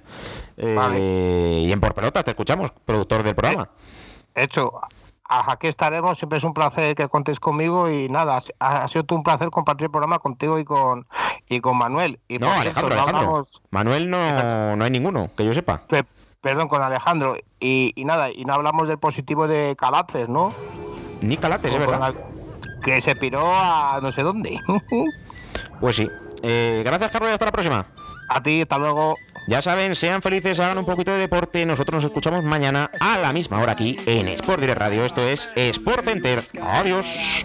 Y 0.58 1.72
en 1.72 1.80
Por 1.80 1.94
Pelotas 1.94 2.26
te 2.26 2.32
escuchamos, 2.32 2.72
productor 2.84 3.22
del 3.22 3.34
programa. 3.34 3.70
Hecho. 4.34 4.72
Aquí 5.24 5.66
estaremos, 5.66 6.18
siempre 6.18 6.36
es 6.36 6.44
un 6.44 6.52
placer 6.52 6.94
que 6.94 7.08
contéis 7.08 7.40
conmigo 7.40 7.88
y 7.88 8.10
nada, 8.10 8.42
ha 8.58 8.86
sido 8.88 9.06
un 9.12 9.22
placer 9.22 9.48
compartir 9.48 9.86
el 9.86 9.90
programa 9.90 10.18
contigo 10.18 10.58
y 10.58 10.64
con 10.66 11.06
y 11.48 11.60
con 11.60 11.78
Manuel. 11.78 12.20
Y 12.28 12.36
no, 12.36 12.52
Alejandro, 12.52 13.42
Manuel 13.70 14.10
no, 14.10 14.76
no 14.76 14.84
hay 14.84 14.90
ninguno, 14.90 15.30
que 15.34 15.46
yo 15.46 15.54
sepa 15.54 15.84
perdón, 16.42 16.68
con 16.68 16.82
Alejandro. 16.82 17.36
Y, 17.60 17.94
nada, 18.04 18.30
y 18.30 18.44
no 18.44 18.52
hablamos 18.52 18.88
del 18.88 18.98
positivo 18.98 19.48
de 19.48 19.74
Calates, 19.78 20.28
¿no? 20.28 20.52
Ni 21.22 21.38
Calates, 21.38 21.72
es 21.72 21.78
verdad. 21.78 22.14
Que 22.82 23.00
se 23.00 23.16
piró 23.16 23.54
a 23.54 24.00
no 24.02 24.12
sé 24.12 24.22
dónde. 24.22 24.58
pues 25.80 25.96
sí. 25.96 26.08
Eh, 26.42 26.82
gracias, 26.84 27.12
Carlos, 27.12 27.30
y 27.30 27.32
hasta 27.32 27.46
la 27.46 27.52
próxima. 27.52 27.86
A 28.28 28.42
ti, 28.42 28.62
hasta 28.62 28.76
luego. 28.76 29.14
Ya 29.48 29.62
saben, 29.62 29.94
sean 29.94 30.22
felices, 30.22 30.58
hagan 30.60 30.78
un 30.78 30.84
poquito 30.84 31.12
de 31.12 31.18
deporte. 31.18 31.64
Nosotros 31.64 32.02
nos 32.02 32.04
escuchamos 32.04 32.44
mañana 32.44 32.90
a 33.00 33.18
la 33.18 33.32
misma 33.32 33.60
hora 33.60 33.72
aquí 33.72 33.98
en 34.06 34.28
Sport 34.28 34.60
Direct 34.60 34.78
Radio. 34.78 35.04
Esto 35.04 35.26
es 35.26 35.48
Sport 35.56 36.04
Center. 36.04 36.42
Adiós 36.60 37.44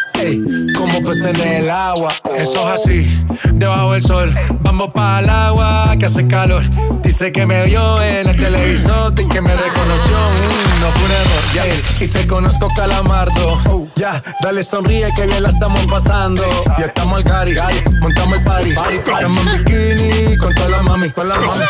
como 0.77 1.01
pues 1.01 1.23
en 1.25 1.39
el 1.39 1.69
agua. 1.69 2.11
Eso 2.35 2.67
es 2.67 2.81
así, 2.81 3.25
debajo 3.53 3.93
del 3.93 4.03
sol. 4.03 4.33
Vamos 4.59 4.91
para 4.91 5.19
el 5.19 5.29
agua 5.29 5.95
que 5.99 6.05
hace 6.05 6.27
calor. 6.27 6.63
Dice 7.01 7.31
que 7.31 7.45
me 7.45 7.65
vio 7.65 8.01
en 8.01 8.29
el 8.29 8.37
televisor 8.37 9.13
y 9.13 9.27
que 9.27 9.41
me 9.41 9.55
reconoció. 9.55 10.17
Mm, 10.17 10.79
no 10.79 10.91
fue 10.91 11.05
un 11.05 11.11
error. 11.11 11.41
Y 11.99 12.07
te 12.07 12.27
conozco, 12.27 12.69
Calamardo. 12.75 13.89
Ya, 13.95 14.21
dale 14.41 14.63
sonríe 14.63 15.11
que 15.15 15.25
bien 15.25 15.43
la 15.43 15.49
estamos 15.49 15.85
pasando. 15.87 16.43
Ya 16.77 16.85
estamos 16.85 17.17
al 17.17 17.23
cari, 17.23 17.55
montamos 17.99 18.37
el 18.37 18.43
party. 18.43 18.69
Estamos 18.69 19.47
en 19.47 19.63
bikini 19.63 20.37
con 20.37 20.53
toda 20.55 20.69
la 20.69 20.81
mami, 20.83 21.09
con 21.09 21.27
la 21.29 21.35
mami. 21.35 21.63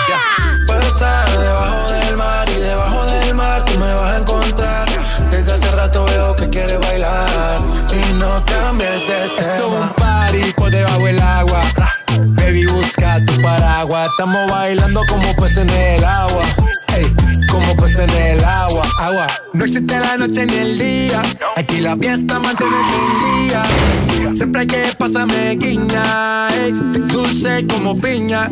Puedo 0.68 0.82
estar 0.82 1.40
debajo 1.40 1.92
del 1.92 2.18
mar 2.18 2.50
y 2.50 2.60
debajo 2.60 3.06
del 3.06 3.36
mar 3.36 3.66
tú 3.66 3.80
me 3.80 3.94
vas 3.94 4.16
a 4.16 4.18
encontrar. 4.18 4.88
Desde 5.32 5.54
hace 5.54 5.72
rato 5.72 6.06
veo 6.06 6.36
que 6.36 6.50
quieres 6.50 6.80
bailar 6.80 7.71
y 7.94 8.14
no 8.14 8.44
cambies 8.46 8.90
de 9.08 9.08
tema. 9.08 9.42
Esto 9.42 9.68
es 9.68 9.82
un 9.82 9.90
party 9.90 10.54
por 10.56 10.72
debajo 10.72 11.06
del 11.06 11.20
agua. 11.20 11.62
Baby, 12.36 12.66
busca 12.68 13.24
tu 13.26 13.42
paraguas. 13.42 14.10
Estamos 14.12 14.50
bailando 14.50 15.02
como 15.10 15.36
pues 15.36 15.58
en 15.58 15.70
el 15.70 16.04
agua. 16.04 16.44
Ey, 16.96 17.06
como 17.50 17.76
pues 17.76 17.98
en 18.00 18.10
el 18.10 18.44
agua, 18.44 18.84
agua. 19.00 19.28
No 19.54 19.66
existe 19.66 20.00
la 20.00 20.18
noche 20.18 20.46
ni 20.46 20.56
el 20.56 20.78
día. 20.78 21.22
Aquí 21.56 21.82
la 21.82 21.96
fiesta 21.96 22.40
mantiene 22.40 22.76
día. 23.40 23.64
Siempre 24.36 24.62
hay 24.62 24.68
que 24.68 24.84
pasarme 24.98 25.56
guiña. 25.56 26.50
Ey, 26.56 26.72
dulce 27.08 27.66
como 27.68 28.00
piña. 28.00 28.52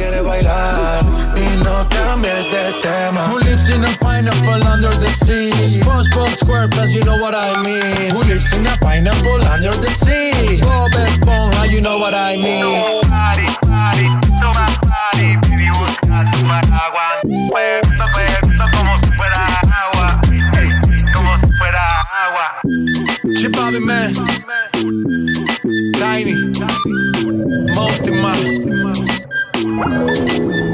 quiere 0.00 0.22
bailar 0.22 1.04
y 1.36 1.62
no 1.62 1.86
cambies 1.90 2.44
de 2.50 2.72
tema. 2.82 3.20
Who 3.28 3.38
lives 3.40 3.68
in 3.68 3.84
a 3.84 3.92
pineapple 4.00 4.62
under 4.72 4.94
the 4.96 5.10
sea? 5.24 5.52
SpongeBob 5.52 6.32
SquarePants, 6.40 6.94
you 6.94 7.04
know 7.04 7.18
what 7.20 7.34
I 7.34 7.62
mean. 7.62 8.10
Who 8.12 8.22
lives 8.24 8.50
in 8.56 8.66
a 8.66 8.76
pineapple 8.80 9.44
under 9.52 9.74
the 9.76 9.90
sea? 9.90 10.60
Bob 10.62 10.92
Esponja, 10.92 11.68
you 11.70 11.82
know 11.82 11.98
what 11.98 12.14
I 12.14 12.36
mean. 12.36 12.64
Party, 13.10 13.46
party, 13.68 14.08
toma 14.40 14.66
party, 14.88 15.36
baby, 15.44 15.68
busca 15.76 16.16
tu 16.32 16.38
paraguas. 16.48 17.20
Puerto, 17.50 18.04
puerto, 18.14 18.64
como 18.76 18.92
si 19.04 19.10
fuera 19.18 19.40
agua, 19.82 20.20
hey, 20.56 20.68
como 21.12 21.32
si 21.40 21.52
fuera 21.58 21.84
agua. 22.24 22.46
Chip 23.36 23.56
man, 23.80 24.12
Tiny, 26.00 26.34
Most. 27.74 28.99
Thank 29.82 30.40
you. 30.40 30.69